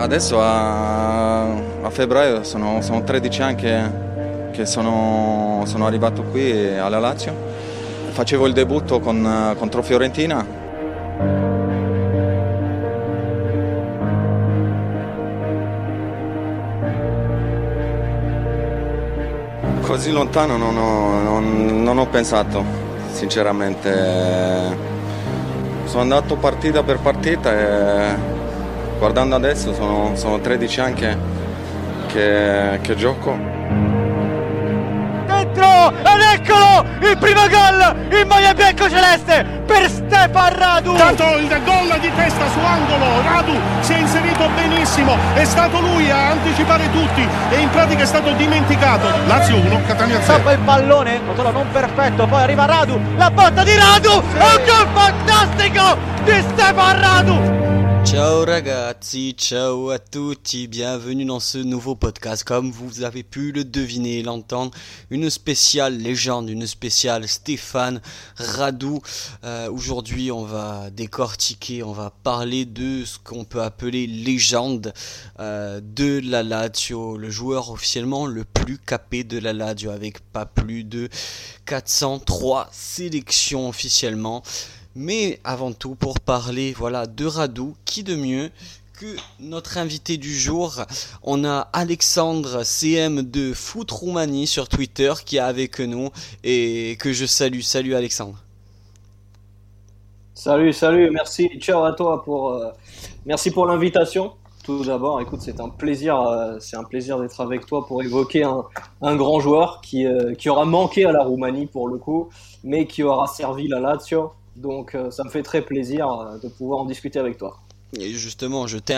Adesso 0.00 0.40
a, 0.40 1.42
a 1.42 1.90
febbraio 1.90 2.42
sono, 2.42 2.80
sono 2.80 3.04
13 3.04 3.42
anni 3.42 3.54
che, 3.56 3.82
che 4.50 4.64
sono, 4.64 5.62
sono, 5.66 5.84
arrivato 5.84 6.22
qui 6.22 6.74
alla 6.78 6.98
Lazio. 6.98 7.34
Facevo 8.08 8.46
il 8.46 8.54
debutto 8.54 8.98
con, 8.98 9.54
contro 9.58 9.82
Fiorentina. 9.82 10.42
Così 19.82 20.10
lontano 20.12 20.56
non 20.56 20.78
ho, 20.78 21.20
non, 21.20 21.82
non 21.82 21.98
ho 21.98 22.06
pensato, 22.06 22.64
sinceramente. 23.12 24.88
Sono 25.84 26.00
andato 26.00 26.36
partita 26.36 26.82
per 26.82 27.00
partita 27.00 27.52
e 27.52 28.38
guardando 29.00 29.34
adesso 29.34 29.72
sono, 29.72 30.14
sono 30.14 30.40
13 30.40 30.80
anni 30.80 30.94
che, 30.94 31.16
che, 32.08 32.78
che 32.82 32.94
gioco. 32.96 33.34
Dentro 35.26 35.90
ed 35.90 36.20
eccolo 36.34 36.84
il 37.00 37.16
primo 37.16 37.40
gol 37.48 38.18
in 38.20 38.28
maglia 38.28 38.52
bianco 38.52 38.90
celeste 38.90 39.62
per 39.64 39.88
Stefan 39.88 40.54
Radu. 40.54 40.94
Tanto 40.96 41.24
il 41.38 41.48
gol 41.64 41.98
di 41.98 42.10
testa 42.14 42.46
su 42.50 42.58
angolo, 42.58 43.22
Radu 43.22 43.58
si 43.80 43.94
è 43.94 44.00
inserito 44.00 44.46
benissimo, 44.54 45.16
è 45.32 45.44
stato 45.44 45.80
lui 45.80 46.10
a 46.10 46.32
anticipare 46.32 46.90
tutti 46.92 47.26
e 47.48 47.56
in 47.58 47.70
pratica 47.70 48.02
è 48.02 48.06
stato 48.06 48.32
dimenticato. 48.32 49.08
Lazio 49.26 49.56
1, 49.56 49.80
Catania 49.86 50.20
0. 50.20 50.34
Stoppa 50.34 50.52
il 50.52 50.58
pallone, 50.58 51.20
controllo 51.24 51.52
non 51.52 51.70
perfetto, 51.72 52.26
poi 52.26 52.42
arriva 52.42 52.66
Radu, 52.66 53.00
la 53.16 53.30
botta 53.30 53.64
di 53.64 53.74
Radu, 53.74 54.10
sì. 54.10 54.36
un 54.36 54.60
gol 54.66 54.86
fantastico 54.92 55.96
di 56.22 56.44
Stefan 56.52 57.00
Radu. 57.00 57.59
Ciao 58.04 58.44
ragazzi, 58.44 59.34
ciao 59.36 59.90
à 59.90 59.98
tutti, 59.98 60.66
bienvenue 60.66 61.24
dans 61.24 61.38
ce 61.38 61.58
nouveau 61.58 61.94
podcast. 61.94 62.42
Comme 62.42 62.70
vous 62.70 63.02
avez 63.02 63.22
pu 63.22 63.52
le 63.52 63.62
deviner, 63.64 64.22
l'entendre, 64.22 64.72
une 65.10 65.30
spéciale 65.30 65.96
légende, 65.96 66.48
une 66.48 66.66
spéciale 66.66 67.28
Stéphane 67.28 68.00
Radou. 68.36 69.00
Euh, 69.44 69.70
Aujourd'hui, 69.70 70.32
on 70.32 70.44
va 70.44 70.90
décortiquer, 70.90 71.82
on 71.82 71.92
va 71.92 72.10
parler 72.10 72.64
de 72.64 73.04
ce 73.04 73.18
qu'on 73.18 73.44
peut 73.44 73.62
appeler 73.62 74.06
légende 74.06 74.92
euh, 75.38 75.80
de 75.80 76.20
la 76.24 76.42
Lazio, 76.42 77.16
le 77.16 77.30
joueur 77.30 77.70
officiellement 77.70 78.26
le 78.26 78.44
plus 78.44 78.78
capé 78.78 79.22
de 79.22 79.38
la 79.38 79.52
Lazio, 79.52 79.90
avec 79.90 80.20
pas 80.32 80.46
plus 80.46 80.82
de 80.82 81.08
403 81.66 82.68
sélections 82.72 83.68
officiellement. 83.68 84.42
Mais 84.96 85.38
avant 85.44 85.72
tout, 85.72 85.94
pour 85.94 86.18
parler 86.18 86.74
de 86.74 87.26
Radou, 87.26 87.76
qui 87.84 88.02
de 88.02 88.16
mieux 88.16 88.50
que 88.98 89.16
notre 89.38 89.78
invité 89.78 90.16
du 90.16 90.34
jour 90.34 90.82
On 91.22 91.44
a 91.44 91.68
Alexandre 91.72 92.64
CM 92.64 93.22
de 93.22 93.54
Foot 93.54 93.90
Roumanie 93.90 94.46
sur 94.46 94.68
Twitter 94.68 95.12
qui 95.24 95.36
est 95.36 95.40
avec 95.40 95.78
nous 95.78 96.10
et 96.44 96.98
que 97.00 97.12
je 97.12 97.24
salue. 97.24 97.60
Salut 97.60 97.94
Alexandre. 97.94 98.36
Salut, 100.34 100.72
salut, 100.72 101.10
merci. 101.10 101.48
Ciao 101.60 101.84
à 101.84 101.92
toi 101.92 102.22
pour 102.24 102.50
euh, 102.50 102.70
merci 103.26 103.50
pour 103.50 103.66
l'invitation. 103.66 104.32
Tout 104.64 104.84
d'abord, 104.84 105.20
écoute, 105.20 105.40
c'est 105.40 105.60
un 105.60 105.68
plaisir, 105.68 106.20
euh, 106.20 106.56
c'est 106.60 106.76
un 106.76 106.84
plaisir 106.84 107.18
d'être 107.18 107.40
avec 107.40 107.64
toi 107.64 107.86
pour 107.86 108.02
évoquer 108.02 108.44
un, 108.44 108.64
un 109.00 109.16
grand 109.16 109.40
joueur 109.40 109.80
qui, 109.80 110.04
euh, 110.04 110.34
qui 110.34 110.50
aura 110.50 110.64
manqué 110.66 111.06
à 111.06 111.12
la 111.12 111.22
Roumanie 111.22 111.66
pour 111.66 111.88
le 111.88 111.96
coup, 111.96 112.28
mais 112.64 112.86
qui 112.86 113.02
aura 113.02 113.26
servi 113.26 113.68
la 113.68 113.80
Lazio 113.80 114.32
donc 114.60 114.94
euh, 114.94 115.10
ça 115.10 115.24
me 115.24 115.30
fait 115.30 115.42
très 115.42 115.62
plaisir 115.62 116.08
euh, 116.08 116.38
de 116.38 116.48
pouvoir 116.48 116.80
en 116.80 116.84
discuter 116.84 117.18
avec 117.18 117.38
toi. 117.38 117.58
Et 117.98 118.12
justement, 118.12 118.68
je 118.68 118.78
t'ai, 118.78 118.94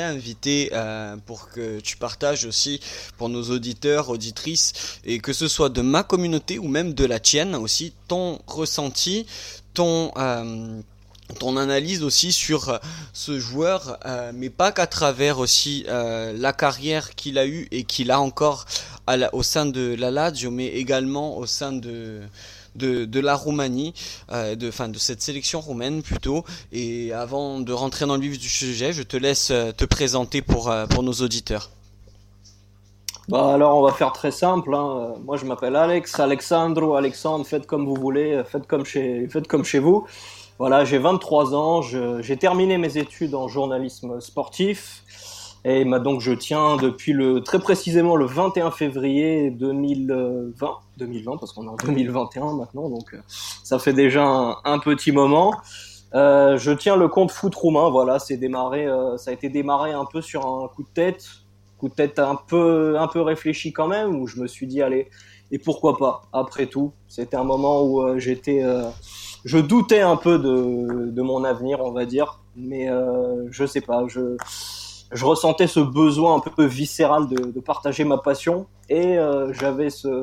invité 0.00 0.68
euh, 0.74 1.16
pour 1.24 1.48
que 1.48 1.80
tu 1.80 1.96
partages 1.96 2.44
aussi 2.44 2.78
pour 3.16 3.30
nos 3.30 3.44
auditeurs, 3.44 4.10
auditrices, 4.10 4.98
et 5.06 5.18
que 5.18 5.32
ce 5.32 5.48
soit 5.48 5.70
de 5.70 5.80
ma 5.80 6.02
communauté 6.02 6.58
ou 6.58 6.68
même 6.68 6.92
de 6.92 7.06
la 7.06 7.20
tienne 7.20 7.54
aussi, 7.54 7.94
ton 8.06 8.38
ressenti, 8.46 9.24
ton, 9.72 10.10
analyse 11.40 12.02
aussi 12.02 12.32
sur 12.32 12.78
ce 13.14 13.38
joueur, 13.40 13.98
mais 14.34 14.50
pas 14.50 14.72
qu'à 14.72 14.86
travers 14.86 15.38
aussi 15.38 15.86
la 15.88 16.52
carrière 16.52 17.14
qu'il 17.14 17.38
a 17.38 17.46
eue 17.46 17.66
et 17.70 17.84
qu'il 17.84 18.10
a 18.10 18.20
encore 18.20 18.66
au 19.32 19.42
sein 19.42 19.64
de 19.64 19.94
la 19.98 20.10
Lazio, 20.10 20.50
mais 20.50 20.66
également 20.66 21.38
au 21.38 21.46
sein 21.46 21.72
de 21.72 22.20
de, 22.74 23.20
la 23.20 23.34
Roumanie, 23.34 23.94
euh, 24.32 24.54
de, 24.54 24.70
fin, 24.70 24.88
de 24.88 24.98
cette 24.98 25.22
sélection 25.22 25.60
roumaine 25.60 26.02
plutôt. 26.02 26.44
Et 26.72 27.12
avant 27.12 27.60
de 27.60 27.72
rentrer 27.72 28.06
dans 28.06 28.16
le 28.16 28.22
vif 28.22 28.38
du 28.38 28.48
sujet, 28.48 28.92
je 28.92 29.02
te 29.02 29.16
laisse 29.16 29.50
euh, 29.50 29.72
te 29.72 29.84
présenter 29.84 30.42
pour, 30.42 30.70
euh, 30.70 30.86
pour 30.86 31.02
nos 31.02 31.12
auditeurs. 31.12 31.70
Bah 33.26 33.54
alors 33.54 33.78
on 33.78 33.82
va 33.82 33.92
faire 33.92 34.12
très 34.12 34.30
simple. 34.30 34.74
Hein. 34.74 35.14
Moi 35.24 35.38
je 35.38 35.46
m'appelle 35.46 35.76
Alex, 35.76 36.20
Alexandro, 36.20 36.94
Alexandre, 36.94 37.46
faites 37.46 37.66
comme 37.66 37.86
vous 37.86 37.94
voulez, 37.94 38.42
faites 38.44 38.66
comme 38.66 38.84
chez, 38.84 39.26
faites 39.28 39.48
comme 39.48 39.64
chez 39.64 39.78
vous. 39.78 40.06
Voilà, 40.58 40.84
j'ai 40.84 40.98
23 40.98 41.54
ans, 41.54 41.80
j'ai 41.82 42.36
terminé 42.36 42.76
mes 42.76 42.98
études 42.98 43.34
en 43.34 43.48
journalisme 43.48 44.20
sportif. 44.20 45.03
Et 45.66 45.84
donc 45.84 46.20
je 46.20 46.32
tiens 46.32 46.76
depuis 46.76 47.14
le 47.14 47.40
très 47.42 47.58
précisément 47.58 48.16
le 48.16 48.26
21 48.26 48.70
février 48.70 49.50
2020, 49.50 50.68
2020 50.98 51.36
parce 51.38 51.52
qu'on 51.52 51.64
est 51.64 51.70
en 51.70 51.76
2021 51.76 52.52
maintenant, 52.52 52.90
donc 52.90 53.14
euh, 53.14 53.18
ça 53.28 53.78
fait 53.78 53.94
déjà 53.94 54.58
un, 54.62 54.78
petit 54.78 55.10
moment. 55.10 55.54
Euh, 56.14 56.58
je 56.58 56.70
tiens 56.70 56.96
le 56.96 57.08
compte 57.08 57.30
foot 57.30 57.54
roumain, 57.54 57.88
voilà, 57.88 58.18
c'est 58.18 58.36
démarré, 58.36 58.86
euh, 58.86 59.16
ça 59.16 59.30
a 59.30 59.34
été 59.34 59.48
démarré 59.48 59.92
un 59.92 60.04
peu 60.04 60.20
sur 60.20 60.46
un 60.46 60.68
coup 60.68 60.82
de 60.82 60.88
tête, 60.92 61.24
coup 61.78 61.88
de 61.88 61.94
tête 61.94 62.18
un 62.18 62.36
peu, 62.36 62.98
un 62.98 63.08
peu 63.08 63.22
réfléchi 63.22 63.72
quand 63.72 63.88
même, 63.88 64.20
où 64.20 64.26
je 64.26 64.40
me 64.40 64.46
suis 64.46 64.66
dit 64.66 64.82
allez, 64.82 65.08
et 65.50 65.58
pourquoi 65.58 65.96
pas 65.96 66.22
Après 66.34 66.66
tout, 66.66 66.92
c'était 67.08 67.36
un 67.36 67.44
moment 67.44 67.82
où 67.82 68.02
euh, 68.02 68.18
j'étais, 68.18 68.62
je 69.46 69.58
doutais 69.58 70.02
un 70.02 70.16
peu 70.16 70.38
de, 70.38 71.10
de, 71.10 71.22
mon 71.22 71.42
avenir, 71.42 71.80
on 71.80 71.92
va 71.92 72.04
dire, 72.04 72.40
mais 72.54 72.86
je 73.50 73.64
sais 73.64 73.80
pas, 73.80 74.04
je 74.06 74.36
je 75.12 75.24
ressentais 75.24 75.66
ce 75.66 75.80
besoin 75.80 76.36
un 76.36 76.40
peu 76.40 76.64
viscéral 76.64 77.28
de, 77.28 77.36
de 77.50 77.60
partager 77.60 78.04
ma 78.04 78.18
passion 78.18 78.66
et 78.88 79.18
euh, 79.18 79.52
j'avais 79.52 79.90
ce 79.90 80.22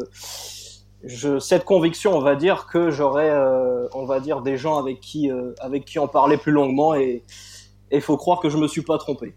je, 1.03 1.39
cette 1.39 1.65
conviction, 1.65 2.15
on 2.15 2.21
va 2.21 2.35
dire 2.35 2.67
que 2.67 2.91
j'aurais, 2.91 3.31
euh, 3.31 3.87
on 3.93 4.05
va 4.05 4.19
dire 4.19 4.41
des 4.41 4.57
gens 4.57 4.77
avec 4.77 4.99
qui 4.99 5.31
euh, 5.31 5.53
avec 5.59 5.85
qui 5.85 5.99
en 5.99 6.07
parler 6.07 6.37
plus 6.37 6.51
longuement 6.51 6.93
et 6.93 7.23
il 7.91 8.01
faut 8.01 8.17
croire 8.17 8.39
que 8.39 8.49
je 8.49 8.57
me 8.57 8.67
suis 8.67 8.83
pas 8.83 8.97
trompé. 8.97 9.33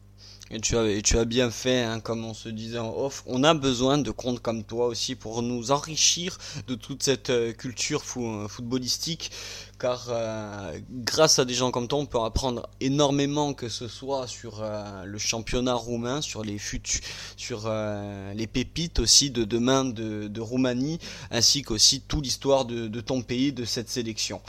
Et 0.51 0.61
tu 0.61 0.77
as, 0.77 1.25
bien 1.25 1.51
fait, 1.51 1.83
hein, 1.83 2.01
comme 2.01 2.25
on 2.25 2.35
se 2.35 2.51
disait 2.51 2.79
en 2.79 2.95
off. 2.95 3.25
On 3.27 3.45
a 3.45 3.55
besoin 3.55 3.97
de 3.97 4.11
comptes 4.11 4.41
comme 4.41 4.63
toi 4.63 4.87
aussi 4.87 5.15
pour 5.15 5.43
nous 5.43 5.71
enrichir 5.71 6.37
de 6.69 6.75
toute 6.75 7.03
cette 7.03 7.33
culture 7.57 8.05
footballistique 8.05 9.31
car 9.79 10.07
euh, 10.09 10.79
grâce 10.91 11.39
à 11.39 11.45
des 11.45 11.55
gens 11.55 11.71
comme 11.71 11.89
toi, 11.89 11.99
on 11.99 12.07
peut 12.07 12.21
apprendre 12.21 12.69
énormément, 12.81 13.55
que 13.55 13.69
ce 13.69 13.89
soit 13.89 14.27
sur 14.27 14.63
euh, 14.63 15.05
le 15.05 15.19
championnat 15.19 15.75
roumain, 15.75 16.21
sur 16.21 16.45
les 16.45 16.59
futus, 16.59 17.01
sur 17.37 17.65
euh, 17.67 18.33
les 18.35 18.47
pépites 18.47 18.99
aussi 19.01 19.31
de 19.31 19.45
demain 19.45 19.85
de, 19.85 20.41
Roumanie, 20.41 20.99
ainsi 21.31 21.63
qu'aussi 21.63 22.03
toute 22.03 22.25
l'histoire 22.25 22.65
de, 22.65 23.01
ton 23.01 23.23
pays, 23.23 23.53
de 23.53 23.65
cette 23.65 23.89
sélection. 23.89 24.41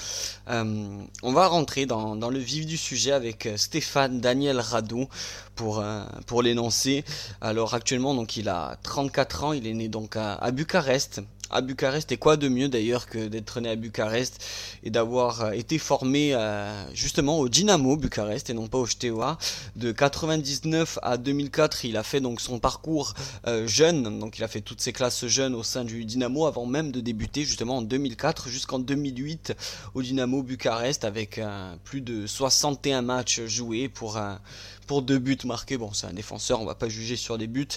on 0.48 1.08
va 1.34 1.48
rentrer 1.48 1.86
dans, 1.86 2.16
dans, 2.16 2.30
le 2.30 2.40
vif 2.40 2.66
du 2.66 2.76
sujet 2.76 3.12
avec 3.12 3.48
Stéphane 3.56 4.20
Daniel 4.20 4.60
Radou 4.60 5.08
pour, 5.56 5.84
pour 6.26 6.42
l'énoncer. 6.42 7.04
Alors 7.42 7.74
actuellement, 7.74 8.14
donc 8.14 8.38
il 8.38 8.50
a 8.50 8.78
34 8.84 9.44
ans, 9.44 9.54
il 9.54 9.68
est 9.68 9.74
né 9.74 9.88
donc 9.88 10.16
à, 10.16 10.52
Bucarest. 10.52 11.22
À 11.52 11.62
Bucarest 11.62 12.12
et 12.12 12.18
quoi 12.18 12.38
de 12.38 12.50
mieux 12.50 12.70
d'ailleurs 12.70 13.06
que 13.06 13.28
d'être 13.28 13.62
né 13.62 13.70
à 13.70 13.76
Bucarest 13.76 14.44
et 14.84 14.90
d'avoir 14.90 15.42
euh, 15.42 15.52
été 15.52 15.78
formé 15.78 16.34
euh, 16.34 16.94
justement 16.94 17.38
au 17.40 17.50
Dynamo 17.50 17.98
Bucarest 17.98 18.50
et 18.50 18.54
non 18.56 18.68
pas 18.68 18.80
au 18.80 18.88
Steaua. 18.88 19.38
De 19.76 19.92
99 19.92 20.98
à 21.04 21.18
2004 21.18 21.86
il 21.86 21.98
a 21.98 22.04
fait 22.04 22.20
donc 22.20 22.42
son 22.42 22.60
parcours 22.60 23.14
euh, 23.46 23.68
jeune. 23.68 24.20
Donc 24.20 24.40
il 24.40 24.44
a 24.44 24.48
fait 24.48 24.62
toutes 24.62 24.82
ses 24.82 24.92
classes 24.92 25.28
jeunes 25.28 25.54
au 25.54 25.62
sein 25.62 25.86
du 25.86 26.04
Dynamo 26.04 26.48
avant 26.48 26.66
même 26.66 26.92
de 26.92 27.00
débuter 27.00 27.44
justement 27.44 27.78
en 27.78 27.82
2004 27.84 28.50
jusqu'en 28.50 28.80
2008 28.80 29.54
au 29.94 30.02
Dynamo 30.02 30.42
Bucarest 30.42 31.06
avec 31.06 31.40
plus 31.84 32.02
de 32.02 32.26
61 32.26 33.04
matchs 33.04 33.42
joués 33.46 33.88
pour 33.88 34.18
un 34.18 34.40
pour 34.86 35.02
deux 35.02 35.20
buts 35.20 35.38
marqués. 35.46 35.78
Bon, 35.78 35.92
c'est 35.94 36.08
un 36.08 36.14
défenseur, 36.14 36.62
on 36.62 36.66
va 36.66 36.76
pas 36.76 36.90
juger 36.90 37.16
sur 37.16 37.38
des 37.38 37.48
buts. 37.48 37.68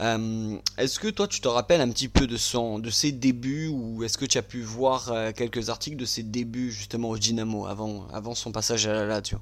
Euh, 0.00 0.56
est-ce 0.78 0.98
que 0.98 1.08
toi, 1.08 1.28
tu 1.28 1.40
te 1.40 1.48
rappelles 1.48 1.80
un 1.80 1.90
petit 1.90 2.08
peu 2.08 2.26
de 2.26 2.36
son, 2.36 2.78
de 2.78 2.90
ses 2.90 3.12
débuts, 3.12 3.68
ou 3.68 4.04
est-ce 4.04 4.18
que 4.18 4.24
tu 4.24 4.38
as 4.38 4.42
pu 4.42 4.62
voir 4.62 5.10
euh, 5.12 5.32
quelques 5.32 5.68
articles 5.68 5.96
de 5.96 6.04
ses 6.04 6.22
débuts 6.22 6.70
justement 6.70 7.10
au 7.10 7.18
Dynamo 7.18 7.66
avant, 7.66 8.06
avant 8.12 8.34
son 8.34 8.52
passage 8.52 8.86
à 8.86 8.92
la 8.92 9.06
Lazio? 9.06 9.38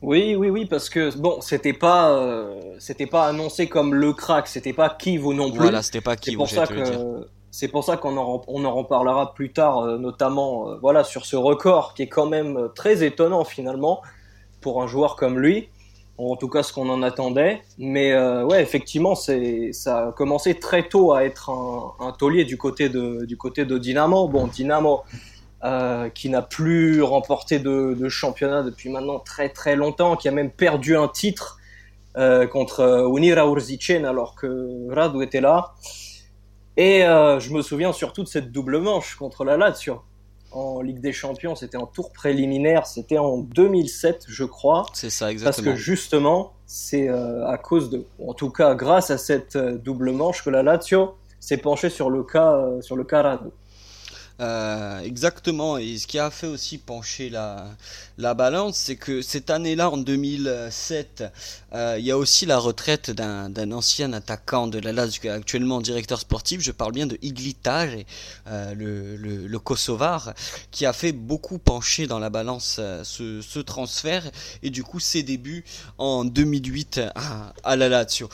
Oui, 0.00 0.34
oui, 0.34 0.50
oui, 0.50 0.66
parce 0.66 0.90
que 0.90 1.16
bon, 1.16 1.40
c'était 1.40 1.72
pas, 1.72 2.10
euh, 2.10 2.60
c'était 2.78 3.06
pas 3.06 3.26
annoncé 3.28 3.68
comme 3.68 3.94
le 3.94 4.12
crack, 4.12 4.48
c'était 4.48 4.72
pas 4.72 4.90
Kivo 4.90 5.32
non 5.32 5.50
plus. 5.50 5.60
Voilà, 5.60 5.82
c'était 5.82 6.00
pas 6.00 6.16
Kivo. 6.16 6.44
C'est 6.46 6.56
pour 6.56 6.66
ça 6.66 6.72
que, 6.72 7.28
c'est 7.52 7.68
pour 7.68 7.84
ça 7.84 7.96
qu'on 7.96 8.16
en, 8.16 8.42
on 8.48 8.64
en 8.64 8.74
reparlera 8.74 9.34
plus 9.34 9.52
tard, 9.52 9.98
notamment, 9.98 10.76
voilà, 10.78 11.04
sur 11.04 11.24
ce 11.24 11.36
record 11.36 11.94
qui 11.94 12.02
est 12.02 12.08
quand 12.08 12.26
même 12.26 12.70
très 12.74 13.04
étonnant 13.04 13.44
finalement 13.44 14.02
pour 14.60 14.82
un 14.82 14.86
joueur 14.86 15.14
comme 15.16 15.38
lui. 15.38 15.68
En 16.18 16.36
tout 16.36 16.48
cas 16.48 16.62
ce 16.62 16.72
qu'on 16.72 16.88
en 16.90 17.02
attendait. 17.02 17.62
Mais 17.78 18.12
euh, 18.12 18.44
ouais, 18.44 18.62
effectivement, 18.62 19.14
c'est 19.14 19.72
ça 19.72 20.08
a 20.08 20.12
commencé 20.12 20.58
très 20.58 20.88
tôt 20.88 21.12
à 21.12 21.24
être 21.24 21.50
un, 21.50 21.92
un 22.00 22.44
du 22.44 22.56
côté 22.56 22.88
de 22.88 23.24
du 23.24 23.36
côté 23.36 23.64
de 23.64 23.78
Dynamo. 23.78 24.28
Bon, 24.28 24.46
Dynamo 24.46 25.02
euh, 25.64 26.08
qui 26.10 26.28
n'a 26.28 26.42
plus 26.42 27.02
remporté 27.02 27.58
de, 27.58 28.08
championnat 28.08 28.62
depuis 28.62 28.88
maintenant 28.90 29.18
très 29.18 29.48
très 29.48 29.76
longtemps, 29.76 30.16
qui 30.16 30.28
a 30.28 30.32
même 30.32 30.50
perdu 30.50 30.96
un 30.96 31.08
titre 31.08 31.58
euh, 32.16 32.46
contre 32.46 33.08
Unira 33.16 33.46
Urzicen 33.46 34.04
alors 34.04 34.34
que 34.34 34.92
Radu 34.92 35.22
était 35.22 35.40
là. 35.40 35.74
Et 36.76 37.00
je 37.02 37.52
me 37.52 37.60
souviens 37.60 37.92
surtout 37.92 38.22
de 38.22 38.28
cette 38.28 38.50
double 38.50 38.78
manche 38.78 39.16
contre 39.16 39.44
la 39.44 39.58
Lazio 39.58 40.00
en 40.52 40.80
Ligue 40.80 41.00
des 41.00 41.12
Champions. 41.12 41.54
C'était 41.54 41.76
en 41.76 41.86
tour 41.86 42.12
préliminaire, 42.12 42.86
c'était 42.86 43.18
en 43.18 43.38
2007, 43.38 44.24
je 44.28 44.44
crois. 44.44 44.86
C'est 44.92 45.10
ça, 45.10 45.30
exactement. 45.30 45.64
Parce 45.64 45.76
que 45.76 45.80
justement, 45.80 46.52
c'est 46.66 47.08
euh, 47.08 47.46
à 47.46 47.58
cause 47.58 47.90
de, 47.90 48.06
en 48.18 48.34
tout 48.34 48.50
cas, 48.50 48.74
grâce 48.74 49.10
à 49.10 49.18
cette 49.18 49.56
euh, 49.56 49.76
double 49.76 50.12
manche 50.12 50.44
que 50.44 50.50
la 50.50 50.62
Lazio 50.62 51.14
s'est 51.40 51.58
penchée 51.58 51.90
sur 51.90 52.08
le 52.08 52.22
cas, 52.22 52.54
euh, 52.54 52.80
sur 52.80 52.96
le 52.96 53.04
cas 53.04 53.22
Radu. 53.22 53.50
Euh, 54.42 55.00
exactement, 55.02 55.78
et 55.78 55.98
ce 55.98 56.06
qui 56.08 56.18
a 56.18 56.28
fait 56.30 56.48
aussi 56.48 56.76
pencher 56.78 57.30
la, 57.30 57.68
la 58.18 58.34
balance, 58.34 58.76
c'est 58.76 58.96
que 58.96 59.22
cette 59.22 59.50
année-là, 59.50 59.88
en 59.88 59.96
2007, 59.96 61.24
euh, 61.74 61.96
il 61.98 62.04
y 62.04 62.10
a 62.10 62.18
aussi 62.18 62.44
la 62.44 62.58
retraite 62.58 63.12
d'un 63.12 63.72
ancien 63.72 64.12
attaquant 64.12 64.66
de 64.66 64.80
la 64.80 64.90
Lazio, 64.92 65.30
actuellement 65.30 65.80
directeur 65.80 66.18
sportif, 66.18 66.60
je 66.60 66.72
parle 66.72 66.90
bien 66.90 67.06
de 67.06 67.18
Iglitage, 67.22 68.04
euh, 68.48 68.74
le, 68.74 69.16
le, 69.16 69.46
le, 69.46 69.58
Kosovar, 69.60 70.34
qui 70.72 70.86
a 70.86 70.92
fait 70.92 71.12
beaucoup 71.12 71.58
pencher 71.58 72.08
dans 72.08 72.18
la 72.18 72.30
balance 72.30 72.80
ce, 73.04 73.40
ce, 73.40 73.58
transfert, 73.60 74.28
et 74.64 74.70
du 74.70 74.82
coup 74.82 74.98
ses 74.98 75.22
débuts 75.22 75.64
en 75.98 76.24
2008 76.24 77.00
à, 77.14 77.52
à 77.62 77.76
la 77.76 77.88
Lazio. 77.88 78.28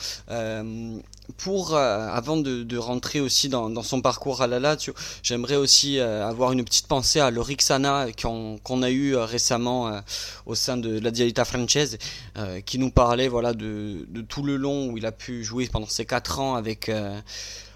Euh, 1.29 1.33
pour 1.37 1.75
euh, 1.75 2.07
avant 2.09 2.37
de, 2.37 2.63
de, 2.63 2.77
rentrer 2.77 3.19
aussi 3.19 3.49
dans, 3.49 3.69
dans, 3.69 3.83
son 3.83 4.01
parcours 4.01 4.41
à 4.41 4.47
la 4.47 4.59
Lazio, 4.59 4.93
j'aimerais 5.23 5.55
aussi 5.55 5.99
euh, 5.99 6.27
avoir 6.27 6.51
une 6.51 6.63
petite 6.63 6.87
pensée 6.87 7.19
à 7.19 7.31
Lorixana 7.31 8.07
qu'on 8.19 8.59
qu 8.63 8.83
a 8.83 8.89
eu 8.89 9.15
euh, 9.15 9.25
récemment 9.25 9.87
euh, 9.87 9.99
au 10.45 10.55
sein 10.55 10.77
de 10.77 10.99
la 10.99 11.11
Dialita 11.11 11.45
Française, 11.45 11.97
euh, 12.37 12.61
qui 12.61 12.79
nous 12.79 12.91
parlait 12.91 13.27
voilà 13.27 13.53
de, 13.53 14.05
de, 14.07 14.21
tout 14.21 14.43
le 14.43 14.57
long 14.57 14.87
où 14.87 14.97
il 14.97 15.05
a 15.05 15.11
pu 15.11 15.43
jouer 15.43 15.67
pendant 15.71 15.87
ces 15.87 16.05
quatre 16.05 16.39
ans 16.39 16.55
avec 16.55 16.91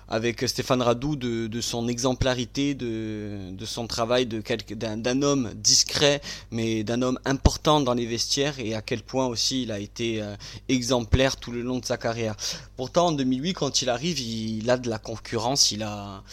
avec 0.07 0.47
Stéphane 0.47 0.81
Radou 0.81 1.15
de, 1.15 1.61
son 1.61 1.87
exemplarité, 1.87 2.73
de, 2.75 3.65
son 3.65 3.87
travail 3.87 4.25
d'un 4.25 5.21
homme 5.21 5.51
discret, 5.55 6.21
mais 6.51 6.83
d'un 6.83 7.01
homme 7.01 7.19
important 7.25 7.79
dans 7.79 7.93
les 7.93 8.05
vestiaires 8.05 8.59
et 8.59 8.75
à 8.75 8.81
quel 8.81 9.01
point 9.01 9.25
aussi 9.25 9.63
il 9.63 9.71
a 9.71 9.79
été 9.79 10.21
euh, 10.21 10.35
exemplaire 10.69 11.37
tout 11.37 11.51
le 11.51 11.61
long 11.61 11.79
de 11.79 11.85
sa 11.85 11.97
carrière. 11.97 12.35
Pourtant, 12.75 13.07
en 13.07 13.11
2008, 13.11 13.53
quand 13.53 13.81
il 13.81 13.89
arrive, 13.89 14.19
il, 14.19 14.69
a 14.69 14.77
de 14.77 14.89
la 14.89 14.99
concurrence, 14.99 15.71
il 15.71 15.83
a, 15.83 16.23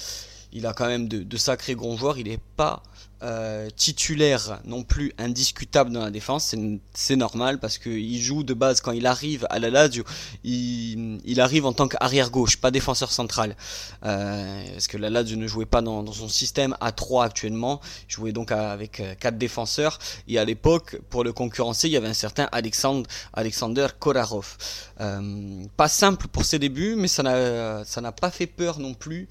il 0.52 0.66
a 0.66 0.72
quand 0.72 0.86
même 0.86 1.08
de, 1.08 1.22
de 1.22 1.36
sacrés 1.36 1.74
grands 1.74 1.96
joueurs, 1.96 2.18
il 2.18 2.28
n'est 2.28 2.40
pas 2.56 2.82
euh, 3.22 3.68
titulaire 3.76 4.60
non 4.64 4.82
plus 4.82 5.12
indiscutable 5.18 5.90
dans 5.90 6.00
la 6.00 6.10
défense, 6.10 6.54
c'est 6.94 7.16
normal 7.16 7.58
parce 7.58 7.78
qu'il 7.78 8.20
joue 8.20 8.42
de 8.42 8.54
base 8.54 8.80
quand 8.80 8.92
il 8.92 9.06
arrive 9.06 9.46
à 9.50 9.58
la 9.58 9.70
Lazio, 9.70 10.04
il, 10.44 11.20
il 11.24 11.40
arrive 11.40 11.66
en 11.66 11.72
tant 11.72 11.88
qu'arrière 11.88 12.30
gauche, 12.30 12.56
pas 12.56 12.70
défenseur 12.70 13.12
central, 13.12 13.56
euh, 14.04 14.62
parce 14.72 14.86
que 14.86 14.96
la 14.96 15.10
Lazio 15.10 15.36
ne 15.36 15.46
jouait 15.46 15.66
pas 15.66 15.82
dans, 15.82 16.02
dans, 16.02 16.12
son 16.12 16.28
système 16.28 16.76
à 16.80 16.92
3 16.92 17.24
actuellement, 17.24 17.80
il 18.08 18.12
jouait 18.14 18.32
donc 18.32 18.52
avec 18.52 19.00
euh, 19.00 19.14
quatre 19.18 19.38
défenseurs 19.38 19.98
et 20.28 20.38
à 20.38 20.44
l'époque 20.44 20.98
pour 21.10 21.24
le 21.24 21.32
concurrencer 21.32 21.88
il 21.88 21.92
y 21.92 21.96
avait 21.96 22.08
un 22.08 22.14
certain 22.14 22.48
Alexandre, 22.52 23.08
Alexander 23.32 23.86
Korarov. 23.98 24.56
Euh, 25.00 25.64
pas 25.76 25.88
simple 25.88 26.26
pour 26.28 26.44
ses 26.44 26.58
débuts, 26.58 26.94
mais 26.96 27.08
ça 27.08 27.22
n'a 27.22 27.84
ça 27.84 28.00
n'a 28.00 28.12
pas 28.12 28.30
fait 28.30 28.46
peur 28.46 28.78
non 28.78 28.94
plus 28.94 29.28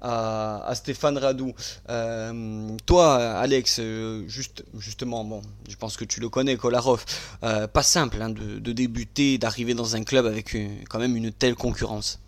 à, 0.00 0.64
à 0.66 0.74
Stéphane 0.74 1.18
Radou. 1.18 1.52
Euh, 1.88 2.68
toi, 2.86 3.16
Alex, 3.16 3.78
euh, 3.80 4.24
juste, 4.28 4.64
justement, 4.78 5.24
bon, 5.24 5.42
je 5.68 5.76
pense 5.76 5.96
que 5.96 6.04
tu 6.04 6.20
le 6.20 6.28
connais, 6.28 6.56
Kolarov, 6.56 7.04
euh, 7.42 7.66
pas 7.66 7.82
simple 7.82 8.20
hein, 8.22 8.30
de, 8.30 8.58
de, 8.58 8.72
débuter, 8.72 9.38
d'arriver 9.38 9.74
dans 9.74 9.96
un 9.96 10.02
club 10.04 10.26
avec 10.26 10.54
une, 10.54 10.84
quand 10.88 10.98
même 10.98 11.16
une 11.16 11.32
telle 11.32 11.54
concurrence. 11.54 12.20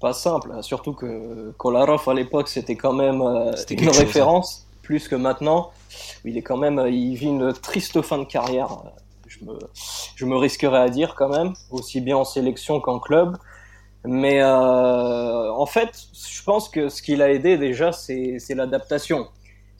Pas 0.00 0.12
simple, 0.12 0.52
hein, 0.54 0.62
surtout 0.62 0.94
que 0.94 1.52
Kolarov 1.58 2.08
à 2.08 2.14
l'époque 2.14 2.48
c'était 2.48 2.76
quand 2.76 2.94
même 2.94 3.20
euh, 3.20 3.52
une 3.68 3.84
chose, 3.84 3.98
référence, 3.98 4.64
hein. 4.64 4.78
plus 4.82 5.08
que 5.08 5.16
maintenant. 5.16 5.72
Il 6.24 6.38
est 6.38 6.42
quand 6.42 6.56
même, 6.56 6.82
il 6.88 7.16
vit 7.16 7.26
une 7.26 7.52
triste 7.52 8.00
fin 8.02 8.18
de 8.18 8.24
carrière. 8.24 8.68
Je 9.26 9.44
me, 9.44 9.58
je 10.16 10.24
me 10.24 10.36
risquerais 10.36 10.78
à 10.80 10.88
dire 10.88 11.14
quand 11.16 11.28
même, 11.28 11.52
aussi 11.70 12.00
bien 12.00 12.16
en 12.16 12.24
sélection 12.24 12.80
qu'en 12.80 12.98
club. 12.98 13.36
Mais 14.04 14.42
euh, 14.42 15.52
en 15.52 15.66
fait, 15.66 15.90
je 16.12 16.42
pense 16.42 16.68
que 16.68 16.88
ce 16.88 17.02
qui 17.02 17.16
l'a 17.16 17.30
aidé 17.30 17.58
déjà, 17.58 17.92
c'est 17.92 18.54
l'adaptation. 18.54 19.28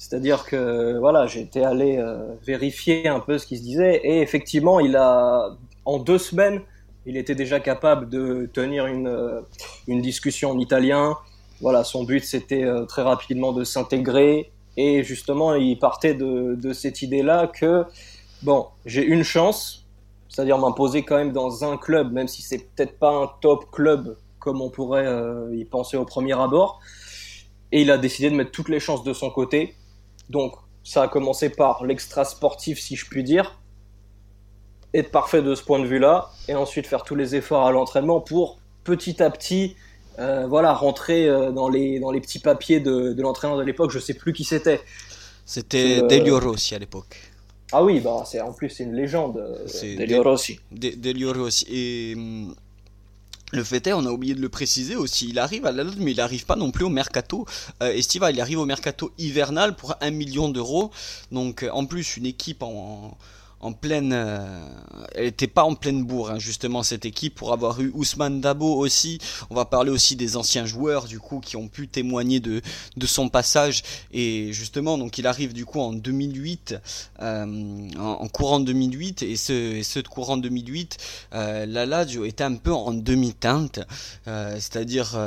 C'est-à-dire 0.00 0.46
que 0.46 0.99
voilà, 0.99 1.26
j'étais 1.26 1.62
allé 1.62 1.99
euh, 1.99 2.34
vérifier 2.46 3.06
un 3.06 3.20
peu 3.20 3.37
ce 3.37 3.46
qui 3.46 3.58
se 3.58 3.62
disait 3.62 4.00
et 4.02 4.22
effectivement, 4.22 4.81
il 4.81 4.96
a 4.96 5.50
en 5.84 5.99
deux 5.99 6.17
semaines, 6.17 6.62
il 7.05 7.19
était 7.19 7.34
déjà 7.34 7.61
capable 7.61 8.08
de 8.08 8.49
tenir 8.50 8.87
une, 8.87 9.08
euh, 9.08 9.43
une 9.88 10.00
discussion 10.00 10.52
en 10.52 10.58
italien. 10.58 11.19
Voilà, 11.61 11.84
son 11.84 12.05
but 12.05 12.25
c'était 12.25 12.64
euh, 12.64 12.87
très 12.87 13.02
rapidement 13.02 13.52
de 13.52 13.62
s'intégrer 13.62 14.50
et 14.78 15.02
justement, 15.02 15.55
il 15.55 15.78
partait 15.78 16.14
de, 16.14 16.55
de 16.55 16.73
cette 16.73 17.02
idée-là 17.02 17.46
que 17.46 17.84
bon, 18.43 18.69
j'ai 18.87 19.05
une 19.05 19.23
chance, 19.23 19.80
c'est-à-dire 20.31 20.59
m'imposer 20.59 21.03
quand 21.03 21.17
même 21.17 21.32
dans 21.32 21.65
un 21.65 21.77
club, 21.77 22.12
même 22.12 22.29
si 22.29 22.41
c'est 22.41 22.59
peut-être 22.59 22.99
pas 22.99 23.11
un 23.11 23.29
top 23.43 23.71
club 23.71 24.17
comme 24.38 24.62
on 24.62 24.71
pourrait 24.71 25.06
euh, 25.06 25.55
y 25.55 25.65
penser 25.65 25.97
au 25.97 26.05
premier 26.05 26.32
abord. 26.32 26.81
Et 27.73 27.82
il 27.82 27.91
a 27.91 27.99
décidé 27.99 28.31
de 28.31 28.37
mettre 28.37 28.53
toutes 28.53 28.69
les 28.69 28.81
chances 28.81 29.03
de 29.03 29.12
son 29.12 29.31
côté. 29.31 29.75
Donc 30.31 30.55
ça 30.85 31.03
a 31.03 31.09
commencé 31.09 31.50
par 31.50 31.85
l'extra 31.85 32.25
sportif, 32.25 32.81
si 32.81 32.97
je 32.97 33.06
puis 33.06 33.25
dire, 33.25 33.61
être 34.94 35.11
parfait 35.11 35.43
de 35.43 35.55
ce 35.55 35.62
point 35.62 35.81
de 35.81 35.87
vue-là, 35.87 36.31
et 36.49 36.55
ensuite 36.55 36.87
faire 36.87 37.03
tous 37.03 37.17
les 37.17 37.35
efforts 37.35 37.67
à 37.67 37.73
l'entraînement 37.73 38.21
pour 38.21 38.59
petit 38.85 39.23
à 39.23 39.31
petit, 39.31 39.76
euh, 40.21 40.47
voilà, 40.47 40.73
rentrer 40.73 41.29
euh, 41.29 41.50
dans 41.50 41.69
les 41.69 41.99
dans 41.99 42.12
les 42.12 42.21
petits 42.21 42.38
papiers 42.38 42.81
de, 42.81 43.12
de 43.12 43.23
l'entraîneur 43.23 43.59
de 43.59 43.65
l'époque. 43.65 43.91
Je 43.91 43.99
sais 43.99 44.15
plus 44.15 44.33
qui 44.33 44.44
c'était. 44.44 44.81
C'était 45.44 46.03
Delio 46.03 46.38
Rossi 46.38 46.76
à 46.76 46.79
l'époque. 46.79 47.30
Ah 47.72 47.84
oui, 47.84 48.00
bah 48.00 48.25
c'est 48.26 48.40
en 48.40 48.52
plus 48.52 48.69
c'est 48.70 48.84
une 48.84 48.94
légende. 48.94 49.37
euh, 49.38 49.64
C'est 49.67 49.94
Delio 49.94 50.22
Rossi. 50.22 50.58
De, 50.72 50.90
Delio 50.90 51.32
Rossi. 51.32 51.67
Et 51.70 52.14
hum, 52.16 52.54
le 53.52 53.64
fait 53.64 53.87
est, 53.87 53.92
on 53.92 54.04
a 54.06 54.11
oublié 54.11 54.35
de 54.35 54.40
le 54.40 54.49
préciser 54.49 54.97
aussi, 54.97 55.28
il 55.28 55.38
arrive 55.38 55.66
à 55.66 55.73
la 55.73 55.83
Lazio, 55.85 56.00
mais 56.02 56.12
il 56.12 56.16
n'arrive 56.18 56.47
pas 56.47 56.56
non 56.56 56.71
plus 56.71 56.85
au 56.85 56.88
mercato 56.88 57.47
euh, 57.83 57.92
estival. 57.92 58.35
Il 58.35 58.40
arrive 58.40 58.59
au 58.61 58.66
mercato 58.66 59.12
hivernal 59.18 59.75
pour 59.76 59.95
un 60.00 60.11
million 60.11 60.49
d'euros. 60.49 60.90
Donc 61.33 61.64
en 61.73 61.85
plus 61.87 62.16
une 62.16 62.26
équipe 62.26 62.62
en, 62.62 62.68
en 62.68 63.16
en 63.61 63.73
pleine, 63.73 64.12
euh, 64.14 64.67
elle 65.14 65.26
n'était 65.26 65.47
pas 65.47 65.64
en 65.64 65.75
pleine 65.75 66.05
bourre 66.05 66.31
hein, 66.31 66.38
justement 66.38 66.83
cette 66.83 67.05
équipe 67.05 67.35
pour 67.35 67.52
avoir 67.52 67.81
eu 67.81 67.90
Ousmane 67.95 68.40
Dabo 68.40 68.75
aussi. 68.76 69.19
On 69.50 69.55
va 69.55 69.67
parler 69.67 69.90
aussi 69.90 70.17
des 70.17 70.37
anciens 70.37 70.64
joueurs 70.64 71.05
du 71.05 71.21
coup 71.21 71.40
qui 71.40 71.57
ont 71.57 71.69
pu 71.69 71.87
témoigner 71.87 72.40
de 72.40 72.62
de 72.97 73.07
son 73.07 73.29
passage. 73.29 73.83
Et 74.12 74.52
justement 74.52 74.97
donc 74.97 75.19
il 75.19 75.26
arrive 75.26 75.52
du 75.52 75.67
coup 75.67 75.81
en 75.81 75.93
2008, 75.93 76.76
euh, 77.21 77.88
en, 77.99 78.29
courant 78.29 78.61
2008 78.61 79.23
et 79.23 79.37
ce 79.37 79.52
et 79.52 79.83
ce 79.83 80.00
courant 80.00 80.37
2008, 80.37 80.97
euh, 81.35 81.67
la 81.67 81.85
Lazio 81.85 82.25
était 82.25 82.45
un 82.45 82.55
peu 82.55 82.73
en 82.73 82.93
demi-teinte, 82.93 83.81
euh, 84.26 84.55
c'est-à-dire 84.55 85.19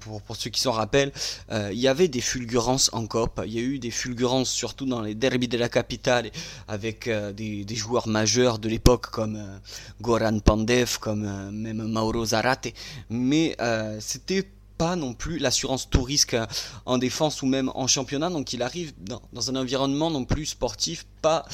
pour 0.00 0.22
pour 0.22 0.36
ceux 0.36 0.50
qui 0.50 0.60
s'en 0.60 0.72
rappellent, 0.72 1.12
il 1.52 1.78
y 1.78 1.88
avait 1.88 2.08
des 2.08 2.20
fulgurances 2.20 2.90
en 2.92 3.06
COP, 3.06 3.42
il 3.46 3.52
y 3.52 3.58
a 3.58 3.62
eu 3.62 3.78
des 3.78 3.90
fulgurances 3.90 4.50
surtout 4.50 4.86
dans 4.86 5.02
les 5.02 5.14
derbys 5.14 5.48
de 5.48 5.58
la 5.58 5.68
capitale 5.68 6.30
avec 6.68 7.08
des 7.08 7.75
joueurs 7.76 8.08
majeurs 8.08 8.58
de 8.58 8.68
l'époque 8.68 9.06
comme 9.10 9.36
euh, 9.36 9.58
Goran 10.00 10.38
Pandev, 10.40 10.98
comme 10.98 11.24
euh, 11.24 11.50
même 11.50 11.82
Mauro 11.82 12.24
Zarate, 12.24 12.68
mais 13.10 13.56
euh, 13.60 13.98
c'était 14.00 14.48
pas 14.78 14.94
non 14.94 15.14
plus 15.14 15.38
l'assurance 15.38 15.88
tout 15.88 16.02
risque 16.02 16.36
en 16.84 16.98
défense 16.98 17.40
ou 17.40 17.46
même 17.46 17.70
en 17.74 17.86
championnat. 17.86 18.28
Donc 18.28 18.52
il 18.52 18.62
arrive 18.62 18.92
dans, 18.98 19.22
dans 19.32 19.50
un 19.50 19.56
environnement 19.56 20.10
non 20.10 20.26
plus 20.26 20.44
sportif 20.44 21.06
pas 21.22 21.46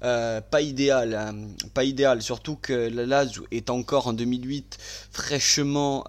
pas 0.00 0.62
idéal 0.62 1.14
hein, 1.14 1.34
pas 1.74 1.84
idéal. 1.84 2.22
Surtout 2.22 2.56
que 2.56 2.72
la 2.72 3.04
Lazio 3.04 3.46
est 3.50 3.68
encore 3.68 4.06
en 4.06 4.14
2008 4.14 4.78
fraîchement 5.10 6.04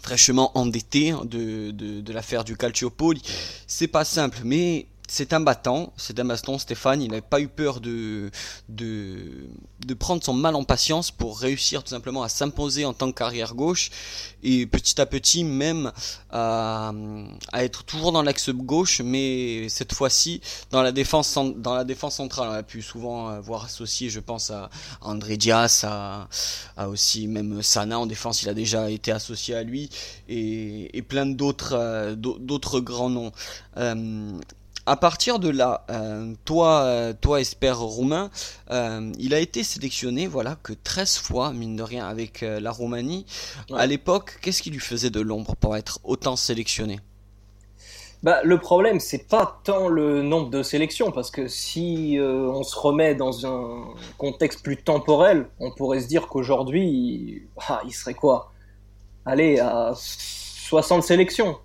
fraîchement 0.00 0.56
endetté 0.56 1.12
de, 1.24 1.72
de, 1.72 2.00
de 2.00 2.12
l'affaire 2.12 2.44
du 2.44 2.56
Calciopoli 2.56 3.22
c'est 3.66 3.88
pas 3.88 4.04
simple 4.04 4.38
mais 4.44 4.86
c'est 5.08 5.32
un 5.32 5.40
battant, 5.40 5.92
c'est 5.96 6.18
un 6.18 6.24
baston, 6.24 6.58
Stéphane. 6.58 7.02
Il 7.02 7.10
n'avait 7.10 7.20
pas 7.20 7.40
eu 7.40 7.48
peur 7.48 7.80
de, 7.80 8.30
de, 8.68 9.94
prendre 9.98 10.22
son 10.22 10.34
mal 10.34 10.54
en 10.54 10.64
patience 10.64 11.10
pour 11.10 11.38
réussir 11.38 11.82
tout 11.82 11.90
simplement 11.90 12.22
à 12.22 12.28
s'imposer 12.28 12.84
en 12.84 12.92
tant 12.92 13.12
qu'arrière 13.12 13.54
gauche 13.54 13.90
et 14.42 14.66
petit 14.66 15.00
à 15.00 15.06
petit 15.06 15.44
même 15.44 15.92
à, 16.30 16.92
être 17.54 17.84
toujours 17.84 18.12
dans 18.12 18.22
l'axe 18.22 18.50
gauche, 18.50 19.00
mais 19.00 19.68
cette 19.68 19.92
fois-ci 19.92 20.40
dans 20.70 20.82
la 20.82 20.92
défense 20.92 21.28
centrale. 21.28 22.48
On 22.48 22.52
a 22.52 22.62
pu 22.62 22.82
souvent 22.82 23.30
euh, 23.30 23.40
voir 23.40 23.64
associé, 23.64 24.10
je 24.10 24.20
pense 24.20 24.50
à 24.50 24.70
André 25.00 25.36
Dias, 25.36 25.84
à, 25.84 26.28
aussi 26.88 27.26
même 27.26 27.62
Sana 27.62 27.98
en 27.98 28.06
défense. 28.06 28.42
Il 28.42 28.48
a 28.48 28.54
déjà 28.54 28.90
été 28.90 29.12
associé 29.12 29.54
à 29.54 29.62
lui 29.62 29.90
et, 30.28 31.02
plein 31.08 31.26
d'autres 31.26 31.74
euh, 31.74 32.14
d'autres 32.16 32.80
grands 32.80 33.10
noms. 33.10 33.32
Euh, 33.76 34.32
à 34.86 34.96
partir 34.96 35.38
de 35.40 35.48
là, 35.48 35.84
euh, 35.90 36.32
toi, 36.44 36.82
euh, 36.84 37.12
toi, 37.20 37.40
Esper 37.40 37.72
roumain, 37.72 38.30
euh, 38.70 39.12
il 39.18 39.34
a 39.34 39.40
été 39.40 39.64
sélectionné, 39.64 40.28
voilà, 40.28 40.56
que 40.62 40.72
13 40.72 41.18
fois, 41.18 41.52
mine 41.52 41.76
de 41.76 41.82
rien, 41.82 42.06
avec 42.06 42.42
la 42.42 42.70
Roumanie. 42.70 43.26
À 43.74 43.86
l'époque, 43.86 44.38
qu'est-ce 44.40 44.62
qui 44.62 44.70
lui 44.70 44.80
faisait 44.80 45.10
de 45.10 45.20
l'ombre 45.20 45.56
pour 45.56 45.76
être 45.76 45.98
autant 46.04 46.36
sélectionné? 46.36 47.00
Bah, 48.22 48.40
le 48.44 48.58
problème, 48.58 48.98
c'est 49.00 49.28
pas 49.28 49.60
tant 49.64 49.88
le 49.88 50.22
nombre 50.22 50.50
de 50.50 50.62
sélections, 50.62 51.10
parce 51.10 51.30
que 51.30 51.48
si 51.48 52.18
on 52.20 52.62
se 52.62 52.76
remet 52.78 53.14
dans 53.14 53.46
un 53.46 53.84
contexte 54.18 54.62
plus 54.62 54.76
temporel, 54.76 55.48
on 55.58 55.72
pourrait 55.72 56.00
se 56.00 56.06
dire 56.06 56.28
qu'aujourd'hui, 56.28 56.88
il... 56.88 57.42
Ah, 57.68 57.82
il 57.84 57.92
serait 57.92 58.14
quoi? 58.14 58.52
Allez, 59.24 59.58
à 59.58 59.92
60 59.96 61.02
sélections. 61.02 61.58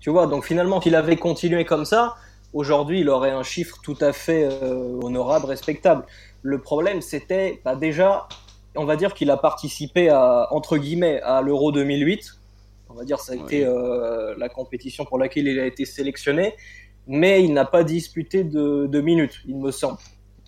Tu 0.00 0.08
vois, 0.08 0.26
donc 0.26 0.44
finalement, 0.44 0.80
qu'il 0.80 0.94
avait 0.94 1.16
continué 1.16 1.64
comme 1.64 1.84
ça, 1.84 2.16
aujourd'hui, 2.54 3.00
il 3.00 3.08
aurait 3.10 3.30
un 3.30 3.42
chiffre 3.42 3.78
tout 3.82 3.98
à 4.00 4.12
fait 4.12 4.44
euh, 4.44 4.98
honorable, 5.02 5.46
respectable. 5.46 6.04
Le 6.42 6.58
problème, 6.58 7.02
c'était 7.02 7.60
bah, 7.64 7.76
déjà, 7.76 8.26
on 8.76 8.86
va 8.86 8.96
dire 8.96 9.12
qu'il 9.12 9.30
a 9.30 9.36
participé 9.36 10.08
à, 10.08 10.48
entre 10.52 10.78
guillemets, 10.78 11.20
à 11.20 11.42
l'Euro 11.42 11.70
2008. 11.70 12.32
On 12.88 12.94
va 12.94 13.04
dire 13.04 13.20
ça 13.20 13.34
a 13.34 13.36
été 13.36 13.64
euh, 13.64 14.34
la 14.36 14.48
compétition 14.48 15.04
pour 15.04 15.18
laquelle 15.18 15.46
il 15.46 15.60
a 15.60 15.66
été 15.66 15.84
sélectionné, 15.84 16.54
mais 17.06 17.44
il 17.44 17.52
n'a 17.52 17.64
pas 17.64 17.84
disputé 17.84 18.42
de, 18.42 19.00
minutes, 19.00 19.40
il 19.46 19.56
me 19.56 19.70
semble. 19.70 19.98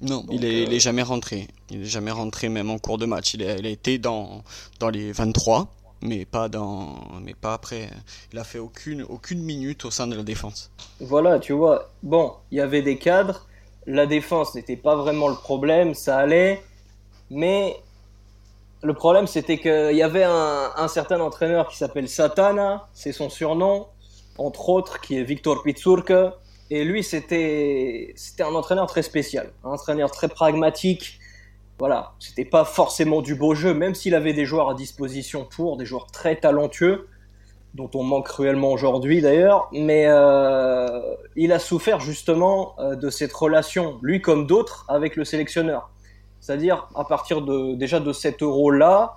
Non, 0.00 0.24
il, 0.32 0.44
est, 0.44 0.66
euh, 0.66 0.78
jamais 0.80 1.02
rentré. 1.02 1.46
Il 1.70 1.82
est 1.82 1.84
jamais 1.84 2.10
rentré 2.10 2.48
même 2.48 2.70
en 2.70 2.78
cours 2.78 2.98
de 2.98 3.06
match. 3.06 3.34
Il 3.34 3.44
a, 3.44 3.56
il 3.56 3.66
a 3.66 3.68
été 3.68 3.98
dans, 3.98 4.42
dans 4.80 4.88
les 4.88 5.12
23 5.12 5.72
mais 6.02 6.24
pas 6.24 6.48
dans, 6.48 6.94
mais 7.22 7.34
pas 7.34 7.54
après. 7.54 7.88
Il 8.32 8.38
a 8.38 8.44
fait 8.44 8.58
aucune, 8.58 9.02
aucune 9.02 9.42
minute 9.42 9.84
au 9.84 9.90
sein 9.90 10.06
de 10.06 10.14
la 10.14 10.22
défense. 10.22 10.70
Voilà, 11.00 11.38
tu 11.38 11.52
vois. 11.52 11.90
Bon, 12.02 12.34
il 12.50 12.58
y 12.58 12.60
avait 12.60 12.82
des 12.82 12.98
cadres. 12.98 13.46
La 13.86 14.06
défense 14.06 14.54
n'était 14.54 14.76
pas 14.76 14.96
vraiment 14.96 15.28
le 15.28 15.34
problème, 15.34 15.94
ça 15.94 16.18
allait. 16.18 16.62
Mais 17.30 17.76
le 18.82 18.94
problème, 18.94 19.26
c'était 19.26 19.58
qu'il 19.58 19.96
y 19.96 20.02
avait 20.02 20.24
un, 20.24 20.88
certain 20.88 21.20
entraîneur 21.20 21.68
qui 21.68 21.76
s'appelle 21.76 22.08
Satana, 22.08 22.88
c'est 22.92 23.12
son 23.12 23.30
surnom, 23.30 23.86
entre 24.38 24.68
autres, 24.68 25.00
qui 25.00 25.18
est 25.18 25.22
Victor 25.22 25.62
Pitsurka. 25.62 26.36
Et 26.70 26.84
lui, 26.84 27.04
c'était 27.04 28.14
un 28.40 28.54
entraîneur 28.54 28.86
très 28.86 29.02
spécial, 29.02 29.52
un 29.64 29.70
entraîneur 29.70 30.10
très 30.10 30.28
pragmatique, 30.28 31.20
voilà, 31.82 32.12
c'était 32.20 32.44
pas 32.44 32.64
forcément 32.64 33.22
du 33.22 33.34
beau 33.34 33.56
jeu, 33.56 33.74
même 33.74 33.96
s'il 33.96 34.14
avait 34.14 34.34
des 34.34 34.44
joueurs 34.44 34.70
à 34.70 34.74
disposition 34.74 35.44
pour, 35.44 35.76
des 35.76 35.84
joueurs 35.84 36.06
très 36.06 36.36
talentueux, 36.36 37.08
dont 37.74 37.90
on 37.94 38.04
manque 38.04 38.26
cruellement 38.26 38.70
aujourd'hui 38.70 39.20
d'ailleurs, 39.20 39.68
mais 39.72 40.04
euh, 40.06 41.00
il 41.34 41.50
a 41.50 41.58
souffert 41.58 41.98
justement 41.98 42.76
euh, 42.78 42.94
de 42.94 43.10
cette 43.10 43.32
relation, 43.32 43.98
lui 44.00 44.20
comme 44.20 44.46
d'autres, 44.46 44.84
avec 44.86 45.16
le 45.16 45.24
sélectionneur. 45.24 45.90
C'est-à-dire, 46.38 46.86
à 46.94 47.02
partir 47.02 47.42
de, 47.42 47.74
déjà 47.74 47.98
de 47.98 48.12
cet 48.12 48.44
euro-là, 48.44 49.16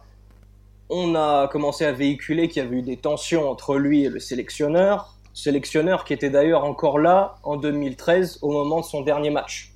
on 0.90 1.14
a 1.14 1.48
commencé 1.48 1.86
à 1.86 1.92
véhiculer 1.92 2.48
qu'il 2.48 2.64
y 2.64 2.66
avait 2.66 2.78
eu 2.78 2.82
des 2.82 2.98
tensions 2.98 3.48
entre 3.48 3.78
lui 3.78 4.06
et 4.06 4.10
le 4.10 4.20
sélectionneur, 4.20 5.14
sélectionneur 5.36 6.04
qui 6.04 6.14
était 6.14 6.32
d'ailleurs 6.32 6.64
encore 6.64 6.98
là 6.98 7.36
en 7.44 7.58
2013 7.58 8.40
au 8.42 8.52
moment 8.52 8.80
de 8.80 8.86
son 8.86 9.02
dernier 9.02 9.30
match 9.30 9.72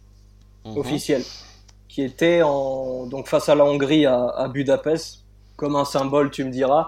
mhm. 0.65 0.75
officiel 0.75 1.21
qui 1.89 2.03
était 2.03 2.43
en, 2.43 3.07
donc 3.07 3.27
face 3.27 3.49
à 3.49 3.55
la 3.55 3.65
Hongrie 3.65 4.05
à, 4.05 4.47
Budapest, 4.47 5.25
comme 5.57 5.75
un 5.75 5.85
symbole, 5.85 6.29
tu 6.29 6.45
me 6.45 6.51
diras. 6.51 6.87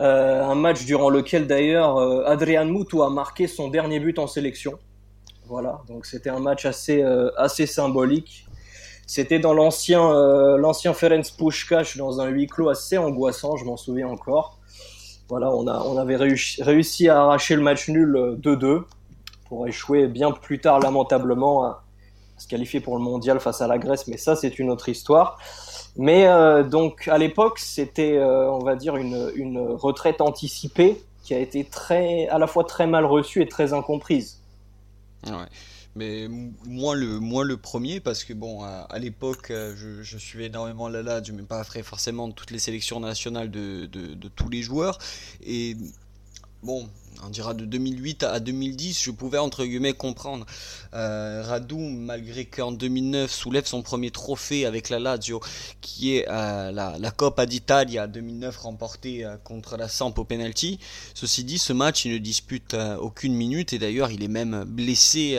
Euh, 0.00 0.44
un 0.44 0.54
match 0.54 0.84
durant 0.84 1.10
lequel 1.10 1.46
d'ailleurs 1.46 1.98
euh, 1.98 2.24
Adrian 2.26 2.64
Mutu 2.66 3.02
a 3.02 3.10
marqué 3.10 3.46
son 3.46 3.68
dernier 3.68 3.98
but 3.98 4.18
en 4.18 4.26
sélection. 4.26 4.78
Voilà, 5.46 5.80
donc 5.88 6.06
c'était 6.06 6.30
un 6.30 6.38
match 6.38 6.64
assez, 6.64 7.02
euh, 7.02 7.30
assez 7.36 7.66
symbolique. 7.66 8.46
C'était 9.06 9.40
dans 9.40 9.52
l'ancien 9.52 10.00
l'ancien 10.56 10.94
Ferenc 10.94 11.24
Puskás, 11.36 11.96
dans 11.96 12.20
un 12.20 12.28
huis 12.28 12.46
clos 12.46 12.68
assez 12.68 12.96
angoissant, 12.96 13.56
je 13.56 13.64
m'en 13.64 13.76
souviens 13.76 14.06
encore. 14.06 14.58
Voilà, 15.28 15.50
on, 15.50 15.66
a, 15.66 15.82
on 15.84 15.96
avait 15.96 16.14
réussi, 16.14 16.62
réussi 16.62 17.08
à 17.08 17.22
arracher 17.22 17.56
le 17.56 17.62
match 17.62 17.88
nul 17.88 18.38
2-2 18.40 18.84
pour 19.48 19.66
échouer 19.66 20.06
bien 20.06 20.30
plus 20.30 20.60
tard 20.60 20.78
lamentablement 20.78 21.74
se 22.40 22.48
qualifier 22.48 22.80
pour 22.80 22.96
le 22.96 23.02
mondial 23.02 23.38
face 23.40 23.60
à 23.60 23.66
la 23.66 23.78
Grèce, 23.78 24.06
mais 24.06 24.16
ça 24.16 24.36
c'est 24.36 24.58
une 24.58 24.70
autre 24.70 24.88
histoire. 24.88 25.38
Mais 25.96 26.26
euh, 26.26 26.62
donc 26.62 27.08
à 27.08 27.18
l'époque, 27.18 27.58
c'était, 27.58 28.16
euh, 28.16 28.50
on 28.50 28.60
va 28.60 28.76
dire, 28.76 28.96
une, 28.96 29.30
une, 29.34 29.58
retraite 29.58 30.20
anticipée 30.20 31.02
qui 31.22 31.34
a 31.34 31.38
été 31.38 31.64
très, 31.64 32.28
à 32.28 32.38
la 32.38 32.46
fois 32.46 32.64
très 32.64 32.86
mal 32.86 33.04
reçue 33.04 33.42
et 33.42 33.48
très 33.48 33.72
incomprise. 33.72 34.40
Ouais. 35.26 35.46
Mais 35.96 36.28
moi 36.64 36.94
le, 36.94 37.18
moi 37.18 37.44
le 37.44 37.56
premier, 37.56 37.98
parce 37.98 38.22
que 38.22 38.32
bon, 38.32 38.62
à, 38.62 38.98
l'époque, 38.98 39.50
euh, 39.50 39.74
je, 39.76 40.02
je, 40.02 40.18
suivais 40.18 40.46
énormément 40.46 40.88
la 40.88 41.02
LAD, 41.02 41.26
je 41.26 41.32
n'ai 41.32 41.42
pas 41.42 41.64
forcément 41.64 42.30
toutes 42.30 42.52
les 42.52 42.60
sélections 42.60 43.00
nationales 43.00 43.50
de, 43.50 43.86
de, 43.86 44.14
de 44.14 44.28
tous 44.28 44.48
les 44.48 44.62
joueurs. 44.62 44.98
Et 45.44 45.76
bon, 46.62 46.88
on 47.22 47.28
dira 47.28 47.54
de 47.54 47.64
2008 47.64 48.22
à 48.22 48.40
2010, 48.40 49.02
je 49.02 49.10
pouvais 49.10 49.38
entre 49.38 49.64
guillemets 49.64 49.92
comprendre. 49.92 50.46
Euh, 50.94 51.42
Radou, 51.44 51.78
malgré 51.78 52.44
qu'en 52.44 52.72
2009 52.72 53.30
soulève 53.30 53.66
son 53.66 53.82
premier 53.82 54.10
trophée 54.10 54.66
avec 54.66 54.88
la 54.88 54.98
Lazio, 54.98 55.40
qui 55.80 56.16
est 56.16 56.26
euh, 56.28 56.72
la, 56.72 56.96
la 56.98 57.10
Coppa 57.10 57.46
d'Italia 57.46 58.06
2009 58.06 58.56
remportée 58.58 59.24
euh, 59.24 59.36
contre 59.44 59.76
la 59.76 59.88
Samp 59.88 60.14
au 60.18 60.24
penalty. 60.24 60.78
Ceci 61.14 61.44
dit, 61.44 61.58
ce 61.58 61.72
match, 61.72 62.04
il 62.04 62.12
ne 62.12 62.18
dispute 62.18 62.76
aucune 63.00 63.34
minute 63.34 63.72
et 63.72 63.78
d'ailleurs, 63.78 64.10
il 64.10 64.22
est 64.22 64.28
même 64.28 64.64
blessé, 64.64 65.38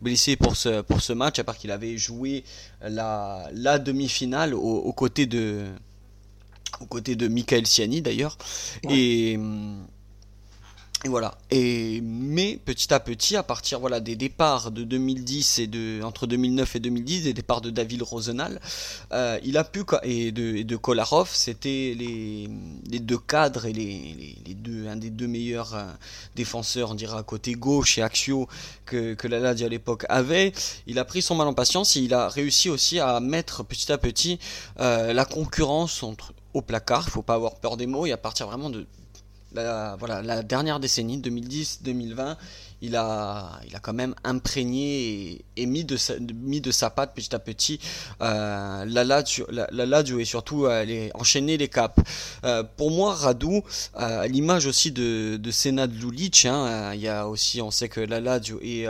blessé 0.00 0.36
pour 0.36 0.56
ce 0.56 0.82
pour 0.82 1.00
ce 1.00 1.12
match, 1.12 1.38
à 1.38 1.44
part 1.44 1.56
qu'il 1.56 1.70
avait 1.70 1.96
joué 1.96 2.44
la, 2.82 3.48
la 3.52 3.78
demi-finale 3.78 4.54
aux, 4.54 4.92
côtés 4.92 5.26
de 5.26 5.64
aux 6.80 6.86
côtés 6.86 7.16
de 7.16 7.28
Michael 7.28 7.66
Siani 7.66 8.02
d'ailleurs. 8.02 8.36
Et 8.90 9.36
hum, 9.36 9.86
et 11.04 11.08
voilà. 11.08 11.36
Et 11.50 12.00
mais 12.02 12.58
petit 12.64 12.92
à 12.94 12.98
petit, 12.98 13.36
à 13.36 13.42
partir 13.42 13.78
voilà 13.78 14.00
des 14.00 14.16
départs 14.16 14.70
de 14.70 14.84
2010 14.84 15.58
et 15.58 15.66
de 15.66 16.02
entre 16.02 16.26
2009 16.26 16.76
et 16.76 16.80
2010, 16.80 17.24
des 17.24 17.34
départs 17.34 17.60
de 17.60 17.68
David 17.68 18.00
Rosenal, 18.02 18.58
euh, 19.12 19.38
il 19.44 19.58
a 19.58 19.64
pu 19.64 19.84
et 20.02 20.32
de 20.32 20.56
et 20.56 20.64
de 20.64 20.76
Kolarov, 20.76 21.28
c'était 21.34 21.94
les, 21.94 22.48
les 22.90 22.98
deux 23.00 23.18
cadres 23.18 23.66
et 23.66 23.74
les, 23.74 24.38
les, 24.46 24.54
deux 24.54 24.88
un 24.88 24.96
des 24.96 25.10
deux 25.10 25.26
meilleurs 25.26 25.74
euh, 25.74 25.84
défenseurs, 26.36 26.92
on 26.92 26.94
dira 26.94 27.22
côté 27.22 27.52
gauche 27.52 27.98
et 27.98 28.02
Axio 28.02 28.48
que 28.86 29.12
que 29.12 29.28
la 29.28 29.40
Lazio 29.40 29.66
à 29.66 29.68
l'époque 29.68 30.06
avait. 30.08 30.54
Il 30.86 30.98
a 30.98 31.04
pris 31.04 31.20
son 31.20 31.34
mal 31.34 31.48
en 31.48 31.54
patience 31.54 31.96
et 31.96 32.00
il 32.00 32.14
a 32.14 32.30
réussi 32.30 32.70
aussi 32.70 32.98
à 32.98 33.20
mettre 33.20 33.62
petit 33.62 33.92
à 33.92 33.98
petit 33.98 34.38
euh, 34.80 35.12
la 35.12 35.26
concurrence 35.26 36.02
entre 36.02 36.32
au 36.54 36.62
placard. 36.62 37.04
Il 37.08 37.10
faut 37.10 37.22
pas 37.22 37.34
avoir 37.34 37.56
peur 37.56 37.76
des 37.76 37.86
mots 37.86 38.06
et 38.06 38.12
à 38.12 38.16
partir 38.16 38.46
vraiment 38.46 38.70
de 38.70 38.86
la, 39.54 39.96
voilà, 39.98 40.22
la 40.22 40.42
dernière 40.42 40.80
décennie, 40.80 41.18
2010-2020, 41.18 42.36
il 42.82 42.96
a, 42.96 43.60
il 43.66 43.74
a 43.74 43.78
quand 43.78 43.92
même 43.92 44.14
imprégné 44.24 45.44
et, 45.56 45.66
mis, 45.66 45.84
de 45.84 45.96
sa, 45.96 46.18
mis 46.18 46.60
de 46.60 46.70
sa 46.70 46.90
patte 46.90 47.14
petit 47.14 47.34
à 47.34 47.38
petit 47.38 47.80
euh, 48.20 48.84
la, 48.84 49.04
Lazio, 49.04 49.46
la, 49.50 50.02
et 50.20 50.24
surtout 50.24 50.66
euh, 50.66 50.84
les, 50.84 51.10
enchaîner 51.14 51.56
les 51.56 51.68
caps. 51.68 51.98
Euh, 52.44 52.62
pour 52.76 52.90
moi, 52.90 53.14
Radu, 53.14 53.62
à 53.94 54.26
l'image 54.26 54.66
aussi 54.66 54.92
de, 54.92 55.36
de 55.36 55.50
Senad 55.50 55.92
Lulic, 55.94 56.44
hein, 56.44 56.92
il 56.94 57.00
y 57.00 57.08
a 57.08 57.26
aussi, 57.28 57.62
on 57.62 57.70
sait 57.70 57.88
que 57.88 58.00
la 58.00 58.20
Lazio 58.20 58.60
est 58.62 58.86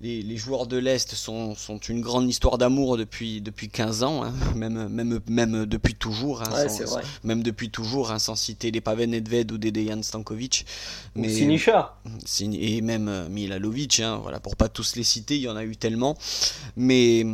les, 0.00 0.36
joueurs 0.36 0.66
de 0.66 0.78
l'Est 0.78 1.14
sont, 1.14 1.54
sont, 1.54 1.78
une 1.78 2.00
grande 2.00 2.28
histoire 2.28 2.56
d'amour 2.56 2.96
depuis, 2.96 3.40
depuis 3.40 3.68
15 3.68 4.02
ans, 4.02 4.24
hein. 4.24 4.32
même, 4.56 4.88
même, 4.88 5.20
même 5.28 5.66
depuis 5.66 5.94
toujours, 5.94 6.42
hein, 6.42 6.66
même 7.22 7.42
depuis 7.42 7.70
toujours, 7.70 8.10
hein, 8.10 8.18
sans 8.18 8.34
citer 8.34 8.70
les 8.70 8.80
Pavel 8.80 9.10
Nedved 9.10 9.52
ou 9.52 9.58
des 9.58 9.72
Dejan 9.72 10.02
Stankovic. 10.02 10.64
Mais, 11.14 11.28
Sinisha. 11.28 11.96
Et 12.40 12.80
même 12.80 13.08
euh, 13.08 13.28
Milalovic, 13.28 14.02
voilà, 14.22 14.40
pour 14.40 14.56
pas 14.56 14.68
tous 14.68 14.96
les 14.96 15.04
citer, 15.04 15.36
il 15.36 15.42
y 15.42 15.48
en 15.48 15.56
a 15.56 15.64
eu 15.64 15.76
tellement. 15.76 16.16
Mais. 16.76 17.24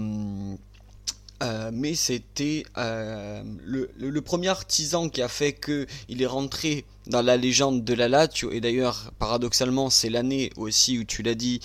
Euh, 1.42 1.70
mais 1.70 1.94
c'était 1.94 2.62
euh, 2.78 3.42
le, 3.62 3.90
le, 3.98 4.22
premier 4.22 4.48
artisan 4.48 5.10
qui 5.10 5.20
a 5.20 5.28
fait 5.28 5.52
que 5.52 5.86
il 6.08 6.22
est 6.22 6.26
rentré 6.26 6.86
dans 7.08 7.20
la 7.20 7.36
légende 7.36 7.84
de 7.84 7.92
la 7.92 8.08
Lazio 8.08 8.50
et 8.52 8.62
d'ailleurs 8.62 9.12
paradoxalement 9.18 9.90
c'est 9.90 10.08
l'année 10.08 10.50
aussi 10.56 10.98
où 10.98 11.04
tu 11.04 11.22
l'as 11.22 11.34
dit 11.34 11.60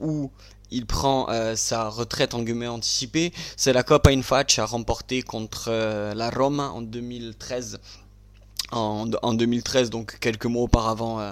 où 0.00 0.30
il 0.70 0.86
prend 0.86 1.28
sa 1.54 1.88
retraite 1.88 2.34
en 2.34 2.42
guillemets 2.42 2.66
anticipée, 2.68 3.32
c'est 3.56 3.72
la 3.72 3.82
Coppa 3.82 4.10
Infaccia 4.10 4.66
remportée 4.66 5.22
contre 5.22 5.70
la 6.14 6.30
Roma 6.30 6.68
en 6.68 6.82
2013. 6.82 7.80
En, 8.70 9.06
2013, 9.06 9.88
donc 9.88 10.18
quelques 10.20 10.44
mois 10.44 10.64
auparavant 10.64 11.22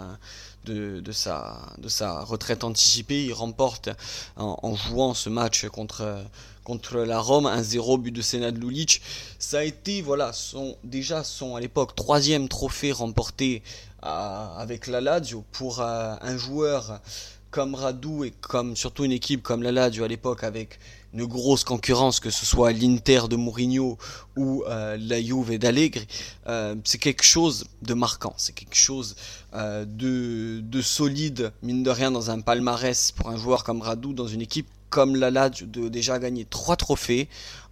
de, 0.66 1.12
sa, 1.12 1.73
de 1.78 1.88
sa 1.88 2.23
retraite 2.23 2.64
anticipée, 2.64 3.26
il 3.26 3.32
remporte 3.32 3.90
en, 4.37 4.75
jouant 4.75 5.14
ce 5.14 5.28
match 5.28 5.66
contre, 5.68 6.25
contre 6.64 6.99
la 6.99 7.20
Rome, 7.20 7.46
un 7.46 7.62
0 7.62 7.99
but 7.99 8.12
de 8.12 8.23
Senad 8.23 8.56
Lulic. 8.58 9.00
Ça 9.38 9.58
a 9.58 9.62
été 9.62 10.02
voilà 10.02 10.32
son, 10.32 10.76
déjà 10.85 11.25
son 11.25 11.56
à 11.56 11.61
l'époque 11.61 11.94
troisième 11.94 12.49
trophée 12.49 12.92
remporté 12.92 13.62
avec 14.02 14.87
la 14.87 15.00
Lazio 15.00 15.44
pour 15.52 15.80
euh, 15.80 16.14
un 16.20 16.37
joueur 16.37 17.00
comme 17.50 17.74
Radou 17.74 18.24
et 18.24 18.32
comme 18.40 18.76
surtout 18.76 19.04
une 19.04 19.12
équipe 19.12 19.42
comme 19.42 19.62
la 19.62 19.72
Lazio 19.72 20.04
à 20.04 20.08
l'époque 20.08 20.44
avec 20.44 20.78
une 21.14 21.24
grosse 21.24 21.64
concurrence, 21.64 22.20
que 22.20 22.30
ce 22.30 22.44
soit 22.44 22.72
l'Inter 22.72 23.22
de 23.30 23.36
Mourinho 23.36 23.96
ou 24.36 24.64
euh, 24.64 24.98
la 25.00 25.22
Juve 25.22 25.58
d'Allegri, 25.58 26.06
euh, 26.46 26.74
c'est 26.84 26.98
quelque 26.98 27.22
chose 27.22 27.66
de 27.80 27.94
marquant, 27.94 28.34
c'est 28.36 28.54
quelque 28.54 28.76
chose 28.76 29.16
de, 29.54 30.60
de, 30.60 30.82
solide, 30.82 31.52
mine 31.62 31.82
de 31.82 31.88
rien, 31.90 32.10
dans 32.10 32.30
un 32.30 32.40
palmarès 32.40 33.12
pour 33.12 33.30
un 33.30 33.38
joueur 33.38 33.64
comme 33.64 33.80
Radou, 33.80 34.12
dans 34.12 34.26
une 34.26 34.42
équipe 34.42 34.68
comme 34.90 35.16
la 35.16 35.48
de 35.48 35.88
déjà 35.88 36.18
gagner 36.18 36.44
trois 36.44 36.76
trophées 36.76 37.28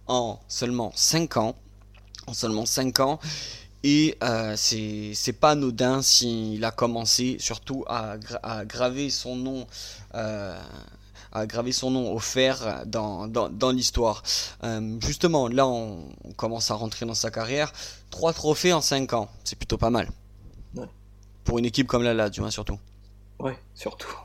en 0.07 0.39
seulement 0.47 0.91
5 0.95 1.37
ans. 1.37 1.55
En 2.27 2.33
seulement 2.33 2.65
5 2.65 2.99
ans. 2.99 3.19
Et 3.87 4.17
euh, 4.23 4.55
c'est 4.57 5.37
pas 5.39 5.51
anodin 5.51 6.01
s'il 6.01 6.65
a 6.65 6.71
commencé 6.71 7.37
surtout 7.39 7.85
à, 7.87 8.17
graver 8.65 9.11
son 9.11 9.35
nom. 9.35 9.67
Euh, 10.15 10.59
à 11.31 11.45
graver 11.45 11.71
son 11.71 11.91
nom 11.91 12.11
au 12.11 12.17
fer 12.17 12.83
dans, 12.87 13.27
dans, 13.27 13.71
l'histoire. 13.71 14.23
Euh, 14.63 14.97
justement, 15.01 15.49
là, 15.49 15.67
on, 15.67 16.03
commence 16.35 16.71
à 16.71 16.73
rentrer 16.73 17.05
dans 17.05 17.13
sa 17.13 17.29
carrière. 17.29 17.73
Trois 18.09 18.33
trophées 18.33 18.73
en 18.73 18.81
5 18.81 19.13
ans, 19.13 19.29
c'est 19.43 19.55
plutôt 19.55 19.77
pas 19.77 19.91
mal. 19.91 20.09
Pour 21.43 21.59
une 21.59 21.65
équipe 21.65 21.85
comme 21.85 22.01
la 22.01 22.15
Lazio, 22.15 22.43
hein, 22.43 22.49
surtout. 22.49 22.79
Ouais, 23.37 23.55
surtout. 23.75 24.15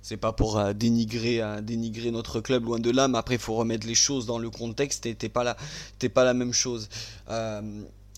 C'est 0.00 0.16
pas 0.16 0.32
pour 0.32 0.72
dénigrer, 0.72 1.42
dénigrer 1.60 2.10
notre 2.10 2.40
club, 2.40 2.64
loin 2.64 2.78
de 2.78 2.90
là, 2.90 3.08
mais 3.08 3.18
après, 3.18 3.34
il 3.34 3.40
faut 3.40 3.56
remettre 3.56 3.86
les 3.86 3.94
choses 3.94 4.24
dans 4.24 4.38
le 4.38 4.48
contexte 4.48 5.04
et 5.04 5.14
t'es 5.14 5.28
pas, 5.28 5.44
la, 5.44 5.54
pas 6.14 6.24
la 6.24 6.32
même 6.32 6.54
chose 6.54 6.88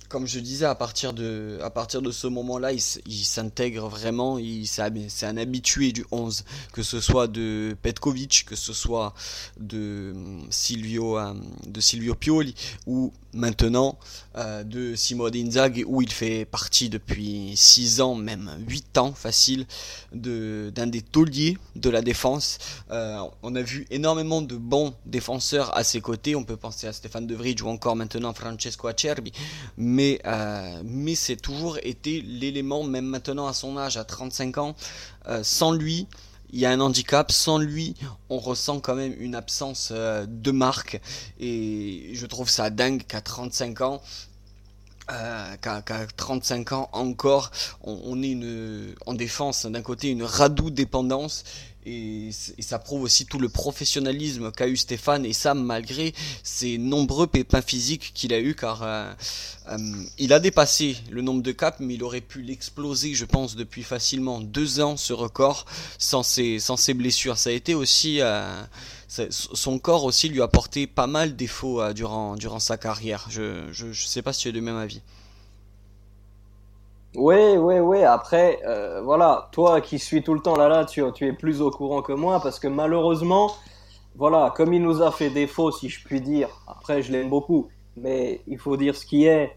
comme 0.09 0.27
je 0.27 0.39
disais, 0.41 0.67
à 0.67 0.75
partir 0.75 1.13
de, 1.13 1.59
à 1.63 1.71
partir 1.71 2.03
de 2.03 2.11
ce 2.11 2.27
moment-là, 2.27 2.73
il, 2.73 2.81
s'intègre 2.81 3.89
vraiment. 3.89 4.39
C'est 4.67 5.27
un 5.27 5.37
habitué 5.37 5.93
du 5.93 6.05
11, 6.11 6.45
que 6.73 6.83
ce 6.83 7.01
soit 7.01 7.27
de 7.27 7.77
Petkovic, 7.83 8.45
que 8.47 8.57
ce 8.57 8.73
soit 8.73 9.15
de 9.59 10.15
Silvio, 10.51 11.19
euh, 11.19 11.35
de 11.67 11.81
Silvio 11.81 12.15
Pioli, 12.15 12.55
ou 12.87 13.13
maintenant 13.37 13.99
euh, 14.37 14.65
de 14.65 14.95
Simone 14.95 15.37
Inzaghi 15.37 15.85
où 15.85 16.03
il 16.03 16.11
fait 16.11 16.45
partie 16.45 16.89
depuis 16.89 17.53
6 17.55 18.01
ans, 18.01 18.15
même 18.15 18.51
8 18.67 18.99
ans 18.99 19.13
facile, 19.13 19.67
d'un 20.13 20.87
des 20.87 21.03
tauliers 21.03 21.59
de 21.77 21.91
la 21.91 22.03
défense. 22.03 22.59
Euh, 22.91 23.21
on 23.43 23.55
a 23.55 23.63
vu 23.63 23.87
énormément 23.91 24.43
de 24.43 24.57
bons 24.57 24.95
défenseurs 25.05 25.77
à 25.77 25.85
ses 25.85 26.01
côtés, 26.01 26.35
on 26.35 26.45
peut 26.45 26.57
penser 26.57 26.87
à 26.87 26.93
Stéphane 26.93 27.27
De 27.27 27.35
Vrij 27.35 27.63
ou 27.63 27.69
encore 27.69 27.97
maintenant 27.97 28.33
Francesco 28.33 28.89
Acerbi, 28.89 29.33
euh, 30.01 30.83
mais 30.85 31.15
c'est 31.15 31.37
toujours 31.37 31.79
été 31.83 32.21
l'élément, 32.23 32.85
même 32.85 33.07
maintenant 33.07 33.47
à 33.47 33.53
son 33.53 33.77
âge, 33.77 33.97
à 33.97 34.05
35 34.05 34.59
ans, 34.59 34.77
sans 35.43 35.73
lui, 35.73 36.07
il 36.53 36.61
y 36.61 36.67
a 36.67 36.71
un 36.71 36.81
handicap. 36.81 37.33
Sans 37.33 37.59
lui, 37.59 37.95
on 38.29 38.39
ressent 38.39 38.81
quand 38.81 38.95
même 38.95 39.15
une 39.19 39.35
absence 39.35 39.91
euh, 39.93 40.27
de 40.29 40.51
marque. 40.51 41.01
Et 41.41 42.11
je 42.15 42.27
trouve 42.27 42.49
ça 42.49 42.71
dingue 42.71 43.03
qu'à 43.07 43.21
35 43.21 43.81
ans, 43.81 44.03
euh, 45.11 45.57
qu'à 45.57 45.83
35 46.17 46.73
ans 46.73 46.89
encore, 46.93 47.51
on, 47.83 48.01
on 48.05 48.23
est 48.23 48.31
une, 48.31 48.95
en 49.07 49.15
défense 49.15 49.67
d'un 49.67 49.83
côté 49.83 50.09
une 50.09 50.23
radoux 50.25 50.71
dépendance 50.71 51.45
et, 51.87 52.31
ça 52.59 52.79
prouve 52.79 53.03
aussi 53.03 53.27
tout 53.27 53.39
le 53.39 53.49
professionnalisme 53.49 54.51
qu'a 54.51 54.67
eu 54.67 54.77
Stéphane 54.77 55.25
et 55.25 55.33
ça 55.33 55.55
malgré 55.55 56.15
ses 56.43 56.79
nombreux 56.79 57.27
pépins 57.27 57.63
physiques 57.63 58.13
qu'il 58.13 58.35
a 58.35 58.41
eu 58.41 58.55
car 58.55 58.83
euh, 58.83 59.13
euh, 59.69 59.79
il 60.19 60.33
a 60.33 60.41
dépassé 60.41 60.97
le 61.11 61.23
nombre 61.23 61.43
de 61.43 61.53
caps 61.53 61.79
mais 61.81 61.95
il 61.95 62.03
aurait 62.03 62.21
pu 62.21 62.43
l'exploser 62.43 63.15
je 63.15 63.25
pense 63.25 63.55
depuis 63.55 63.85
facilement 63.85 64.41
deux 64.41 64.81
ans 64.81 64.97
ce 64.97 65.13
record 65.13 65.65
sans 65.99 66.23
ses, 66.23 66.59
blessures. 66.95 67.39
Ça 67.39 67.51
a 67.51 67.53
été 67.53 67.75
aussi 67.75 68.21
euh, 68.21 68.63
son 69.31 69.79
corps 69.79 70.05
aussi 70.05 70.29
lui 70.29 70.41
a 70.41 70.45
apporté 70.45 70.87
pas 70.87 71.07
mal 71.07 71.37
défauts 71.37 71.93
durant, 71.93 72.35
durant 72.35 72.59
sa 72.59 72.77
carrière. 72.77 73.27
Je, 73.31 73.65
je 73.73 73.93
sais 73.93 74.23
pas 74.23 74.33
si 74.33 74.43
tu 74.43 74.49
es 74.49 74.53
du 74.53 74.61
même 74.61 74.77
avis 74.77 75.01
oui, 77.17 77.57
oui, 77.57 77.79
oui. 77.79 78.05
Après, 78.05 78.61
euh, 78.67 79.01
voilà, 79.03 79.49
toi 79.51 79.81
qui 79.81 79.99
suis 79.99 80.23
tout 80.23 80.35
le 80.35 80.41
temps 80.41 80.57
là, 80.57 80.69
là, 80.69 80.85
tu, 80.85 81.03
tu 81.15 81.27
es 81.27 81.33
plus 81.33 81.63
au 81.63 81.71
courant 81.71 82.03
que 82.03 82.13
moi 82.13 82.41
parce 82.43 82.59
que 82.59 82.69
malheureusement, 82.69 83.53
voilà, 84.17 84.53
comme 84.55 84.75
il 84.75 84.83
nous 84.83 85.03
a 85.03 85.11
fait 85.11 85.31
défaut, 85.31 85.71
si 85.71 85.89
je 85.89 86.05
puis 86.05 86.21
dire. 86.21 86.49
Après, 86.67 87.01
je 87.01 87.13
l'aime 87.13 87.31
beaucoup, 87.31 87.69
mais 87.97 88.43
il 88.47 88.59
faut 88.59 88.77
dire 88.77 88.95
ce 88.95 89.07
qui 89.07 89.25
est. 89.25 89.57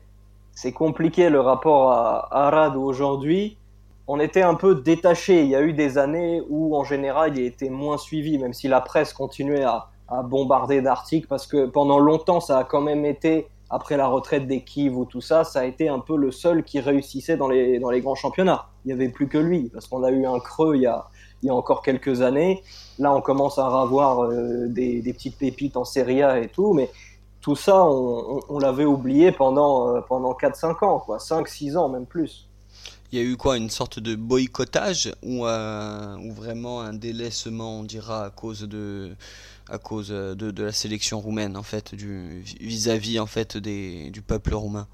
C'est 0.53 0.71
compliqué 0.71 1.29
le 1.29 1.41
rapport 1.41 1.91
à, 1.91 2.47
Arad 2.47 2.77
aujourd'hui. 2.77 3.57
On 4.07 4.19
était 4.19 4.41
un 4.41 4.55
peu 4.55 4.75
détaché. 4.75 5.41
Il 5.43 5.49
y 5.49 5.55
a 5.55 5.61
eu 5.61 5.73
des 5.73 5.97
années 5.97 6.41
où, 6.49 6.75
en 6.77 6.83
général, 6.85 7.37
il 7.37 7.43
était 7.45 7.69
moins 7.69 7.97
suivi, 7.97 8.37
même 8.37 8.53
si 8.53 8.67
la 8.67 8.81
presse 8.81 9.13
continuait 9.13 9.63
à, 9.63 9.87
à 10.07 10.23
bombarder 10.23 10.81
d'articles, 10.81 11.27
parce 11.27 11.45
que 11.45 11.65
pendant 11.65 11.99
longtemps, 11.99 12.39
ça 12.39 12.59
a 12.59 12.63
quand 12.63 12.81
même 12.81 13.05
été 13.05 13.47
après 13.69 13.97
la 13.97 14.07
retraite 14.07 14.47
des 14.47 14.63
ou 14.89 15.05
tout 15.05 15.21
ça, 15.21 15.43
ça 15.43 15.59
a 15.59 15.65
été 15.65 15.89
un 15.89 15.99
peu 15.99 16.17
le 16.17 16.31
seul 16.31 16.63
qui 16.63 16.79
réussissait 16.79 17.37
dans 17.37 17.47
les, 17.47 17.79
dans 17.79 17.91
les 17.91 18.01
grands 18.01 18.15
championnats. 18.15 18.67
Il 18.83 18.87
n'y 18.87 18.93
avait 18.93 19.09
plus 19.09 19.27
que 19.27 19.37
lui, 19.37 19.69
parce 19.69 19.87
qu'on 19.87 20.03
a 20.03 20.09
eu 20.11 20.25
un 20.25 20.39
creux 20.39 20.75
il 20.75 20.81
y 20.81 20.87
a, 20.87 21.07
il 21.43 21.47
y 21.47 21.49
a 21.49 21.53
encore 21.53 21.83
quelques 21.83 22.21
années. 22.21 22.63
Là, 22.97 23.13
on 23.13 23.21
commence 23.21 23.59
à 23.59 23.67
avoir 23.67 24.23
euh, 24.23 24.67
des, 24.67 25.01
des, 25.01 25.13
petites 25.13 25.37
pépites 25.37 25.77
en 25.77 25.85
Serie 25.85 26.23
A 26.23 26.39
et 26.39 26.47
tout, 26.47 26.73
mais 26.73 26.89
tout 27.41 27.55
ça, 27.55 27.85
on, 27.85 28.59
l'avait 28.59 28.85
oublié 28.85 29.31
pendant, 29.31 29.95
euh, 29.95 30.01
pendant 30.01 30.33
4-5 30.33 30.85
ans, 30.85 30.99
quoi, 30.99 31.17
5-6 31.17 31.77
ans, 31.77 31.89
même 31.89 32.05
plus. 32.05 32.48
Il 33.11 33.17
y 33.17 33.21
a 33.21 33.25
eu 33.25 33.37
quoi 33.37 33.57
Une 33.57 33.71
sorte 33.71 33.99
de 33.99 34.15
boycottage 34.15 35.11
ou, 35.23 35.45
euh, 35.45 36.15
ou 36.17 36.31
vraiment 36.31 36.81
un 36.81 36.93
délaissement, 36.93 37.79
on 37.79 37.83
dira, 37.83 38.25
à 38.25 38.29
cause 38.29 38.61
de 38.61 39.15
à 39.71 39.77
cause 39.77 40.09
de, 40.09 40.33
de, 40.33 40.63
la 40.63 40.71
sélection 40.71 41.19
roumaine 41.19 41.55
en 41.55 41.61
fait 41.61 41.93
vis-à-vis 41.93 43.19
en 43.19 43.27
fait 43.27 43.55
du 43.57 44.21
peuple 44.25 44.55
roumain? 44.55 44.87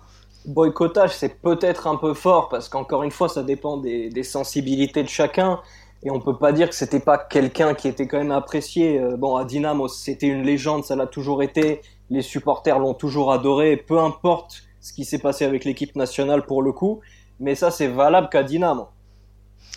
Boycottage 0.45 1.15
c'est 1.15 1.41
peut-être 1.41 1.87
un 1.87 1.95
peu 1.95 2.13
fort 2.13 2.49
parce 2.49 2.67
qu'encore 2.67 3.03
une 3.03 3.11
fois 3.11 3.29
ça 3.29 3.41
dépend 3.41 3.77
des, 3.77 4.09
des, 4.09 4.23
sensibilités 4.23 5.01
de 5.01 5.07
chacun 5.07 5.61
et 6.03 6.11
on 6.11 6.19
peut 6.19 6.37
pas 6.37 6.51
dire 6.51 6.67
que 6.67 6.75
c'était 6.75 6.99
pas 6.99 7.17
quelqu'un 7.17 7.73
qui 7.73 7.87
était 7.87 8.05
quand 8.05 8.17
même 8.17 8.31
apprécié. 8.31 8.99
Euh, 8.99 9.15
bon 9.15 9.37
à 9.37 9.45
Dynamo 9.45 9.87
c'était 9.87 10.27
une 10.27 10.43
légende 10.43 10.83
ça 10.83 10.97
l'a 10.97 11.07
toujours 11.07 11.41
été. 11.41 11.81
Les 12.09 12.21
supporters 12.21 12.77
l'ont 12.77 12.93
toujours 12.93 13.31
adoré. 13.31 13.77
Peu 13.77 13.99
importe 13.99 14.63
ce 14.81 14.91
qui 14.91 15.05
s'est 15.05 15.19
passé 15.19 15.45
avec 15.45 15.63
l'équipe 15.63 15.95
nationale 15.95 16.45
pour 16.45 16.61
le 16.61 16.73
coup 16.73 16.99
mais 17.39 17.55
ça 17.55 17.71
c'est 17.71 17.87
valable 17.87 18.29
qu'à 18.29 18.43
Dynamo 18.43 18.89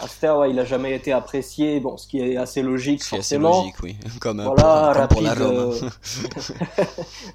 Aster, 0.01 0.31
ouais, 0.31 0.51
il 0.51 0.59
a 0.61 0.65
jamais 0.65 0.95
été 0.95 1.13
apprécié, 1.13 1.81
bon, 1.81 1.97
ce 1.97 2.07
qui 2.07 2.21
est 2.21 2.37
assez 2.37 2.63
logique 2.63 3.03
c'est 3.03 3.17
forcément. 3.17 3.51
Assez 3.51 3.59
logique, 3.59 3.83
oui. 3.83 3.97
Comme, 4.21 4.43
voilà, 4.43 4.93
rapide, 4.93 5.41
euh, 5.41 5.73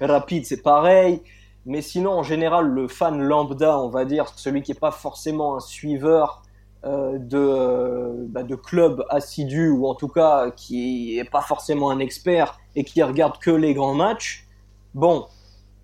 rapide, 0.00 0.46
c'est 0.46 0.62
pareil. 0.62 1.22
Mais 1.66 1.82
sinon, 1.82 2.12
en 2.12 2.22
général, 2.22 2.66
le 2.66 2.88
fan 2.88 3.20
lambda, 3.20 3.78
on 3.78 3.88
va 3.88 4.04
dire, 4.04 4.32
celui 4.36 4.62
qui 4.62 4.72
est 4.72 4.80
pas 4.80 4.90
forcément 4.90 5.56
un 5.56 5.60
suiveur 5.60 6.42
euh, 6.84 7.18
de, 7.18 7.38
euh, 7.38 8.12
bah, 8.28 8.42
de 8.42 8.54
club 8.54 9.04
assidu 9.10 9.68
ou 9.68 9.86
en 9.86 9.94
tout 9.94 10.08
cas 10.08 10.50
qui 10.50 11.18
est 11.18 11.30
pas 11.30 11.40
forcément 11.40 11.90
un 11.90 11.98
expert 11.98 12.58
et 12.76 12.84
qui 12.84 13.02
regarde 13.02 13.38
que 13.38 13.50
les 13.50 13.74
grands 13.74 13.94
matchs, 13.94 14.46
bon, 14.94 15.26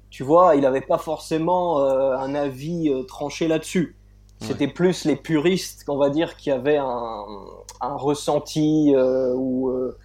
tu 0.08 0.22
vois, 0.22 0.56
il 0.56 0.64
avait 0.64 0.80
pas 0.80 0.98
forcément 0.98 1.82
un 1.82 2.34
avis 2.34 2.90
tranché 3.06 3.48
là-dessus. 3.48 3.96
C'était 4.40 4.68
plus 4.68 5.04
les 5.04 5.16
puristes, 5.16 5.84
on 5.88 5.98
va 5.98 6.08
dire, 6.08 6.36
qui 6.36 6.50
avaient 6.50 6.78
un, 6.78 7.24
un 7.80 7.94
ressenti 7.94 8.94
euh, 8.94 9.34
ou 9.34 9.68
euh, 9.68 9.96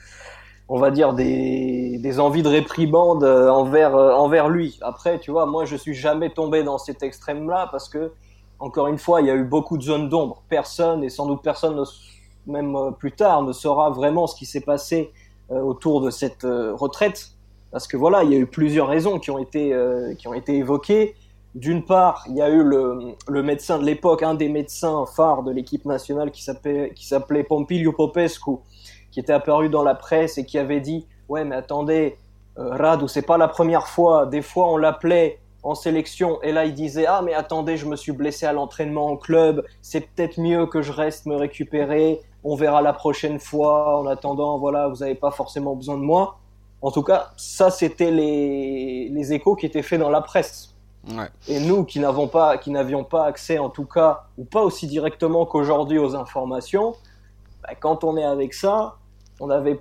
on 0.67 0.77
va 0.77 0.91
dire 0.91 1.13
des, 1.13 1.97
des 1.99 2.19
envies 2.19 2.43
de 2.43 2.49
réprimande 2.49 3.23
euh, 3.23 3.49
envers 3.49 3.95
envers 3.95 4.49
lui. 4.49 4.77
Après, 4.81 5.19
tu 5.19 5.31
vois, 5.31 5.45
moi 5.45 5.65
je 5.65 5.75
suis 5.75 5.93
jamais 5.93 6.29
tombé 6.29 6.63
dans 6.63 6.77
cet 6.77 7.01
extrême-là 7.01 7.69
parce 7.71 7.87
que 7.87 8.11
encore 8.59 8.87
une 8.87 8.97
fois, 8.97 9.21
il 9.21 9.27
y 9.27 9.29
a 9.29 9.35
eu 9.35 9.43
beaucoup 9.43 9.77
de 9.77 9.83
zones 9.83 10.09
d'ombre. 10.09 10.43
Personne 10.49 11.03
et 11.03 11.09
sans 11.09 11.25
doute 11.27 11.41
personne, 11.41 11.81
même 12.47 12.77
plus 12.97 13.11
tard, 13.11 13.43
ne 13.43 13.51
saura 13.51 13.89
vraiment 13.89 14.27
ce 14.27 14.35
qui 14.35 14.45
s'est 14.45 14.61
passé 14.61 15.11
autour 15.49 16.01
de 16.01 16.09
cette 16.09 16.43
retraite 16.43 17.31
parce 17.71 17.85
que 17.85 17.97
voilà, 17.97 18.23
il 18.23 18.31
y 18.31 18.35
a 18.35 18.37
eu 18.37 18.47
plusieurs 18.47 18.87
raisons 18.87 19.19
qui 19.19 19.29
ont 19.29 19.39
été 19.39 19.75
qui 20.17 20.29
ont 20.29 20.33
été 20.33 20.55
évoquées 20.55 21.15
d'une 21.55 21.85
part, 21.85 22.25
il 22.27 22.35
y 22.35 22.41
a 22.41 22.49
eu 22.49 22.63
le, 22.63 23.41
médecin 23.41 23.79
de 23.79 23.85
l'époque, 23.85 24.23
un 24.23 24.35
des 24.35 24.49
médecins 24.49 25.05
phares 25.05 25.41
de 25.41 25.51
l'équipe 25.51 25.85
nationale 25.85 26.31
qui 26.31 26.43
s'appelait, 26.43 27.43
Pompilio 27.43 27.93
Popescu, 27.93 28.57
qui 29.09 29.21
était 29.21 29.31
apparu 29.31 29.69
dans 29.69 29.83
la 29.83 29.95
presse 29.95 30.37
et 30.37 30.45
qui 30.45 30.59
avait 30.59 30.81
dit 30.81 31.07
ouais 31.29 31.45
mais 31.45 31.55
attendez 31.55 32.17
euh, 32.57 32.75
Radou 32.75 33.07
c'est 33.07 33.21
pas 33.21 33.37
la 33.37 33.47
première 33.47 33.87
fois. 33.87 34.25
Des 34.25 34.41
fois 34.41 34.69
on 34.69 34.75
l'appelait 34.75 35.39
en 35.63 35.75
sélection 35.75 36.41
et 36.41 36.51
là 36.51 36.65
il 36.65 36.73
disait 36.73 37.05
ah 37.07 37.21
mais 37.23 37.33
attendez 37.33 37.77
je 37.77 37.85
me 37.85 37.95
suis 37.95 38.11
blessé 38.11 38.45
à 38.45 38.51
l'entraînement 38.51 39.07
en 39.07 39.15
club. 39.15 39.65
C'est 39.81 40.01
peut-être 40.01 40.37
mieux 40.37 40.65
que 40.65 40.81
je 40.81 40.91
reste 40.91 41.25
me 41.25 41.37
récupérer. 41.37 42.19
On 42.43 42.55
verra 42.55 42.81
la 42.81 42.91
prochaine 42.91 43.39
fois. 43.39 44.01
En 44.01 44.07
attendant 44.07 44.57
voilà 44.57 44.89
vous 44.89 44.97
n'avez 44.97 45.15
pas 45.15 45.31
forcément 45.31 45.75
besoin 45.75 45.95
de 45.95 46.03
moi 46.03 46.37
en 46.81 46.91
tout 46.91 47.03
cas 47.03 47.29
ça 47.37 47.71
c'était 47.71 48.11
les 48.11 49.33
échos 49.33 49.55
qui 49.55 49.65
étaient 49.65 49.81
faits 49.81 50.01
dans 50.01 50.09
la 50.09 50.21
presse 50.21 50.74
Et 51.47 51.59
nous 51.59 51.83
qui 51.83 51.99
n'avons 51.99 52.27
pas, 52.27 52.57
qui 52.57 52.71
n'avions 52.71 53.03
pas 53.03 53.25
accès 53.25 53.59
en 53.59 53.69
tout 53.69 53.85
cas, 53.85 54.25
ou 54.37 54.45
pas 54.45 54.63
aussi 54.63 54.87
directement 54.87 55.45
qu'aujourd'hui 55.45 55.99
aux 55.99 56.15
informations, 56.15 56.95
bah, 57.61 57.75
quand 57.79 58.03
on 58.03 58.17
est 58.17 58.23
avec 58.23 58.53
ça, 58.53 58.95
on 59.39 59.49
avait 59.49 59.79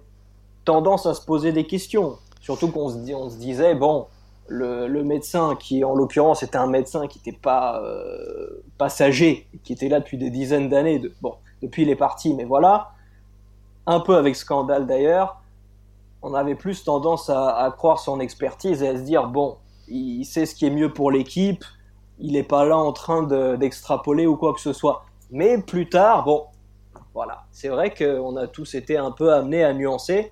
tendance 0.64 1.06
à 1.06 1.14
se 1.14 1.24
poser 1.24 1.52
des 1.52 1.66
questions. 1.66 2.18
Surtout 2.40 2.70
qu'on 2.70 2.90
se, 2.90 3.36
disait, 3.38 3.74
bon, 3.74 4.06
le, 4.48 5.02
médecin 5.02 5.56
qui 5.58 5.82
en 5.82 5.94
l'occurrence 5.94 6.42
était 6.42 6.58
un 6.58 6.66
médecin 6.66 7.06
qui 7.06 7.18
n'était 7.18 7.38
pas 7.38 7.80
euh, 7.82 8.62
passager, 8.76 9.48
qui 9.62 9.72
était 9.72 9.88
là 9.88 10.00
depuis 10.00 10.18
des 10.18 10.28
dizaines 10.28 10.68
d'années, 10.68 11.00
bon, 11.22 11.36
depuis 11.62 11.82
il 11.82 11.90
est 11.90 11.96
parti, 11.96 12.34
mais 12.34 12.44
voilà, 12.44 12.90
un 13.86 14.00
peu 14.00 14.16
avec 14.16 14.36
scandale 14.36 14.86
d'ailleurs, 14.86 15.40
on 16.20 16.34
avait 16.34 16.54
plus 16.54 16.84
tendance 16.84 17.30
à 17.30 17.72
croire 17.76 17.98
son 17.98 18.20
expertise 18.20 18.82
et 18.82 18.88
à 18.88 18.96
se 18.96 19.02
dire, 19.02 19.28
bon, 19.28 19.56
il 19.88 20.24
sait 20.24 20.46
ce 20.46 20.54
qui 20.54 20.66
est 20.66 20.70
mieux 20.70 20.92
pour 20.92 21.10
l'équipe, 21.10 21.64
il 22.18 22.32
n'est 22.32 22.42
pas 22.42 22.64
là 22.64 22.76
en 22.76 22.92
train 22.92 23.22
de- 23.22 23.56
d'extrapoler 23.56 24.26
ou 24.26 24.36
quoi 24.36 24.54
que 24.54 24.60
ce 24.60 24.72
soit. 24.72 25.04
Mais 25.30 25.58
plus 25.58 25.88
tard, 25.88 26.24
bon, 26.24 26.44
voilà, 27.12 27.44
c'est 27.52 27.68
vrai 27.68 27.92
qu'on 27.94 28.36
a 28.36 28.46
tous 28.46 28.74
été 28.74 28.96
un 28.96 29.10
peu 29.10 29.32
amenés 29.32 29.64
à 29.64 29.72
nuancer 29.72 30.30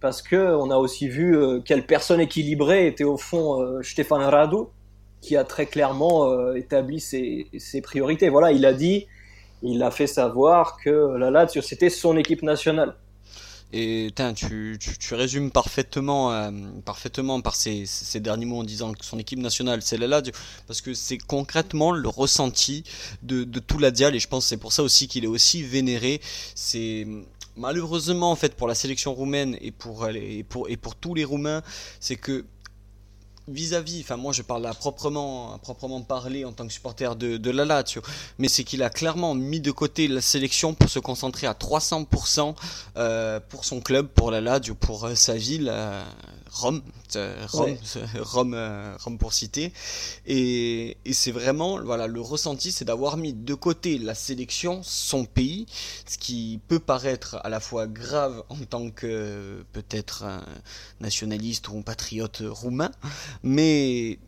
parce 0.00 0.22
que 0.22 0.54
on 0.54 0.70
a 0.70 0.76
aussi 0.76 1.08
vu 1.08 1.36
euh, 1.36 1.60
quelle 1.60 1.86
personne 1.86 2.20
équilibrée 2.20 2.86
était 2.86 3.04
au 3.04 3.16
fond 3.18 3.60
euh, 3.60 3.82
Stéphane 3.82 4.22
Radu, 4.22 4.64
qui 5.20 5.36
a 5.36 5.44
très 5.44 5.66
clairement 5.66 6.30
euh, 6.30 6.54
établi 6.54 7.00
ses, 7.00 7.48
ses 7.58 7.82
priorités. 7.82 8.28
Voilà, 8.30 8.52
il 8.52 8.64
a 8.64 8.72
dit, 8.72 9.06
il 9.62 9.82
a 9.82 9.90
fait 9.90 10.06
savoir 10.06 10.78
que 10.82 11.16
la 11.18 11.30
Lazio 11.30 11.60
c'était 11.62 11.90
son 11.90 12.16
équipe 12.16 12.42
nationale. 12.42 12.96
Et 13.72 14.10
tain, 14.14 14.34
tu, 14.34 14.76
tu, 14.80 14.98
tu 14.98 15.14
résumes 15.14 15.50
parfaitement, 15.50 16.32
euh, 16.32 16.50
parfaitement 16.84 17.40
par 17.40 17.54
ces, 17.54 17.86
ces 17.86 18.18
derniers 18.18 18.46
mots 18.46 18.58
en 18.58 18.64
disant 18.64 18.92
que 18.92 19.04
son 19.04 19.18
équipe 19.18 19.38
nationale 19.38 19.80
c'est 19.82 19.96
Lazio, 19.96 20.32
parce 20.66 20.80
que 20.80 20.92
c'est 20.92 21.18
concrètement 21.18 21.92
le 21.92 22.08
ressenti 22.08 22.82
de, 23.22 23.44
de 23.44 23.60
tout 23.60 23.78
la 23.78 23.90
Dial, 23.90 24.14
et 24.16 24.18
je 24.18 24.28
pense 24.28 24.46
c'est 24.46 24.56
pour 24.56 24.72
ça 24.72 24.82
aussi 24.82 25.06
qu'il 25.06 25.24
est 25.24 25.28
aussi 25.28 25.62
vénéré. 25.62 26.20
C'est 26.54 27.06
malheureusement 27.56 28.30
en 28.32 28.36
fait 28.36 28.54
pour 28.56 28.66
la 28.66 28.74
sélection 28.74 29.14
roumaine 29.14 29.56
et 29.60 29.70
pour, 29.70 30.08
et 30.08 30.44
pour, 30.48 30.68
et 30.68 30.76
pour 30.76 30.96
tous 30.96 31.14
les 31.14 31.24
Roumains, 31.24 31.62
c'est 32.00 32.16
que 32.16 32.44
vis-à-vis, 33.52 34.00
enfin 34.02 34.16
moi 34.16 34.32
je 34.32 34.42
parle 34.42 34.66
à 34.66 34.74
proprement, 34.74 35.54
à 35.54 35.58
proprement 35.58 36.00
parler 36.02 36.44
en 36.44 36.52
tant 36.52 36.66
que 36.66 36.72
supporter 36.72 37.16
de, 37.16 37.36
de 37.36 37.50
la 37.50 37.64
Lazio, 37.64 38.02
mais 38.38 38.48
c'est 38.48 38.64
qu'il 38.64 38.82
a 38.82 38.90
clairement 38.90 39.34
mis 39.34 39.60
de 39.60 39.70
côté 39.70 40.08
la 40.08 40.20
sélection 40.20 40.74
pour 40.74 40.88
se 40.88 40.98
concentrer 40.98 41.46
à 41.46 41.52
300% 41.52 42.54
euh, 42.96 43.40
pour 43.48 43.64
son 43.64 43.80
club, 43.80 44.08
pour 44.08 44.30
la 44.30 44.40
Lazio, 44.40 44.74
pour 44.74 45.04
euh, 45.04 45.14
sa 45.14 45.36
ville, 45.36 45.68
euh, 45.72 46.02
Rome, 46.52 46.82
Rome, 47.52 47.76
Rome, 48.20 48.56
Rome 48.98 49.18
pour 49.18 49.32
citer. 49.32 49.72
Et, 50.26 50.96
et 51.04 51.12
c'est 51.12 51.30
vraiment, 51.30 51.80
voilà, 51.80 52.08
le 52.08 52.20
ressenti, 52.20 52.72
c'est 52.72 52.84
d'avoir 52.84 53.16
mis 53.16 53.32
de 53.32 53.54
côté 53.54 53.98
la 53.98 54.14
sélection, 54.14 54.80
son 54.82 55.24
pays, 55.24 55.66
ce 56.06 56.18
qui 56.18 56.60
peut 56.66 56.80
paraître 56.80 57.38
à 57.44 57.48
la 57.48 57.60
fois 57.60 57.86
grave 57.86 58.42
en 58.48 58.56
tant 58.68 58.90
que 58.90 59.64
peut-être 59.72 60.24
un 60.24 60.42
nationaliste 61.00 61.68
ou 61.68 61.78
un 61.78 61.82
patriote 61.82 62.42
roumain, 62.46 62.90
mais, 63.42 64.18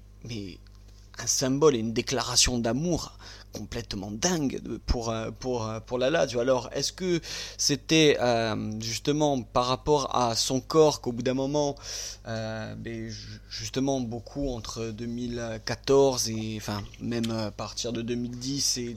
un 1.18 1.26
symbole 1.26 1.76
et 1.76 1.78
une 1.78 1.92
déclaration 1.92 2.58
d'amour 2.58 3.16
complètement 3.52 4.10
dingue 4.10 4.60
pour, 4.86 5.10
euh, 5.10 5.30
pour, 5.30 5.66
euh, 5.68 5.78
pour 5.80 5.98
la 5.98 6.08
Lazio. 6.08 6.40
Alors, 6.40 6.70
est-ce 6.72 6.90
que 6.92 7.20
c'était 7.58 8.16
euh, 8.18 8.72
justement 8.80 9.42
par 9.42 9.66
rapport 9.66 10.16
à 10.16 10.34
son 10.34 10.60
corps 10.60 11.02
qu'au 11.02 11.12
bout 11.12 11.22
d'un 11.22 11.34
moment, 11.34 11.76
ben, 12.24 13.08
ju- 13.10 13.40
justement 13.50 14.00
beaucoup 14.00 14.48
entre 14.48 14.86
2014 14.86 16.30
et 16.30 16.54
enfin 16.56 16.82
même 17.00 17.30
à 17.30 17.50
partir 17.50 17.92
de 17.92 18.00
2010 18.00 18.78
et 18.78 18.96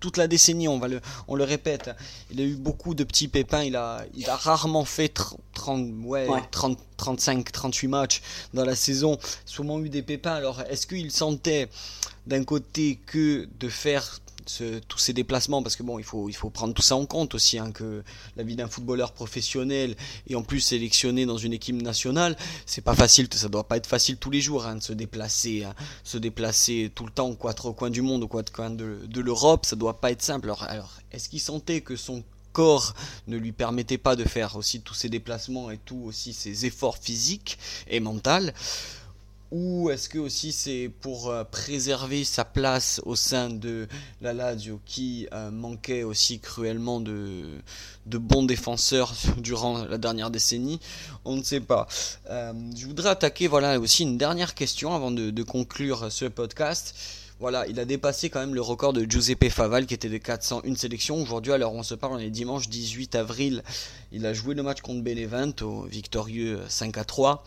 toute 0.00 0.16
la 0.16 0.28
décennie, 0.28 0.68
on 0.68 0.78
va 0.78 0.88
le, 0.88 1.00
on 1.26 1.34
le 1.34 1.44
répète, 1.44 1.90
il 2.30 2.40
a 2.40 2.44
eu 2.44 2.54
beaucoup 2.54 2.94
de 2.94 3.04
petits 3.04 3.28
pépins, 3.28 3.62
il 3.62 3.76
a, 3.76 4.04
il 4.14 4.28
a 4.28 4.36
rarement 4.36 4.84
fait 4.84 5.12
tr- 5.16 5.34
30, 5.54 5.88
ouais, 6.04 6.28
Ouais. 6.28 6.40
30, 6.50 6.78
35, 6.96 7.50
38 7.52 7.88
matchs 7.88 8.22
dans 8.54 8.64
la 8.64 8.74
saison, 8.76 9.18
souvent 9.44 9.80
eu 9.80 9.88
des 9.88 10.02
pépins. 10.02 10.34
Alors, 10.34 10.60
est-ce 10.62 10.86
qu'il 10.86 11.10
sentait 11.10 11.68
d'un 12.26 12.44
côté 12.44 13.00
que 13.06 13.48
de 13.58 13.68
faire 13.68 14.20
tous 14.88 14.98
ces 14.98 15.12
déplacements, 15.12 15.62
parce 15.62 15.76
que 15.76 15.82
bon, 15.82 15.98
il 15.98 16.04
faut, 16.04 16.28
il 16.28 16.34
faut 16.34 16.50
prendre 16.50 16.74
tout 16.74 16.82
ça 16.82 16.96
en 16.96 17.06
compte 17.06 17.34
aussi, 17.34 17.58
hein, 17.58 17.70
que 17.70 18.02
la 18.36 18.42
vie 18.42 18.56
d'un 18.56 18.68
footballeur 18.68 19.12
professionnel 19.12 19.96
et 20.26 20.34
en 20.34 20.42
plus 20.42 20.60
sélectionné 20.60 21.26
dans 21.26 21.38
une 21.38 21.52
équipe 21.52 21.80
nationale, 21.80 22.36
c'est 22.66 22.82
pas 22.82 22.94
facile, 22.94 23.28
ça 23.32 23.48
doit 23.48 23.68
pas 23.68 23.76
être 23.76 23.86
facile 23.86 24.16
tous 24.16 24.30
les 24.30 24.40
jours 24.40 24.66
hein, 24.66 24.76
de 24.76 24.82
se 24.82 24.92
déplacer, 24.92 25.64
hein, 25.64 25.74
se 26.04 26.18
déplacer 26.18 26.90
tout 26.94 27.04
le 27.04 27.12
temps 27.12 27.28
aux 27.28 27.36
quatre 27.36 27.70
coins 27.72 27.90
du 27.90 28.02
monde, 28.02 28.22
aux 28.24 28.28
quatre 28.28 28.52
coins 28.52 28.70
de, 28.70 28.98
de 29.06 29.20
l'Europe, 29.20 29.66
ça 29.66 29.76
doit 29.76 30.00
pas 30.00 30.10
être 30.10 30.22
simple. 30.22 30.46
Alors, 30.46 30.62
alors 30.64 30.92
est-ce 31.12 31.28
qu'il 31.28 31.40
sentait 31.40 31.80
que 31.80 31.96
son 31.96 32.24
corps 32.52 32.94
ne 33.26 33.36
lui 33.36 33.52
permettait 33.52 33.98
pas 33.98 34.16
de 34.16 34.24
faire 34.24 34.56
aussi 34.56 34.80
tous 34.80 34.94
ces 34.94 35.08
déplacements 35.08 35.70
et 35.70 35.78
tout 35.78 36.02
aussi 36.06 36.32
ces 36.32 36.66
efforts 36.66 36.98
physiques 36.98 37.58
et 37.86 38.00
mentaux? 38.00 38.50
Ou 39.50 39.88
est-ce 39.90 40.08
que 40.08 40.18
aussi 40.18 40.52
c'est 40.52 40.90
pour 41.00 41.30
euh, 41.30 41.44
préserver 41.44 42.24
sa 42.24 42.44
place 42.44 43.00
au 43.06 43.16
sein 43.16 43.48
de 43.48 43.88
la 44.20 44.34
Lazio 44.34 44.80
qui 44.84 45.26
euh, 45.32 45.50
manquait 45.50 46.02
aussi 46.02 46.38
cruellement 46.38 47.00
de, 47.00 47.44
de 48.06 48.18
bons 48.18 48.42
défenseurs 48.42 49.14
durant 49.38 49.84
la 49.84 49.96
dernière 49.96 50.30
décennie? 50.30 50.80
On 51.24 51.36
ne 51.36 51.42
sait 51.42 51.60
pas. 51.60 51.86
Euh, 52.28 52.52
je 52.76 52.86
voudrais 52.86 53.10
attaquer 53.10 53.48
voilà 53.48 53.80
aussi 53.80 54.02
une 54.02 54.18
dernière 54.18 54.54
question 54.54 54.94
avant 54.94 55.10
de, 55.10 55.42
conclure 55.42 56.12
ce 56.12 56.26
podcast. 56.26 56.94
Voilà, 57.40 57.66
il 57.68 57.78
a 57.78 57.84
dépassé 57.84 58.30
quand 58.30 58.40
même 58.40 58.54
le 58.54 58.60
record 58.60 58.92
de 58.92 59.08
Giuseppe 59.08 59.48
Faval 59.48 59.86
qui 59.86 59.94
était 59.94 60.08
de 60.08 60.18
401 60.18 60.74
sélections. 60.74 61.22
Aujourd'hui, 61.22 61.52
alors 61.52 61.72
on 61.72 61.84
se 61.84 61.94
parle, 61.94 62.14
on 62.14 62.18
est 62.18 62.30
dimanche 62.30 62.68
18 62.68 63.14
avril. 63.14 63.62
Il 64.10 64.26
a 64.26 64.34
joué 64.34 64.56
le 64.56 64.64
match 64.64 64.80
contre 64.80 65.02
Benevento, 65.02 65.82
victorieux 65.84 66.60
5 66.68 66.98
à 66.98 67.04
3. 67.04 67.44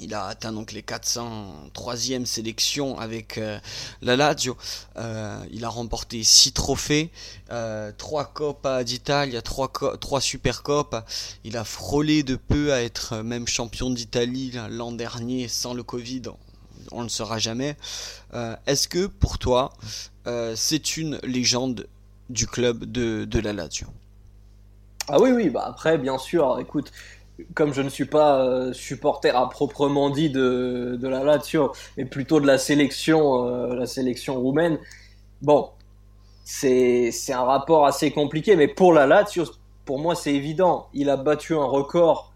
Il 0.00 0.14
a 0.14 0.26
atteint 0.26 0.52
donc 0.52 0.70
les 0.70 0.82
403e 0.82 2.24
sélections 2.24 2.98
avec 2.98 3.36
euh, 3.36 3.58
la 4.00 4.14
Lazio. 4.14 4.56
Euh, 4.96 5.36
il 5.50 5.64
a 5.64 5.68
remporté 5.68 6.22
6 6.22 6.52
trophées, 6.52 7.10
euh, 7.50 7.90
3 7.98 8.26
Coppa 8.26 8.84
d'Italia, 8.84 9.42
3, 9.42 9.68
co 9.68 9.96
3 9.96 10.20
Supercopes. 10.20 10.96
Il 11.42 11.56
a 11.56 11.64
frôlé 11.64 12.22
de 12.22 12.36
peu 12.36 12.72
à 12.72 12.82
être 12.82 13.16
même 13.22 13.48
champion 13.48 13.90
d'Italie 13.90 14.52
l'an 14.70 14.92
dernier 14.92 15.48
sans 15.48 15.74
le 15.74 15.82
Covid. 15.82 16.22
On 16.92 16.98
ne 16.98 17.04
le 17.04 17.08
saura 17.08 17.38
jamais. 17.38 17.76
Euh, 18.34 18.54
Est-ce 18.66 18.86
que 18.86 19.06
pour 19.06 19.38
toi, 19.38 19.72
c'est 20.56 20.98
une 20.98 21.18
légende 21.22 21.88
du 22.28 22.46
club 22.46 22.84
de, 22.84 23.24
de 23.24 23.40
la 23.40 23.54
Lazio? 23.54 23.86
Ah 25.08 25.18
oui, 25.18 25.30
oui, 25.30 25.48
bah 25.48 25.64
après, 25.66 25.96
bien 25.96 26.18
sûr, 26.18 26.58
écoute, 26.60 26.92
comme 27.54 27.72
je 27.72 27.82
ne 27.82 27.88
suis 27.88 28.04
pas 28.04 28.44
euh, 28.44 28.72
supporter 28.72 29.30
à 29.30 29.46
proprement 29.48 30.10
dit 30.10 30.30
de, 30.30 30.98
de 31.00 31.08
la 31.08 31.22
Lazio, 31.24 31.72
mais 31.96 32.04
plutôt 32.04 32.40
de 32.40 32.46
la 32.46 32.58
sélection, 32.58 33.46
euh, 33.46 33.74
la 33.74 33.86
sélection 33.86 34.40
roumaine, 34.40 34.78
bon, 35.42 35.70
c'est 36.44 37.10
c'est 37.12 37.32
un 37.32 37.44
rapport 37.44 37.86
assez 37.86 38.10
compliqué, 38.10 38.56
mais 38.56 38.68
pour 38.68 38.92
la 38.92 39.06
Lazio, 39.06 39.44
pour 39.84 39.98
moi, 39.98 40.14
c'est 40.14 40.34
évident. 40.34 40.88
Il 40.94 41.10
a 41.10 41.16
battu 41.16 41.54
un 41.54 41.64
record. 41.64 42.32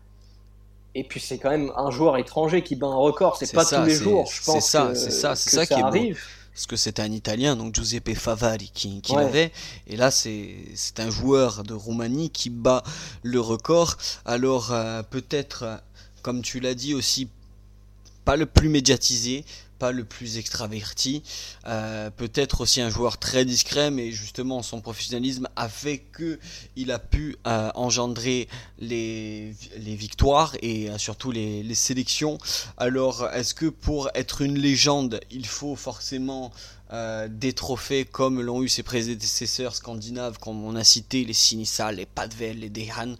Et 0.95 1.05
puis 1.05 1.21
c'est 1.21 1.38
quand 1.38 1.49
même 1.51 1.73
un 1.77 1.91
joueur 1.91 2.19
étranger 2.19 2.62
qui 2.62 2.77
bat 2.77 2.87
un 2.87 2.95
record, 2.95 3.37
c'est 3.38 3.47
C'est 3.47 3.57
pas 3.57 3.65
ça, 3.65 3.79
tous 3.81 3.87
les 3.87 3.95
c'est- 3.95 4.05
jours, 4.05 4.27
je 4.27 4.43
c'est 4.43 4.53
pense 4.53 4.67
ça, 4.69 4.88
que, 4.88 4.95
c'est 4.95 5.11
ça, 5.11 5.35
c'est 5.35 5.51
ça 5.51 5.65
qui 5.67 5.73
est 5.73 5.83
beau. 5.83 6.17
Parce 6.53 6.67
que 6.67 6.77
c'était 6.77 7.03
un 7.03 7.11
Italien, 7.12 7.57
donc 7.57 7.75
Giuseppe 7.75 8.15
Favari 8.15 8.71
qui, 8.75 9.01
qui 9.01 9.12
Ouais. 9.12 9.25
l'avait. 9.25 9.53
Et 9.87 9.97
là, 9.97 10.11
c'est 10.11 10.55
c'est 10.75 11.01
un 11.01 11.11
joueur 11.11 11.65
de 11.65 11.73
Roumanie 11.75 12.31
qui 12.31 12.51
bat 12.51 12.83
le 13.23 13.41
record. 13.41 13.97
Alors 14.25 14.73
euh, 14.73 15.03
peut-être, 15.03 15.62
euh, 15.62 15.77
comme 16.23 16.43
tu 16.43 16.61
l'as 16.61 16.75
dit 16.75 16.95
aussi, 16.95 17.29
pas 18.25 18.37
le 18.37 18.47
plus 18.47 18.69
médiatisé, 18.69 19.45
pas 19.83 19.90
le 19.90 20.05
plus 20.05 20.38
extraverti, 20.38 21.25
euh, 21.66 22.09
peut-être 22.11 22.61
aussi 22.61 22.81
un 22.81 22.88
joueur 22.88 23.18
très 23.18 23.45
discret, 23.45 23.90
mais 23.90 24.12
justement 24.12 24.62
son 24.62 24.81
professionnalisme 24.81 25.49
a 25.57 25.68
fait 25.68 25.99
que 25.99 26.38
il 26.77 26.92
a 26.92 27.01
pu 27.01 27.37
euh, 27.49 27.68
engendrer 27.75 28.47
les, 28.79 29.57
les 29.77 29.97
victoires 29.97 30.55
et 30.62 30.88
euh, 30.88 30.99
surtout 30.99 31.33
les, 31.33 31.64
les 31.64 31.75
sélections. 31.75 32.38
Alors, 32.77 33.27
est-ce 33.31 33.55
que 33.55 33.66
pour 33.66 34.09
être 34.14 34.42
une 34.42 34.57
légende, 34.57 35.18
il 35.33 35.47
faut 35.47 35.75
forcément 35.75 36.53
des 37.31 37.55
trophées 37.55 38.05
comme 38.05 38.42
l'ont 38.42 38.62
eu 38.62 38.68
ses 38.68 38.83
prédécesseurs 38.83 39.75
scandinaves, 39.75 40.38
comme 40.38 40.62
on 40.62 40.77
a 40.77 40.85
cité 40.85 41.25
les 41.25 41.33
Sinisa, 41.33 41.90
les 41.90 42.05
Padvel, 42.05 42.61
les 42.61 42.68
Dehan 42.68 43.16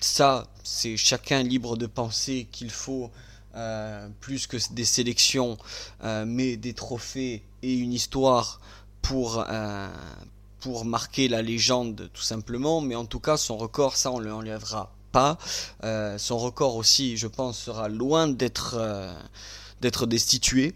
ça, 0.00 0.48
c'est 0.64 0.96
chacun 0.96 1.42
libre 1.42 1.76
de 1.76 1.86
penser 1.86 2.48
qu'il 2.50 2.70
faut 2.70 3.10
plus 4.20 4.46
que 4.46 4.56
des 4.72 4.84
sélections, 4.84 5.58
mais 6.26 6.56
des 6.56 6.74
trophées 6.74 7.42
et 7.62 7.74
une 7.74 7.92
histoire 7.92 8.60
pour, 9.02 9.44
pour 10.60 10.84
marquer 10.84 11.28
la 11.28 11.42
légende 11.42 12.10
tout 12.12 12.22
simplement. 12.22 12.80
Mais 12.80 12.94
en 12.94 13.06
tout 13.06 13.20
cas, 13.20 13.36
son 13.36 13.56
record, 13.56 13.96
ça, 13.96 14.10
on 14.12 14.20
ne 14.20 14.26
l'enlèvera 14.26 14.94
pas. 15.12 15.38
son 16.18 16.38
record 16.38 16.76
aussi, 16.76 17.16
je 17.16 17.26
pense, 17.26 17.58
sera 17.58 17.88
loin 17.88 18.28
d'être 18.28 18.78
d'être 19.80 20.06
destitué. 20.06 20.74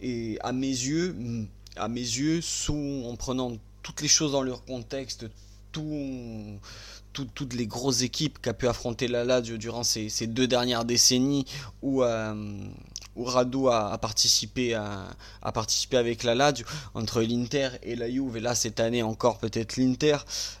Et 0.00 0.38
à 0.42 0.52
mes 0.52 0.66
yeux, 0.66 1.16
à 1.76 1.88
mes 1.88 2.00
yeux, 2.00 2.40
sous, 2.40 3.04
en 3.06 3.16
prenant 3.16 3.56
toutes 3.82 4.00
les 4.02 4.08
choses 4.08 4.32
dans 4.32 4.42
leur 4.42 4.64
contexte, 4.64 5.26
tout, 5.70 6.58
toutes 7.12 7.54
les 7.54 7.66
grosses 7.66 8.02
équipes 8.02 8.40
qu'a 8.40 8.54
pu 8.54 8.68
affronter 8.68 9.08
la 9.08 9.24
Lazio 9.24 9.56
durant 9.56 9.82
ces, 9.82 10.08
deux 10.26 10.46
dernières 10.46 10.84
décennies 10.84 11.46
où, 11.82 12.02
euh, 12.02 12.34
où 13.16 13.24
Radu 13.24 13.68
a, 13.68 13.96
participé 13.98 14.74
à, 14.74 15.14
participer 15.52 15.96
avec 15.96 16.22
la 16.22 16.34
Lazio 16.34 16.64
entre 16.94 17.22
l'Inter 17.22 17.70
et 17.82 17.96
la 17.96 18.10
Juve. 18.10 18.36
Et 18.36 18.40
là 18.40 18.54
cette 18.54 18.80
année 18.80 19.02
encore 19.02 19.38
peut-être 19.38 19.76
l'Inter 19.76 20.18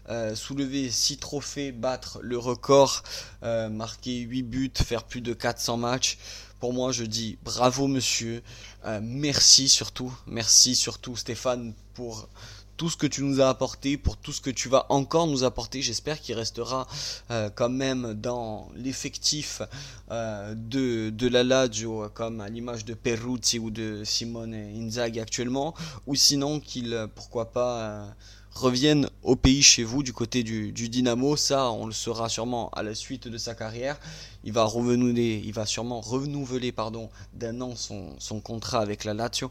euh, 0.08 0.34
soulever 0.34 0.90
6 0.90 1.18
trophées 1.18 1.72
battre 1.72 2.18
le 2.22 2.38
record 2.38 3.02
euh, 3.42 3.68
marquer 3.68 4.18
8 4.18 4.42
buts 4.42 4.72
faire 4.74 5.04
plus 5.04 5.20
de 5.20 5.32
400 5.32 5.76
matchs. 5.76 6.18
Pour 6.60 6.72
moi, 6.72 6.92
je 6.92 7.02
dis 7.02 7.38
bravo 7.42 7.88
monsieur, 7.88 8.40
euh, 8.84 9.00
merci 9.02 9.68
surtout, 9.68 10.14
merci 10.28 10.76
surtout 10.76 11.16
Stéphane 11.16 11.74
pour 11.94 12.28
tout 12.76 12.90
ce 12.90 12.96
que 12.96 13.06
tu 13.06 13.22
nous 13.22 13.40
as 13.40 13.48
apporté, 13.48 13.96
pour 13.96 14.16
tout 14.16 14.32
ce 14.32 14.40
que 14.40 14.50
tu 14.50 14.68
vas 14.68 14.86
encore 14.88 15.26
nous 15.26 15.44
apporter. 15.44 15.82
J'espère 15.82 16.20
qu'il 16.20 16.34
restera 16.34 16.86
euh, 17.30 17.50
quand 17.54 17.68
même 17.68 18.14
dans 18.14 18.68
l'effectif 18.74 19.62
euh, 20.10 20.54
de, 20.54 21.10
de 21.10 21.28
la 21.28 21.44
Lazio, 21.44 22.08
comme 22.14 22.40
à 22.40 22.48
l'image 22.48 22.84
de 22.84 22.94
Peruzzi 22.94 23.58
ou 23.58 23.70
de 23.70 24.02
Simone 24.04 24.54
Inzaghi 24.54 25.20
actuellement, 25.20 25.74
ou 26.06 26.14
sinon 26.14 26.60
qu'il, 26.60 27.08
pourquoi 27.14 27.52
pas 27.52 28.14
revienne 28.54 29.08
au 29.22 29.36
pays 29.36 29.62
chez 29.62 29.84
vous 29.84 30.02
du 30.02 30.12
côté 30.12 30.42
du, 30.42 30.72
Dynamo. 30.72 31.36
Ça, 31.36 31.70
on 31.70 31.86
le 31.86 31.92
saura 31.92 32.28
sûrement 32.28 32.70
à 32.70 32.82
la 32.82 32.94
suite 32.94 33.28
de 33.28 33.38
sa 33.38 33.54
carrière. 33.54 33.98
Il 34.44 34.52
va 34.52 34.64
renouveler, 34.64 35.42
il 35.44 35.52
va 35.52 35.66
sûrement 35.66 36.00
renouveler 36.00 36.72
pardon 36.72 37.10
d'un 37.32 37.60
an 37.60 37.74
son, 37.76 38.40
contrat 38.40 38.80
avec 38.80 39.04
la 39.04 39.14
Lazio 39.14 39.50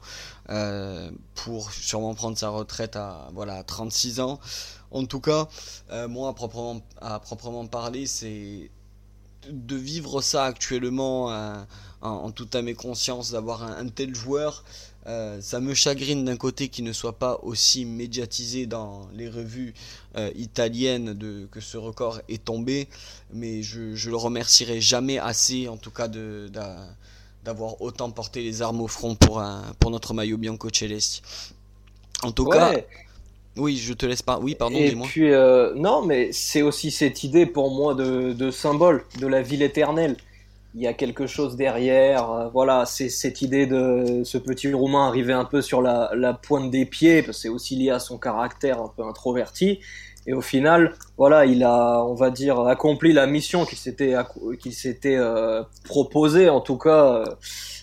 euh, 0.50 1.10
pour 1.36 1.72
sûrement 1.72 2.14
prendre 2.14 2.38
sa 2.38 2.50
retraite 2.50 2.96
à 2.96 3.30
voilà 3.34 3.64
36 3.64 4.20
ans. 4.20 4.40
En 4.92 5.06
tout 5.06 5.22
cas, 5.22 5.48
euh, 5.92 6.08
moi 6.08 6.30
à 6.30 6.34
proprement, 6.34 6.82
à 7.00 7.20
proprement 7.20 7.66
parler, 7.66 8.08
c'est 8.08 8.70
de 9.50 9.76
vivre 9.76 10.22
ça 10.22 10.46
actuellement 10.46 11.32
euh, 11.32 11.64
en, 12.02 12.32
toute 12.32 12.56
à 12.56 12.62
mes 12.62 12.74
consciences, 12.74 13.32
d'avoir 13.32 13.64
un, 13.64 13.88
tel 13.88 14.14
joueur 14.16 14.64
euh, 15.08 15.42
ça 15.42 15.60
me 15.60 15.74
chagrine 15.74 16.26
d'un 16.26 16.38
côté 16.38 16.68
qu'il 16.70 16.86
ne 16.86 16.94
soit 16.94 17.18
pas 17.18 17.40
aussi 17.44 17.86
médiatisé 17.86 18.68
dans 18.68 19.08
les 19.16 19.30
revues 19.30 19.74
euh, 20.16 20.30
italiennes 20.36 21.14
de, 21.14 21.48
que 21.52 21.60
ce 21.60 21.78
record 21.78 22.22
est 22.30 22.44
tombé, 22.44 22.88
mais 23.34 23.64
je, 23.64 23.96
je 23.96 24.10
le 24.10 24.16
remercierai 24.16 24.80
jamais 24.80 25.18
assez, 25.18 25.68
en 25.68 25.78
tout 25.78 25.92
cas, 25.92 26.08
de, 26.08 26.52
d'avoir 27.44 27.82
autant 27.82 28.12
porté 28.12 28.44
les 28.44 28.62
armes 28.62 28.82
au 28.82 28.88
front 28.88 29.16
pour, 29.16 29.40
un, 29.40 29.64
pour 29.80 29.90
notre 29.90 30.14
maillot 30.14 30.38
bianco 30.38 30.70
celesti. 30.72 31.22
En 32.22 32.32
tout 32.32 32.46
cas, 32.46 32.74
oui, 33.58 33.78
je 33.78 33.94
te 33.94 34.06
laisse 34.06 34.22
pas. 34.22 34.40
Oui, 34.40 34.56
pardon, 34.56 34.78
Et 34.78 34.96
puis, 34.96 35.32
euh, 35.32 35.74
non, 35.76 36.06
mais 36.06 36.32
c'est 36.32 36.62
aussi 36.62 36.92
cette 36.92 37.24
idée 37.24 37.46
pour 37.46 37.72
moi 37.72 37.96
de, 37.96 38.34
de 38.34 38.52
symbole 38.52 39.04
de 39.20 39.28
la 39.28 39.42
ville 39.42 39.62
éternelle 39.62 40.16
il 40.74 40.82
y 40.82 40.88
a 40.88 40.94
quelque 40.94 41.28
chose 41.28 41.56
derrière. 41.56 42.32
Euh, 42.32 42.50
voilà, 42.50 42.86
c'est 42.86 43.10
cette 43.10 43.42
idée 43.42 43.68
de 43.68 44.24
ce 44.24 44.38
petit 44.38 44.72
Roumain 44.74 45.08
arrivé 45.08 45.34
un 45.34 45.46
peu 45.46 45.62
sur 45.62 45.82
la, 45.82 46.40
pointe 46.42 46.72
des 46.72 46.86
pieds, 46.86 47.22
parce 47.24 47.38
que 47.38 47.42
c'est 47.44 47.50
aussi 47.50 47.76
lié 47.76 47.90
à 47.90 48.00
son 48.00 48.18
caractère 48.18 48.82
un 48.82 48.92
peu 48.96 49.04
introverti. 49.04 49.80
Et 50.28 50.34
au 50.34 50.42
final, 50.42 50.94
voilà, 51.18 51.46
il 51.46 51.64
a, 51.64 52.04
on 52.06 52.14
va 52.14 52.30
dire, 52.30 52.60
accompli 52.62 53.12
la 53.12 53.26
mission 53.26 53.66
qu'il 53.66 53.78
s'était 53.78 54.16
qu'il 54.60 54.74
s'était 54.74 55.16
euh, 55.16 55.64
proposé, 55.84 56.50
en 56.50 56.62
tout 56.62 56.78
cas, 56.78 57.14
euh, 57.14 57.26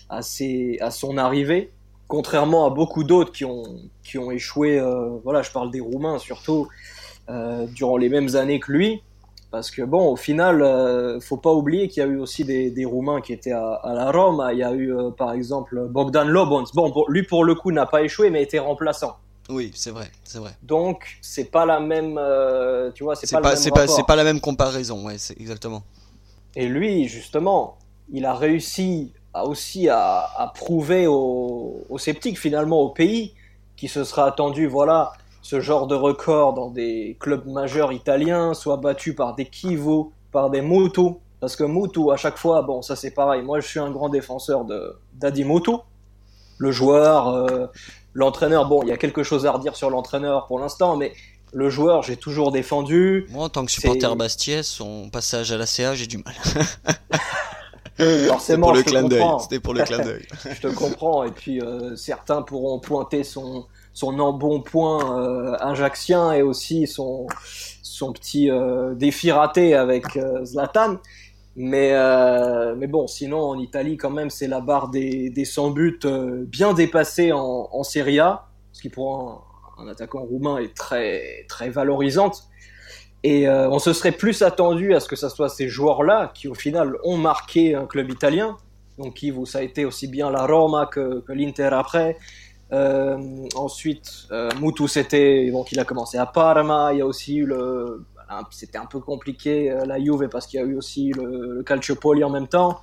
à, 0.09 0.21
ses, 0.21 0.77
à 0.79 0.89
son 0.91 1.17
arrivée. 1.17 1.71
Contrairement 2.07 2.65
à 2.65 2.69
beaucoup 2.69 3.03
d'autres 3.03 3.31
qui 3.31 3.45
ont 3.45 3.63
qui 4.03 4.17
ont 4.17 4.31
échoué. 4.31 4.79
Euh, 4.79 5.19
voilà, 5.23 5.41
je 5.41 5.51
parle 5.51 5.69
des 5.69 5.79
Roumains 5.79 6.17
surtout 6.17 6.67
durant 7.75 7.97
les 7.97 8.09
mêmes 8.09 8.35
années 8.35 8.59
que 8.59 8.71
lui. 8.71 9.03
Parce 9.51 9.71
que 9.71 9.81
bon, 9.81 10.11
au 10.11 10.15
final, 10.15 10.61
euh, 10.61 11.19
faut 11.19 11.37
pas 11.37 11.51
oublier 11.51 11.87
qu'il 11.87 12.03
y 12.03 12.05
a 12.05 12.09
eu 12.09 12.19
aussi 12.19 12.43
des, 12.43 12.69
des 12.69 12.85
Roumains 12.85 13.19
qui 13.19 13.33
étaient 13.33 13.51
à, 13.51 13.73
à, 13.73 13.93
la 13.93 14.11
Rome. 14.11 14.47
Il 14.51 14.59
y 14.59 14.63
a 14.63 14.71
eu 14.73 14.95
euh, 14.95 15.09
par 15.09 15.33
exemple 15.33 15.87
Bogdan 15.89 16.27
Lobons. 16.27 16.65
Bon, 16.75 16.93
lui 17.07 17.23
pour 17.23 17.43
le 17.43 17.55
coup 17.55 17.71
n'a 17.71 17.87
pas 17.87 18.03
échoué, 18.03 18.29
mais 18.29 18.43
était 18.43 18.59
remplaçant. 18.59 19.17
Oui, 19.49 19.71
c'est 19.73 19.89
vrai, 19.89 20.11
c'est 20.23 20.37
vrai. 20.37 20.51
Donc 20.61 21.17
c'est 21.21 21.49
pas 21.49 21.65
la 21.65 21.79
même, 21.79 22.19
euh, 22.19 22.91
tu 22.91 23.03
vois, 23.03 23.15
c'est 23.15 23.31
pas, 23.31 23.41
pas, 23.41 23.55
c'est 23.55 23.71
pas, 23.71 23.87
c'est 23.87 24.05
pas 24.05 24.15
la 24.15 24.23
même 24.23 24.39
comparaison, 24.39 25.07
ouais, 25.07 25.17
c'est 25.17 25.39
exactement. 25.41 25.81
Et 26.55 26.67
lui, 26.67 27.07
justement, 27.07 27.79
il 28.11 28.25
a 28.25 28.35
réussi 28.35 29.11
à 29.33 29.45
aussi 29.45 29.89
à, 29.89 30.29
à 30.37 30.51
prouver 30.53 31.07
aux, 31.07 31.83
aux 31.89 31.97
sceptiques 31.97 32.37
finalement 32.37 32.81
au 32.81 32.89
pays 32.89 33.33
qui 33.75 33.87
se 33.87 34.03
sera 34.03 34.27
attendu, 34.27 34.67
voilà 34.67 35.13
ce 35.41 35.59
genre 35.59 35.87
de 35.87 35.95
record 35.95 36.53
dans 36.53 36.69
des 36.69 37.17
clubs 37.19 37.45
majeurs 37.47 37.91
italiens, 37.91 38.53
soit 38.53 38.77
battu 38.77 39.15
par 39.15 39.35
des 39.35 39.45
Kivo, 39.45 40.11
par 40.31 40.49
des 40.49 40.61
Moto. 40.61 41.21
Parce 41.39 41.55
que 41.55 41.63
Mutu, 41.63 42.11
à 42.11 42.17
chaque 42.17 42.37
fois, 42.37 42.61
bon, 42.63 42.81
ça 42.81 42.95
c'est 42.95 43.11
pareil. 43.11 43.41
Moi, 43.41 43.61
je 43.61 43.67
suis 43.67 43.79
un 43.79 43.91
grand 43.91 44.09
défenseur 44.09 44.65
de 44.65 44.97
d'Adi 45.13 45.45
Mutu. 45.45 45.71
Le 46.57 46.71
joueur, 46.71 47.29
euh, 47.29 47.67
l'entraîneur, 48.13 48.67
bon, 48.67 48.81
il 48.83 48.89
y 48.89 48.91
a 48.91 48.97
quelque 48.97 49.23
chose 49.23 49.45
à 49.45 49.53
redire 49.53 49.77
sur 49.77 49.89
l'entraîneur 49.89 50.47
pour 50.47 50.59
l'instant, 50.59 50.97
mais 50.97 51.13
le 51.53 51.69
joueur, 51.69 52.03
j'ai 52.03 52.17
toujours 52.17 52.51
défendu. 52.51 53.25
Moi, 53.29 53.45
en 53.45 53.49
tant 53.49 53.65
que 53.65 53.71
supporter 53.71 54.13
Bastiais, 54.17 54.63
son 54.63 55.09
passage 55.09 55.53
à 55.53 55.57
la 55.57 55.65
CA, 55.65 55.95
j'ai 55.95 56.07
du 56.07 56.17
mal. 56.17 56.33
Forcément, 58.27 58.67
pour 58.67 58.75
le 58.75 58.83
clin 58.83 59.03
d'œil. 59.03 59.23
C'était 59.41 59.59
pour 59.59 59.73
le 59.73 59.83
clin 59.83 59.99
d'œil. 59.99 60.25
je 60.53 60.61
te 60.61 60.67
comprends. 60.67 61.23
Et 61.23 61.31
puis, 61.31 61.61
euh, 61.61 61.95
certains 61.95 62.41
pourront 62.41 62.79
pointer 62.79 63.23
son, 63.23 63.65
son 63.99 64.17
embonpoint 64.19 65.19
euh, 65.19 65.57
injaxien 65.59 66.31
et 66.31 66.41
aussi 66.41 66.87
son, 66.87 67.27
son 67.99 68.13
petit 68.13 68.49
euh, 68.49 68.95
défi 68.95 69.29
raté 69.29 69.75
avec 69.75 70.15
euh, 70.15 70.45
Zlatan. 70.45 70.99
Mais, 71.57 71.91
euh, 71.91 72.75
mais 72.77 72.87
bon, 72.87 73.07
sinon 73.07 73.41
en 73.41 73.59
Italie 73.59 73.97
quand 73.97 74.09
même 74.09 74.29
c'est 74.29 74.47
la 74.47 74.61
barre 74.61 74.87
des, 74.87 75.29
des 75.29 75.43
100 75.43 75.71
buts 75.71 75.99
bien 76.47 76.73
dépassée 76.73 77.33
en, 77.33 77.67
en 77.69 77.83
Serie 77.83 78.19
A, 78.19 78.45
ce 78.71 78.81
qui 78.81 78.87
pour 78.87 79.45
un, 79.77 79.87
attaquant 79.89 80.21
roumain 80.21 80.59
est 80.59 80.73
très, 80.73 81.45
très 81.49 81.69
valorisante. 81.69 82.43
Et 83.23 83.49
on 83.49 83.79
se 83.79 83.91
serait 83.91 84.13
plus 84.13 84.41
attendu 84.43 84.93
à 84.93 85.01
ce 85.01 85.09
que 85.09 85.17
ce 85.17 85.27
soit 85.27 85.49
ces 85.49 85.67
joueurs-là 85.67 86.31
qui 86.33 86.47
au 86.47 86.53
final 86.53 86.95
ont 87.03 87.17
marqué 87.17 87.75
un 87.75 87.85
club 87.85 88.09
italien. 88.09 88.55
Donc 88.97 89.15
qui, 89.15 89.33
ça 89.45 89.59
a 89.59 89.61
été 89.61 89.83
aussi 89.83 90.07
bien 90.07 90.31
la 90.31 90.45
Roma 90.45 90.85
que 90.85 91.21
l'Inter 91.27 91.71
après, 91.73 92.17
euh, 92.71 93.47
ensuite, 93.55 94.27
euh, 94.31 94.49
Mutu, 94.61 94.87
c'était 94.87 95.49
donc 95.51 95.71
il 95.71 95.79
a 95.79 95.85
commencé 95.85 96.17
à 96.17 96.25
Parma. 96.25 96.93
Il 96.93 96.99
y 96.99 97.01
a 97.01 97.05
aussi 97.05 97.37
eu 97.37 97.45
le, 97.45 98.05
c'était 98.51 98.77
un 98.77 98.85
peu 98.85 98.99
compliqué 98.99 99.71
euh, 99.71 99.85
la 99.85 99.99
Juve 99.99 100.27
parce 100.29 100.47
qu'il 100.47 100.59
y 100.59 100.63
a 100.63 100.65
eu 100.65 100.75
aussi 100.75 101.11
le, 101.11 101.55
le 101.55 101.63
Calciopoli 101.63 102.23
en 102.23 102.29
même 102.29 102.47
temps. 102.47 102.81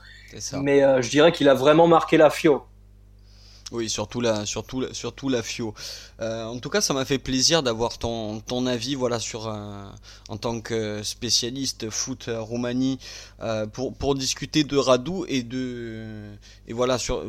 Mais 0.61 0.83
euh, 0.83 1.01
je 1.03 1.09
dirais 1.11 1.33
qu'il 1.33 1.49
a 1.49 1.55
vraiment 1.55 1.87
marqué 1.87 2.17
la 2.17 2.31
Fio. 2.31 2.65
Oui, 3.73 3.89
surtout 3.89 4.21
la, 4.21 4.47
surtout, 4.47 4.85
surtout 4.93 5.29
la 5.29 5.43
FIO. 5.43 5.75
Euh, 6.21 6.45
en 6.45 6.59
tout 6.61 6.71
cas, 6.71 6.81
ça 6.81 6.95
m'a 6.95 7.05
fait 7.05 7.19
plaisir 7.19 7.65
d'avoir 7.65 7.99
ton, 7.99 8.39
ton 8.39 8.65
avis, 8.65 8.95
voilà, 8.95 9.19
sur 9.19 9.49
en 10.29 10.37
tant 10.37 10.61
que 10.61 11.03
spécialiste 11.03 11.91
foot 11.91 12.31
Roumanie, 12.33 13.01
euh, 13.41 13.67
pour, 13.67 13.93
pour 13.93 14.15
discuter 14.15 14.63
de 14.63 14.77
Radou 14.77 15.25
et 15.29 15.43
de, 15.43 16.31
et 16.69 16.73
voilà, 16.73 16.97
sur, 16.97 17.25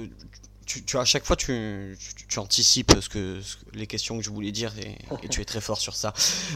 tu, 0.68 0.84
tu, 0.84 0.98
à 0.98 1.06
chaque 1.06 1.26
fois, 1.26 1.36
tu, 1.36 1.98
tu, 2.28 2.40
anticipes 2.40 2.92
ce 3.00 3.10
que, 3.10 3.40
les 3.74 3.88
questions 3.88 4.18
que 4.18 4.24
je 4.24 4.30
voulais 4.30 4.52
dire 4.52 4.74
et, 5.24 5.30
tu 5.30 5.42
es 5.42 5.46
très 5.46 5.62
fort 5.62 5.80
sur 5.80 5.96
ça. 5.96 6.14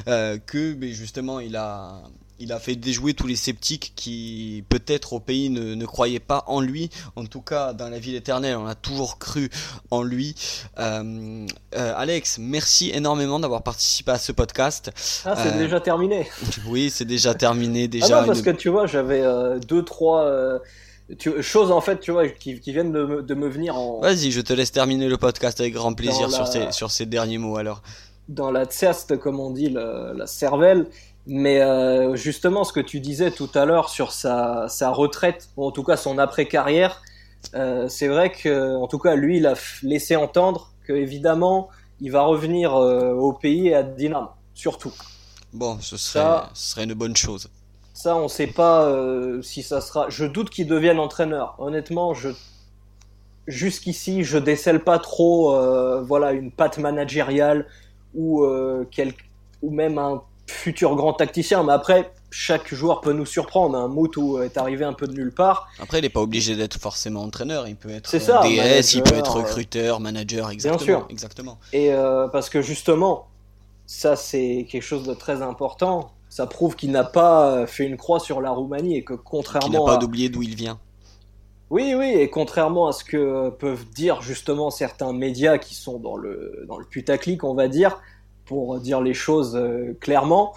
Euh, 0.07 0.37
que 0.37 0.75
mais 0.75 0.91
justement, 0.91 1.39
il 1.39 1.55
a, 1.55 2.01
il 2.39 2.51
a 2.51 2.59
fait 2.59 2.75
déjouer 2.75 3.13
tous 3.13 3.25
les 3.25 3.37
sceptiques 3.37 3.93
qui, 3.95 4.65
peut-être 4.67 5.13
au 5.13 5.19
pays, 5.21 5.49
ne, 5.49 5.75
ne, 5.75 5.85
croyaient 5.85 6.19
pas 6.19 6.43
en 6.47 6.59
lui. 6.59 6.89
En 7.15 7.25
tout 7.25 7.41
cas, 7.41 7.71
dans 7.71 7.87
la 7.87 7.99
ville 7.99 8.15
éternelle, 8.15 8.57
on 8.57 8.67
a 8.67 8.75
toujours 8.75 9.17
cru 9.17 9.49
en 9.91 10.03
lui. 10.03 10.35
Euh, 10.77 11.47
euh, 11.75 11.93
Alex, 11.95 12.37
merci 12.37 12.91
énormément 12.93 13.39
d'avoir 13.39 13.63
participé 13.63 14.11
à 14.11 14.17
ce 14.17 14.33
podcast. 14.33 14.91
Ah, 15.25 15.35
c'est 15.41 15.57
déjà 15.57 15.79
terminé. 15.79 16.29
Oui, 16.67 16.89
c'est 16.89 17.05
déjà 17.05 17.33
terminé. 17.33 17.87
Déjà 17.87 18.17
ah 18.17 18.21
non, 18.21 18.27
parce 18.27 18.41
que 18.41 18.49
tu 18.49 18.69
vois, 18.69 18.87
j'avais 18.87 19.23
deux, 19.67 19.83
trois 19.83 20.59
tu, 21.17 21.41
choses 21.41 21.71
en 21.71 21.81
fait, 21.81 21.99
tu 21.99 22.11
vois, 22.11 22.27
qui, 22.27 22.59
qui 22.59 22.71
viennent 22.73 22.91
de 22.91 23.03
me, 23.03 23.23
de 23.23 23.33
me, 23.33 23.47
venir 23.47 23.75
en. 23.77 23.99
Vas-y, 23.99 24.31
je 24.31 24.41
te 24.41 24.53
laisse 24.53 24.71
terminer 24.71 25.07
le 25.07 25.17
podcast 25.17 25.59
avec 25.59 25.73
grand 25.73 25.93
plaisir 25.93 26.31
sur, 26.31 26.47
ces, 26.47 26.71
sur 26.71 26.91
ces 26.91 27.05
derniers 27.05 27.37
mots 27.37 27.57
alors. 27.57 27.81
Dans 28.29 28.51
la 28.51 28.65
test, 28.65 29.17
comme 29.17 29.39
on 29.39 29.49
dit, 29.49 29.69
la, 29.69 30.13
la 30.13 30.27
cervelle, 30.27 30.87
Mais 31.27 31.61
euh, 31.61 32.15
justement, 32.15 32.63
ce 32.63 32.73
que 32.73 32.79
tu 32.79 32.99
disais 32.99 33.31
tout 33.31 33.49
à 33.53 33.65
l'heure 33.65 33.89
sur 33.89 34.11
sa, 34.11 34.67
sa 34.69 34.89
retraite, 34.89 35.49
ou 35.57 35.65
en 35.65 35.71
tout 35.71 35.83
cas 35.83 35.97
son 35.97 36.17
après-carrière, 36.17 37.01
euh, 37.55 37.87
c'est 37.89 38.07
vrai 38.07 38.31
que, 38.31 38.75
en 38.75 38.87
tout 38.87 38.99
cas, 38.99 39.15
lui, 39.15 39.37
il 39.37 39.47
a 39.47 39.55
laissé 39.83 40.15
entendre 40.15 40.71
que 40.85 40.93
évidemment, 40.93 41.69
il 41.99 42.11
va 42.11 42.23
revenir 42.23 42.75
euh, 42.75 43.13
au 43.13 43.33
pays 43.33 43.67
et 43.67 43.75
à 43.75 43.83
Dynamo, 43.83 44.29
surtout. 44.53 44.93
Bon, 45.53 45.77
ce 45.81 45.97
serait, 45.97 46.43
ce 46.53 46.71
serait 46.71 46.83
une 46.85 46.93
bonne 46.93 47.15
chose. 47.15 47.49
Ça, 48.01 48.15
on 48.15 48.23
ne 48.23 48.27
sait 48.27 48.47
pas 48.47 48.85
euh, 48.85 49.43
si 49.43 49.61
ça 49.61 49.79
sera. 49.79 50.09
Je 50.09 50.25
doute 50.25 50.49
qu'il 50.49 50.65
devienne 50.65 50.97
entraîneur. 50.97 51.55
Honnêtement, 51.59 52.15
je 52.15 52.29
jusqu'ici, 53.47 54.23
je 54.23 54.39
décèle 54.39 54.83
pas 54.83 54.97
trop, 54.97 55.53
euh, 55.53 56.01
voilà, 56.01 56.31
une 56.31 56.51
patte 56.51 56.79
managériale 56.79 57.67
ou 58.15 58.45
quel... 58.89 59.13
ou 59.61 59.69
même 59.69 59.99
un 59.99 60.21
futur 60.47 60.95
grand 60.95 61.13
tacticien. 61.13 61.63
Mais 61.63 61.73
après, 61.73 62.11
chaque 62.31 62.73
joueur 62.73 63.01
peut 63.01 63.13
nous 63.13 63.27
surprendre. 63.27 63.77
Un 63.77 63.87
Moutou 63.87 64.41
est 64.41 64.57
arrivé 64.57 64.83
un 64.83 64.93
peu 64.93 65.05
de 65.05 65.13
nulle 65.13 65.33
part. 65.33 65.69
Après, 65.79 65.99
il 65.99 66.01
n'est 66.01 66.09
pas 66.09 66.21
obligé 66.21 66.55
d'être 66.55 66.79
forcément 66.79 67.21
entraîneur. 67.21 67.67
Il 67.67 67.75
peut 67.75 67.91
être 67.91 68.09
ça, 68.09 68.41
DS, 68.41 68.95
il 68.95 69.03
peut 69.03 69.15
être 69.15 69.35
recruteur, 69.35 69.99
manager, 69.99 70.49
exactement. 70.49 70.85
Bien 70.85 70.97
sûr. 70.97 71.07
Exactement. 71.11 71.59
Et 71.71 71.93
euh, 71.93 72.27
parce 72.29 72.49
que 72.49 72.63
justement, 72.63 73.27
ça 73.85 74.15
c'est 74.15 74.65
quelque 74.69 74.81
chose 74.81 75.03
de 75.03 75.13
très 75.13 75.43
important. 75.43 76.11
Ça 76.31 76.47
prouve 76.47 76.75
qu'il 76.75 76.91
n'a 76.91 77.03
pas 77.03 77.67
fait 77.67 77.85
une 77.85 77.97
croix 77.97 78.19
sur 78.19 78.39
la 78.39 78.51
Roumanie 78.51 78.95
et 78.95 79.03
que 79.03 79.13
contrairement. 79.13 79.67
Qu'il 79.67 79.77
n'a 79.77 79.99
pas 79.99 80.03
oublié 80.03 80.29
d'où 80.29 80.41
il 80.41 80.55
vient. 80.55 80.79
Oui, 81.69 81.93
oui, 81.95 82.07
et 82.07 82.29
contrairement 82.29 82.87
à 82.87 82.93
ce 82.93 83.03
que 83.03 83.49
peuvent 83.49 83.85
dire 83.93 84.21
justement 84.21 84.71
certains 84.71 85.13
médias 85.13 85.57
qui 85.57 85.75
sont 85.75 85.99
dans 85.99 86.15
le, 86.15 86.65
dans 86.67 86.77
le 86.77 86.85
putaclic, 86.85 87.43
on 87.43 87.53
va 87.53 87.67
dire, 87.67 88.01
pour 88.45 88.79
dire 88.79 89.01
les 89.01 89.13
choses 89.13 89.55
euh, 89.55 89.97
clairement, 89.99 90.53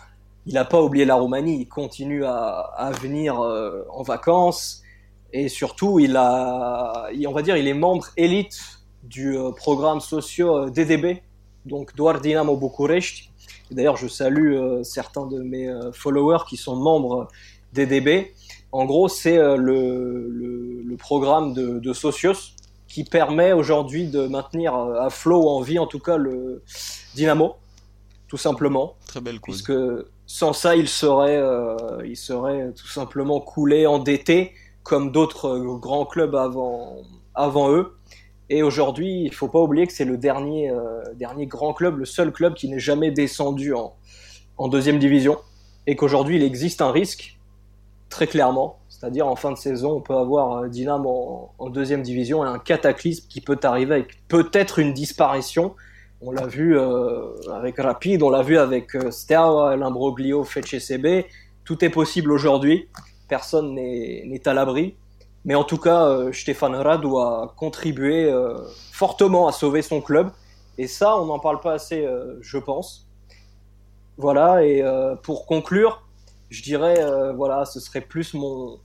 il 0.46 0.54
n'a 0.54 0.64
pas 0.64 0.82
oublié 0.82 1.04
la 1.04 1.14
Roumanie, 1.14 1.60
il 1.60 1.68
continue 1.68 2.24
à, 2.24 2.90
venir 3.00 3.40
euh, 3.40 3.84
en 3.90 4.02
vacances 4.02 4.82
et 5.32 5.48
surtout 5.48 5.98
il 5.98 6.16
a, 6.16 7.08
on 7.26 7.32
va 7.32 7.42
dire, 7.42 7.56
il 7.56 7.66
est 7.66 7.74
membre 7.74 8.06
élite 8.16 8.60
du 9.02 9.36
euh, 9.36 9.50
programme 9.52 10.00
socio 10.00 10.56
euh, 10.56 10.70
DDB, 10.70 11.22
donc 11.64 11.94
Doar 11.94 12.20
Dinamo 12.20 12.56
București. 12.56 13.30
D'ailleurs, 13.74 13.96
je 13.96 14.08
salue 14.08 14.56
certains 14.82 15.26
de 15.26 15.40
mes 15.40 15.72
followers 15.92 16.44
qui 16.48 16.56
sont 16.56 16.76
membres 16.76 17.28
DDB. 17.72 18.32
En 18.72 18.84
gros, 18.84 19.08
c'est 19.08 19.36
le, 19.36 20.96
programme 20.98 21.52
de, 21.52 21.80
de 21.80 21.92
Socios 21.92 22.54
qui 22.88 23.04
permet 23.04 23.52
aujourd'hui 23.52 24.06
de 24.06 24.26
maintenir 24.26 24.74
à 24.74 25.10
flot, 25.10 25.48
en 25.48 25.60
vie 25.60 25.78
en 25.78 25.86
tout 25.86 25.98
cas, 25.98 26.16
le 26.16 26.62
Dynamo 27.14 27.56
tout 28.34 28.36
simplement. 28.36 28.96
Très 29.06 29.20
belle 29.20 29.38
cause. 29.38 29.62
Puisque 29.62 29.80
sans 30.26 30.52
ça, 30.52 30.74
il 30.74 30.88
serait, 30.88 31.36
euh, 31.36 31.76
il 32.04 32.16
serait 32.16 32.72
tout 32.72 32.88
simplement 32.88 33.38
coulé, 33.40 33.86
endetté, 33.86 34.54
comme 34.82 35.12
d'autres 35.12 35.56
grands 35.78 36.04
clubs 36.04 36.34
avant, 36.34 36.96
avant 37.36 37.70
eux. 37.70 37.96
Et 38.50 38.62
aujourd'hui, 38.62 39.22
il 39.24 39.34
faut 39.34 39.48
pas 39.48 39.60
oublier 39.60 39.86
que 39.86 39.92
c'est 39.92 40.04
le 40.04 40.18
dernier, 40.18 40.70
euh, 40.70 41.02
dernier 41.14 41.46
grand 41.46 41.72
club, 41.72 41.98
le 41.98 42.04
seul 42.04 42.32
club 42.32 42.54
qui 42.54 42.68
n'est 42.68 42.78
jamais 42.78 43.10
descendu 43.10 43.74
en, 43.74 43.94
en 44.58 44.68
deuxième 44.68 44.98
division. 44.98 45.38
Et 45.86 45.96
qu'aujourd'hui, 45.96 46.36
il 46.36 46.42
existe 46.42 46.82
un 46.82 46.90
risque, 46.90 47.38
très 48.08 48.26
clairement. 48.26 48.78
C'est-à-dire, 48.88 49.26
en 49.26 49.36
fin 49.36 49.50
de 49.52 49.58
saison, 49.58 49.92
on 49.92 50.00
peut 50.00 50.14
avoir 50.14 50.58
euh, 50.58 50.68
Dynamo 50.68 51.50
en, 51.58 51.70
deuxième 51.70 52.02
division 52.02 52.44
et 52.44 52.48
un 52.48 52.58
cataclysme 52.58 53.26
qui 53.28 53.40
peut 53.40 53.58
arriver 53.62 53.94
avec 53.94 54.28
peut-être 54.28 54.78
une 54.78 54.92
disparition 54.92 55.74
on 56.26 56.30
l'a 56.30 56.46
vu 56.46 56.78
euh, 56.78 57.34
avec 57.52 57.78
Rapide, 57.78 58.22
on 58.22 58.30
l'a 58.30 58.42
vu 58.42 58.56
avec 58.56 58.94
euh, 58.94 59.10
Steaua, 59.10 59.76
L'imbroglio, 59.76 60.42
CB. 60.44 61.26
Tout 61.64 61.84
est 61.84 61.90
possible 61.90 62.32
aujourd'hui. 62.32 62.88
Personne 63.28 63.74
n'est 63.74 64.48
à 64.48 64.54
l'abri. 64.54 64.96
Mais 65.44 65.54
en 65.54 65.64
tout 65.64 65.78
cas, 65.78 66.06
euh, 66.06 66.32
Stéphane 66.32 66.74
Radu 66.74 67.08
a 67.18 67.52
contribué 67.56 68.32
fortement 68.92 69.46
à 69.46 69.52
sauver 69.52 69.82
son 69.82 70.00
club. 70.00 70.30
Et 70.78 70.86
ça, 70.86 71.18
on 71.18 71.26
n'en 71.26 71.38
parle 71.38 71.60
pas 71.60 71.74
assez, 71.74 72.06
je 72.40 72.58
pense. 72.58 73.06
Voilà, 74.16 74.64
et 74.64 74.82
pour 75.22 75.46
conclure, 75.46 76.02
je 76.50 76.62
dirais, 76.62 76.98
voilà, 77.34 77.64
ce 77.64 77.78
serait 77.78 78.00
plus 78.00 78.34
mon. 78.34 78.78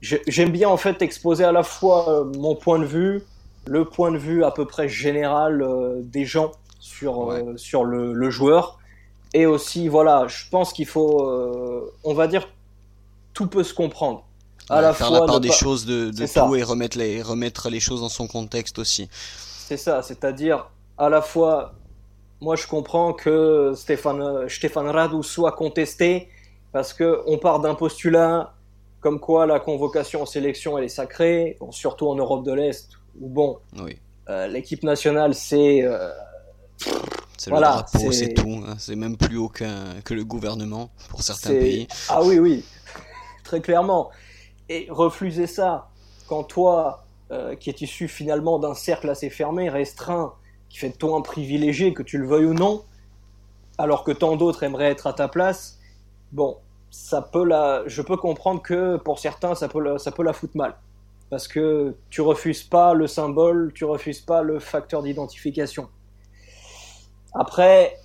J'aime 0.00 0.50
bien 0.50 0.68
en 0.68 0.76
fait 0.76 1.02
exposer 1.02 1.44
à 1.44 1.52
la 1.52 1.62
fois 1.62 2.24
mon 2.36 2.54
point 2.54 2.78
de 2.78 2.84
vue, 2.84 3.22
le 3.66 3.84
point 3.84 4.12
de 4.12 4.18
vue 4.18 4.44
à 4.44 4.50
peu 4.52 4.66
près 4.66 4.88
général 4.88 5.66
des 6.02 6.24
gens 6.24 6.52
sur, 6.84 7.32
euh, 7.32 7.56
sur 7.56 7.84
le, 7.84 8.30
joueur. 8.30 8.78
Et 9.32 9.46
aussi, 9.46 9.88
voilà, 9.88 10.26
je 10.28 10.48
pense 10.50 10.72
qu'il 10.74 10.86
faut, 10.86 11.26
euh, 11.26 11.90
on 12.04 12.12
va 12.12 12.26
dire, 12.26 12.46
tout 13.32 13.46
peut 13.46 13.64
se 13.64 13.72
comprendre. 13.72 14.26
À 14.70 14.80
la 14.80 14.94
faire 14.94 15.08
fois, 15.08 15.20
la 15.20 15.26
part 15.26 15.40
des 15.40 15.52
choses 15.52 15.84
de, 15.84 16.10
de 16.10 16.26
tout 16.26 16.56
et 16.56 16.62
remettre 16.62 16.96
les, 16.98 17.22
remettre 17.22 17.68
les 17.68 17.80
choses 17.80 18.00
dans 18.00 18.08
son 18.08 18.26
contexte 18.26 18.78
aussi. 18.78 19.08
C'est 19.36 19.76
ça, 19.76 20.02
c'est-à-dire, 20.02 20.70
à 20.98 21.08
la 21.08 21.20
fois, 21.20 21.74
moi 22.40 22.56
je 22.56 22.66
comprends 22.66 23.12
que 23.12 23.72
Stéphane, 23.76 24.48
Stéphane 24.48 24.88
Radu 24.88 25.22
soit 25.22 25.52
contesté 25.52 26.28
parce 26.72 26.92
que 26.92 27.22
on 27.26 27.38
part 27.38 27.60
d'un 27.60 27.74
postulat 27.74 28.54
comme 29.00 29.20
quoi 29.20 29.46
la 29.46 29.60
convocation 29.60 30.22
en 30.22 30.26
sélection 30.26 30.78
elle 30.78 30.84
est 30.84 30.88
sacrée, 30.88 31.58
surtout 31.70 32.08
en 32.08 32.14
Europe 32.14 32.44
de 32.44 32.52
l'Est 32.52 32.88
où 33.20 33.28
bon, 33.28 33.58
oui. 33.78 33.98
Euh, 34.30 34.46
l'équipe 34.46 34.82
nationale 34.82 35.34
c'est 35.34 35.84
c'est 37.36 37.50
le 37.50 37.60
drapeau, 37.60 38.12
c'est 38.12 38.32
tout. 38.32 38.62
Hein. 38.66 38.76
C'est 38.78 38.96
même 38.96 39.16
plus 39.16 39.36
haut 39.36 39.48
que 39.48 40.14
le 40.14 40.24
gouvernement 40.24 40.90
pour 41.10 41.22
certains 41.22 41.50
pays. 41.50 41.88
Ah 42.08 42.22
oui, 42.22 42.38
oui, 42.38 42.64
très 43.42 43.60
clairement. 43.60 44.10
Et 44.68 44.86
refuser 44.90 45.46
ça 45.46 45.88
quand 46.28 46.44
toi, 46.44 47.04
euh, 47.30 47.54
qui 47.54 47.70
es 47.70 47.76
issu 47.80 48.08
finalement 48.08 48.58
d'un 48.58 48.74
cercle 48.74 49.10
assez 49.10 49.30
fermé, 49.30 49.68
restreint, 49.68 50.34
qui 50.68 50.78
fait 50.78 50.90
de 50.90 50.96
toi 50.96 51.16
un 51.16 51.20
privilégié, 51.20 51.92
que 51.92 52.02
tu 52.02 52.18
le 52.18 52.26
veuilles 52.26 52.46
ou 52.46 52.54
non, 52.54 52.84
alors 53.78 54.04
que 54.04 54.12
tant 54.12 54.36
d'autres 54.36 54.62
aimeraient 54.62 54.90
être 54.90 55.06
à 55.06 55.12
ta 55.12 55.28
place, 55.28 55.78
bon, 56.32 56.56
ça 56.90 57.22
peut 57.22 57.44
la, 57.44 57.82
je 57.86 58.02
peux 58.02 58.16
comprendre 58.16 58.62
que 58.62 58.96
pour 58.96 59.18
certains, 59.18 59.54
ça 59.54 59.68
peut 59.68 59.98
ça 59.98 60.12
peut 60.12 60.22
la 60.22 60.32
foutre 60.32 60.56
mal. 60.56 60.76
Parce 61.30 61.48
que 61.48 61.96
tu 62.10 62.20
refuses 62.20 62.62
pas 62.62 62.94
le 62.94 63.06
symbole, 63.06 63.72
tu 63.74 63.84
refuses 63.84 64.20
pas 64.20 64.42
le 64.42 64.58
facteur 64.60 65.02
d'identification. 65.02 65.88
Après, 67.34 67.98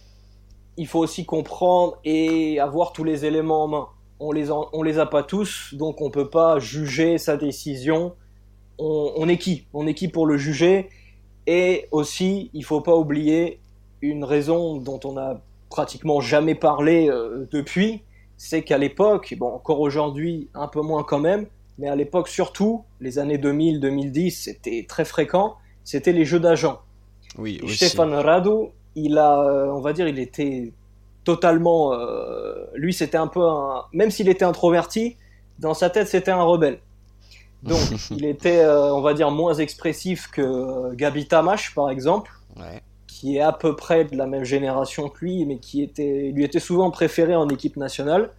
il 0.77 0.87
faut 0.87 0.99
aussi 0.99 1.25
comprendre 1.25 1.99
et 2.03 2.59
avoir 2.59 2.93
tous 2.93 3.03
les 3.03 3.25
éléments 3.25 3.65
en 3.65 3.67
main. 3.67 3.87
On 4.19 4.31
les, 4.31 4.51
on 4.51 4.83
les 4.83 4.99
a 4.99 5.05
pas 5.05 5.23
tous, 5.23 5.73
donc 5.73 6.01
on 6.01 6.09
peut 6.09 6.29
pas 6.29 6.59
juger 6.59 7.17
sa 7.17 7.37
décision. 7.37 8.15
On, 8.77 9.27
est 9.27 9.37
qui? 9.37 9.65
On 9.73 9.87
est 9.87 9.93
qui 9.93 10.07
pour 10.07 10.25
le 10.25 10.37
juger? 10.37 10.89
Et 11.47 11.87
aussi, 11.91 12.49
il 12.53 12.63
faut 12.63 12.81
pas 12.81 12.95
oublier 12.95 13.59
une 14.01 14.23
raison 14.23 14.77
dont 14.77 14.99
on 15.03 15.17
a 15.17 15.41
pratiquement 15.69 16.21
jamais 16.21 16.55
parlé 16.55 17.09
euh, 17.09 17.47
depuis, 17.51 18.01
c'est 18.37 18.63
qu'à 18.63 18.77
l'époque, 18.77 19.35
bon, 19.37 19.53
encore 19.53 19.79
aujourd'hui, 19.79 20.49
un 20.53 20.67
peu 20.67 20.81
moins 20.81 21.03
quand 21.03 21.19
même, 21.19 21.47
mais 21.77 21.87
à 21.87 21.95
l'époque 21.95 22.27
surtout, 22.27 22.83
les 22.99 23.19
années 23.19 23.37
2000-2010, 23.37 24.31
c'était 24.31 24.85
très 24.87 25.05
fréquent, 25.05 25.55
c'était 25.83 26.13
les 26.13 26.25
jeux 26.25 26.39
d'agents. 26.39 26.79
Oui, 27.37 27.59
aussi. 27.63 27.75
Stéphane 27.75 28.13
Radu, 28.13 28.69
il 28.95 29.17
a, 29.17 29.41
euh, 29.41 29.71
on 29.71 29.81
va 29.81 29.93
dire, 29.93 30.07
il 30.07 30.19
était 30.19 30.71
totalement. 31.29 31.93
Euh, 31.93 32.65
lui, 32.73 32.93
c'était 32.93 33.17
un 33.17 33.27
peu 33.27 33.43
un. 33.47 33.83
Même 33.93 34.09
s'il 34.09 34.29
était 34.29 34.45
introverti, 34.45 35.17
dans 35.59 35.75
sa 35.75 35.89
tête, 35.89 36.07
c'était 36.07 36.31
un 36.31 36.41
rebelle. 36.41 36.79
Donc, 37.61 37.79
il 38.11 38.25
était, 38.25 38.59
euh, 38.59 38.93
on 38.93 39.01
va 39.01 39.13
dire, 39.13 39.29
moins 39.29 39.53
expressif 39.53 40.27
que 40.31 40.93
Gabi 40.95 41.27
Tamash, 41.27 41.75
par 41.75 41.89
exemple, 41.91 42.31
qui 43.05 43.37
est 43.37 43.41
à 43.41 43.51
peu 43.51 43.75
près 43.75 44.05
de 44.05 44.15
la 44.15 44.25
même 44.25 44.43
génération 44.43 45.09
que 45.09 45.19
lui, 45.23 45.45
mais 45.45 45.57
qui 45.57 45.83
était, 45.83 46.31
lui 46.33 46.43
était 46.43 46.59
souvent 46.59 46.89
préféré 46.89 47.35
en 47.35 47.47
équipe 47.49 47.77
nationale, 47.77 48.31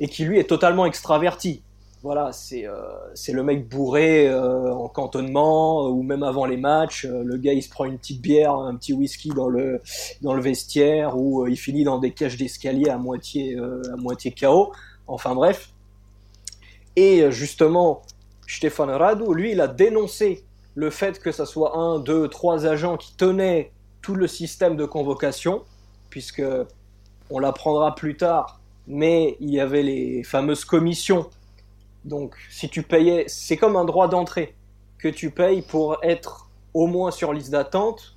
et 0.00 0.08
qui 0.08 0.24
lui 0.24 0.38
est 0.38 0.48
totalement 0.48 0.86
extraverti 0.86 1.62
voilà, 2.02 2.32
c'est 2.32 2.66
euh, 2.66 2.74
c'est 3.14 3.32
le 3.32 3.44
mec 3.44 3.68
bourré 3.68 4.28
euh, 4.28 4.72
en 4.72 4.88
cantonnement 4.88 5.86
euh, 5.86 5.90
ou 5.90 6.02
même 6.02 6.24
avant 6.24 6.46
les 6.46 6.56
matchs. 6.56 7.06
le 7.06 7.36
gars, 7.36 7.52
il 7.52 7.62
se 7.62 7.70
prend 7.70 7.84
une 7.84 7.96
petite 7.96 8.20
bière, 8.20 8.54
un 8.54 8.74
petit 8.74 8.92
whisky 8.92 9.28
dans 9.28 9.48
le 9.48 9.80
dans 10.20 10.34
le 10.34 10.42
vestiaire 10.42 11.16
ou 11.16 11.46
il 11.46 11.56
finit 11.56 11.84
dans 11.84 11.98
des 11.98 12.10
cages 12.10 12.36
d'escalier 12.36 12.88
à 12.90 12.98
moitié 12.98 13.56
à 13.56 13.96
moitié 13.96 14.32
KO. 14.32 14.72
Enfin 15.06 15.34
bref. 15.34 15.70
Et 16.96 17.30
justement, 17.30 18.02
Stéphane 18.48 18.90
Radu, 18.90 19.32
lui, 19.32 19.52
il 19.52 19.60
a 19.60 19.68
dénoncé 19.68 20.44
le 20.74 20.90
fait 20.90 21.20
que 21.20 21.30
ce 21.30 21.44
soit 21.44 21.76
un, 21.78 22.00
deux, 22.00 22.28
trois 22.28 22.66
agents 22.66 22.96
qui 22.96 23.14
tenaient 23.16 23.70
tout 24.02 24.14
le 24.14 24.26
système 24.26 24.76
de 24.76 24.84
convocation, 24.84 25.62
puisque 26.10 26.42
on 27.30 27.38
l'apprendra 27.38 27.94
plus 27.94 28.16
tard, 28.16 28.60
mais 28.86 29.36
il 29.40 29.50
y 29.50 29.60
avait 29.60 29.82
les 29.82 30.22
fameuses 30.24 30.64
commissions 30.64 31.30
donc, 32.04 32.34
si 32.50 32.68
tu 32.68 32.82
payais, 32.82 33.24
c'est 33.28 33.56
comme 33.56 33.76
un 33.76 33.84
droit 33.84 34.08
d'entrée 34.08 34.54
que 34.98 35.08
tu 35.08 35.30
payes 35.30 35.62
pour 35.62 35.98
être 36.02 36.48
au 36.74 36.86
moins 36.86 37.10
sur 37.10 37.32
liste 37.32 37.50
d'attente, 37.50 38.16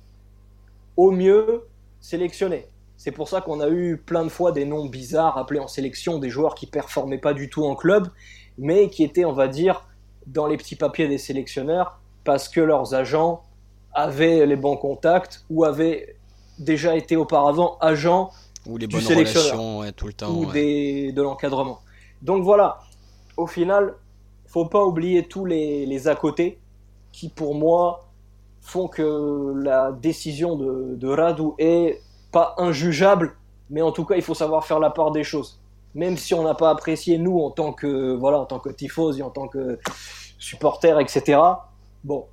au 0.96 1.10
mieux 1.10 1.66
sélectionné. 2.00 2.66
C'est 2.96 3.12
pour 3.12 3.28
ça 3.28 3.40
qu'on 3.40 3.60
a 3.60 3.68
eu 3.68 3.96
plein 3.98 4.24
de 4.24 4.28
fois 4.30 4.52
des 4.52 4.64
noms 4.64 4.86
bizarres 4.86 5.36
appelés 5.36 5.60
en 5.60 5.68
sélection, 5.68 6.18
des 6.18 6.30
joueurs 6.30 6.54
qui 6.54 6.66
performaient 6.66 7.18
pas 7.18 7.34
du 7.34 7.50
tout 7.50 7.64
en 7.64 7.74
club, 7.76 8.08
mais 8.58 8.88
qui 8.88 9.04
étaient, 9.04 9.24
on 9.24 9.32
va 9.32 9.48
dire, 9.48 9.86
dans 10.26 10.46
les 10.46 10.56
petits 10.56 10.76
papiers 10.76 11.06
des 11.08 11.18
sélectionneurs 11.18 11.98
parce 12.24 12.48
que 12.48 12.60
leurs 12.60 12.94
agents 12.94 13.42
avaient 13.92 14.46
les 14.46 14.56
bons 14.56 14.76
contacts 14.76 15.44
ou 15.50 15.64
avaient 15.64 16.16
déjà 16.58 16.96
été 16.96 17.16
auparavant 17.16 17.76
agents 17.80 18.30
Ou 18.66 18.78
les 18.78 18.86
Du 18.86 18.96
bonnes 18.96 19.04
sélectionneur. 19.04 19.44
relations 19.52 19.78
ouais, 19.80 19.92
tout 19.92 20.06
le 20.06 20.12
temps. 20.14 20.30
ou 20.32 20.46
ouais. 20.46 20.52
des, 20.52 21.12
de 21.12 21.22
l'encadrement. 21.22 21.80
Donc 22.22 22.42
voilà, 22.42 22.78
au 23.36 23.46
final, 23.46 23.94
faut 24.46 24.66
pas 24.66 24.84
oublier 24.84 25.26
tous 25.26 25.44
les, 25.44 26.08
à 26.08 26.14
côté 26.14 26.58
qui, 27.12 27.28
pour 27.28 27.54
moi, 27.54 28.08
font 28.60 28.88
que 28.88 29.54
la 29.62 29.92
décision 29.92 30.56
de, 30.56 30.94
de 30.96 31.08
Radu 31.08 31.50
est 31.58 32.00
pas 32.32 32.54
injugeable, 32.58 33.36
mais 33.70 33.82
en 33.82 33.92
tout 33.92 34.04
cas, 34.04 34.16
il 34.16 34.22
faut 34.22 34.34
savoir 34.34 34.64
faire 34.64 34.80
la 34.80 34.90
part 34.90 35.10
des 35.10 35.24
choses. 35.24 35.60
Même 35.94 36.16
si 36.16 36.34
on 36.34 36.42
n'a 36.42 36.54
pas 36.54 36.70
apprécié, 36.70 37.16
nous, 37.16 37.38
en 37.38 37.50
tant 37.50 37.72
que, 37.72 38.14
voilà, 38.14 38.38
en 38.38 38.44
tant 38.44 38.58
que 38.58 38.68
tifosi, 38.68 39.22
en 39.22 39.30
tant 39.30 39.48
que 39.48 39.78
supporter, 40.38 41.00
etc. 41.00 41.40
Bon, 42.04 42.26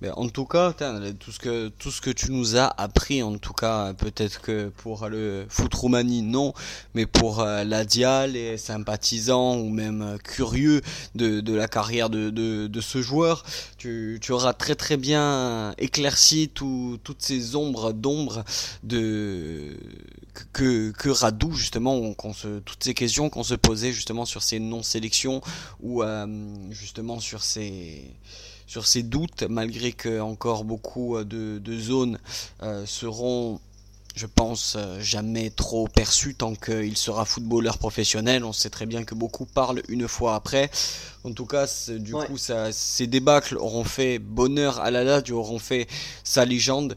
Mais 0.00 0.10
en 0.10 0.28
tout 0.28 0.44
cas, 0.44 0.72
tout 1.18 1.32
ce 1.32 1.40
que 1.40 1.68
tout 1.68 1.90
ce 1.90 2.00
que 2.00 2.10
tu 2.10 2.30
nous 2.30 2.56
as 2.56 2.66
appris, 2.66 3.22
en 3.22 3.36
tout 3.38 3.52
cas, 3.52 3.94
peut-être 3.94 4.40
que 4.40 4.68
pour 4.68 5.08
le 5.08 5.44
foot 5.48 5.74
Roumanie, 5.74 6.22
non, 6.22 6.54
mais 6.94 7.04
pour 7.06 7.40
euh, 7.40 7.64
la 7.64 7.84
Dial 7.84 8.36
et 8.36 8.58
sympathisants 8.58 9.56
ou 9.56 9.70
même 9.70 10.02
euh, 10.02 10.18
curieux 10.18 10.82
de, 11.16 11.40
de 11.40 11.52
la 11.54 11.66
carrière 11.66 12.10
de, 12.10 12.30
de, 12.30 12.68
de 12.68 12.80
ce 12.80 13.02
joueur, 13.02 13.44
tu, 13.76 14.18
tu 14.22 14.30
auras 14.30 14.52
très 14.52 14.76
très 14.76 14.96
bien 14.96 15.74
éclairci 15.78 16.48
tout, 16.48 16.98
toutes 17.02 17.22
ces 17.22 17.56
ombres 17.56 17.92
d'ombre 17.92 18.44
de 18.84 19.76
que 20.52 20.92
que 20.92 21.08
Radou 21.08 21.52
justement, 21.52 22.14
qu'on 22.14 22.32
se 22.32 22.60
toutes 22.60 22.84
ces 22.84 22.94
questions 22.94 23.30
qu'on 23.30 23.42
se 23.42 23.54
posait 23.54 23.92
justement 23.92 24.24
sur 24.24 24.42
ces 24.42 24.60
non 24.60 24.84
sélections 24.84 25.40
ou 25.80 26.02
euh, 26.02 26.26
justement 26.70 27.18
sur 27.18 27.42
ces 27.42 28.14
sur 28.68 28.86
ces 28.86 29.02
doutes, 29.02 29.42
malgré 29.48 29.90
que 29.92 30.20
encore 30.20 30.62
beaucoup 30.62 31.16
euh, 31.16 31.24
de, 31.24 31.58
de 31.58 31.78
zones 31.78 32.18
euh, 32.62 32.84
seront, 32.86 33.58
je 34.14 34.26
pense, 34.26 34.76
euh, 34.76 35.00
jamais 35.00 35.48
trop 35.50 35.88
perçues 35.88 36.34
tant 36.34 36.54
qu'il 36.54 36.96
sera 36.96 37.24
footballeur 37.24 37.78
professionnel. 37.78 38.44
On 38.44 38.52
sait 38.52 38.68
très 38.70 38.84
bien 38.86 39.04
que 39.04 39.14
beaucoup 39.16 39.46
parlent 39.46 39.82
une 39.88 40.06
fois 40.06 40.34
après. 40.34 40.70
En 41.24 41.32
tout 41.32 41.46
cas, 41.46 41.66
du 41.88 42.12
Ouais. 42.14 42.26
coup, 42.26 42.36
ça, 42.36 42.70
ces 42.70 43.06
débâcles 43.06 43.56
auront 43.56 43.84
fait 43.84 44.18
bonheur 44.18 44.78
à 44.80 44.90
la 44.90 45.02
Lazio, 45.02 45.38
auront 45.38 45.58
fait 45.58 45.88
sa 46.22 46.44
légende. 46.44 46.94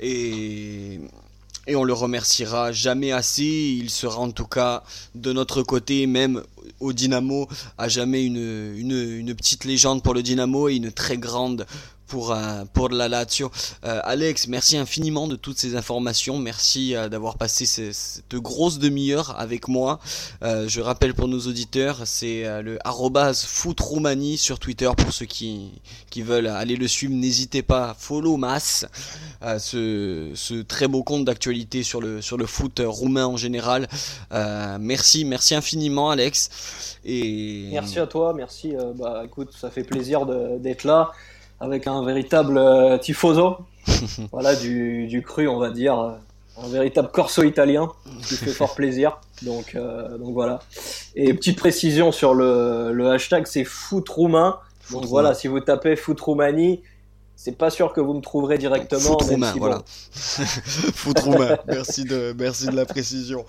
Et, 0.00 1.00
et 1.66 1.76
on 1.76 1.84
le 1.84 1.92
remerciera 1.92 2.72
jamais 2.72 3.12
assez. 3.12 3.76
Il 3.78 3.90
sera 3.90 4.18
en 4.18 4.30
tout 4.30 4.46
cas 4.46 4.82
de 5.14 5.32
notre 5.32 5.62
côté, 5.62 6.06
même 6.06 6.42
au 6.80 6.92
Dynamo, 6.92 7.48
à 7.78 7.88
jamais 7.88 8.24
une, 8.24 9.34
petite 9.34 9.64
légende 9.64 10.02
pour 10.02 10.14
le 10.14 10.22
Dynamo 10.22 10.68
et 10.68 10.76
une 10.76 10.92
très 10.92 11.18
grande 11.18 11.66
pour, 12.14 12.30
euh, 12.30 12.62
pour 12.72 12.90
la 12.90 13.08
Lazio. 13.08 13.50
Euh, 13.84 13.98
Alex, 14.04 14.46
merci 14.46 14.76
infiniment 14.76 15.26
de 15.26 15.34
toutes 15.34 15.58
ces 15.58 15.74
informations. 15.74 16.38
Merci 16.38 16.94
euh, 16.94 17.08
d'avoir 17.08 17.36
passé 17.36 17.66
ce- 17.66 17.90
cette 17.90 18.36
grosse 18.36 18.78
demi-heure 18.78 19.34
avec 19.36 19.66
moi. 19.66 19.98
Je 20.42 20.80
rappelle 20.80 21.12
pour 21.14 21.26
nos 21.26 21.40
auditeurs, 21.40 22.02
c'est 22.04 22.44
le 22.62 22.78
arrobase 22.86 23.44
sur 24.36 24.58
Twitter 24.60 24.90
pour 24.96 25.12
ceux 25.12 25.26
qui, 25.26 25.72
qui 26.10 26.22
veulent 26.22 26.46
aller 26.46 26.76
le 26.76 26.86
suivre. 26.86 27.14
N'hésitez 27.14 27.62
pas, 27.62 27.96
follow 27.98 28.36
mass 28.36 28.86
ce, 29.58 30.30
ce 30.34 30.54
très 30.62 30.86
beau 30.86 31.02
compte 31.02 31.24
d'actualité 31.24 31.82
sur 31.82 32.00
le, 32.00 32.22
sur 32.22 32.36
le 32.36 32.46
foot 32.46 32.80
roumain 32.84 33.26
en 33.26 33.36
général. 33.36 33.88
Merci, 34.80 35.24
merci 35.24 35.54
infiniment 35.56 36.10
Alex. 36.10 36.50
Et 37.04 37.68
Merci 37.72 37.98
à 37.98 38.06
toi, 38.06 38.32
merci. 38.34 38.74
bah, 38.96 39.22
écoute, 39.24 39.50
ça 39.60 39.70
fait 39.70 39.84
plaisir 39.84 40.26
d'être 40.60 40.84
là 40.84 41.10
avec 41.60 41.86
un 41.86 42.04
véritable 42.04 42.58
euh, 42.58 42.98
tifoso, 42.98 43.58
voilà, 44.32 44.54
du, 44.56 45.06
du 45.06 45.22
cru, 45.22 45.48
on 45.48 45.58
va 45.58 45.70
dire, 45.70 46.16
un 46.62 46.68
véritable 46.68 47.08
corso 47.08 47.42
italien, 47.42 47.90
qui 48.22 48.36
fait 48.36 48.50
fort 48.50 48.74
plaisir. 48.74 49.18
Donc, 49.42 49.74
euh, 49.74 50.16
donc 50.18 50.32
voilà. 50.32 50.60
Et 51.16 51.32
petite 51.34 51.58
précision 51.58 52.12
sur 52.12 52.34
le, 52.34 52.92
le 52.92 53.10
hashtag, 53.10 53.46
c'est 53.46 53.64
foot 53.64 54.08
roumain. 54.08 54.58
Donc 54.90 55.06
voilà, 55.06 55.34
si 55.34 55.48
vous 55.48 55.60
tapez 55.60 55.96
foot 55.96 56.20
Roumanie, 56.20 56.82
c'est 57.36 57.56
pas 57.58 57.70
sûr 57.70 57.92
que 57.92 58.00
vous 58.00 58.14
me 58.14 58.20
trouverez 58.20 58.58
directement. 58.58 59.16
Roumain, 59.16 59.52
si, 59.52 59.58
voilà. 59.58 59.82
Roumain, 61.22 61.58
merci 61.66 62.04
de, 62.04 62.34
merci 62.38 62.66
de 62.66 62.76
la 62.76 62.86
précision. 62.86 63.44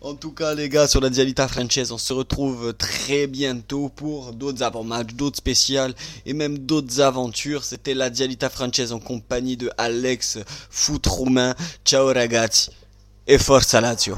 En 0.00 0.14
tout 0.14 0.32
cas, 0.32 0.54
les 0.54 0.68
gars, 0.68 0.88
sur 0.88 1.00
la 1.00 1.08
Dialita 1.08 1.48
Franchise, 1.48 1.92
on 1.92 1.98
se 1.98 2.12
retrouve 2.12 2.74
très 2.74 3.26
bientôt 3.26 3.88
pour 3.88 4.32
d'autres 4.32 4.62
avant-matchs, 4.62 5.14
d'autres 5.14 5.38
spéciales 5.38 5.94
et 6.26 6.32
même 6.32 6.58
d'autres 6.58 7.00
aventures. 7.00 7.64
C'était 7.64 7.94
la 7.94 8.10
Dialita 8.10 8.50
Franchise 8.50 8.92
en 8.92 8.98
compagnie 8.98 9.56
de 9.56 9.70
Alex 9.78 10.38
roumain. 11.06 11.54
Ciao 11.84 12.12
ragazzi 12.12 12.70
et 13.26 13.38
forza 13.38 13.80
Lazio. 13.80 14.16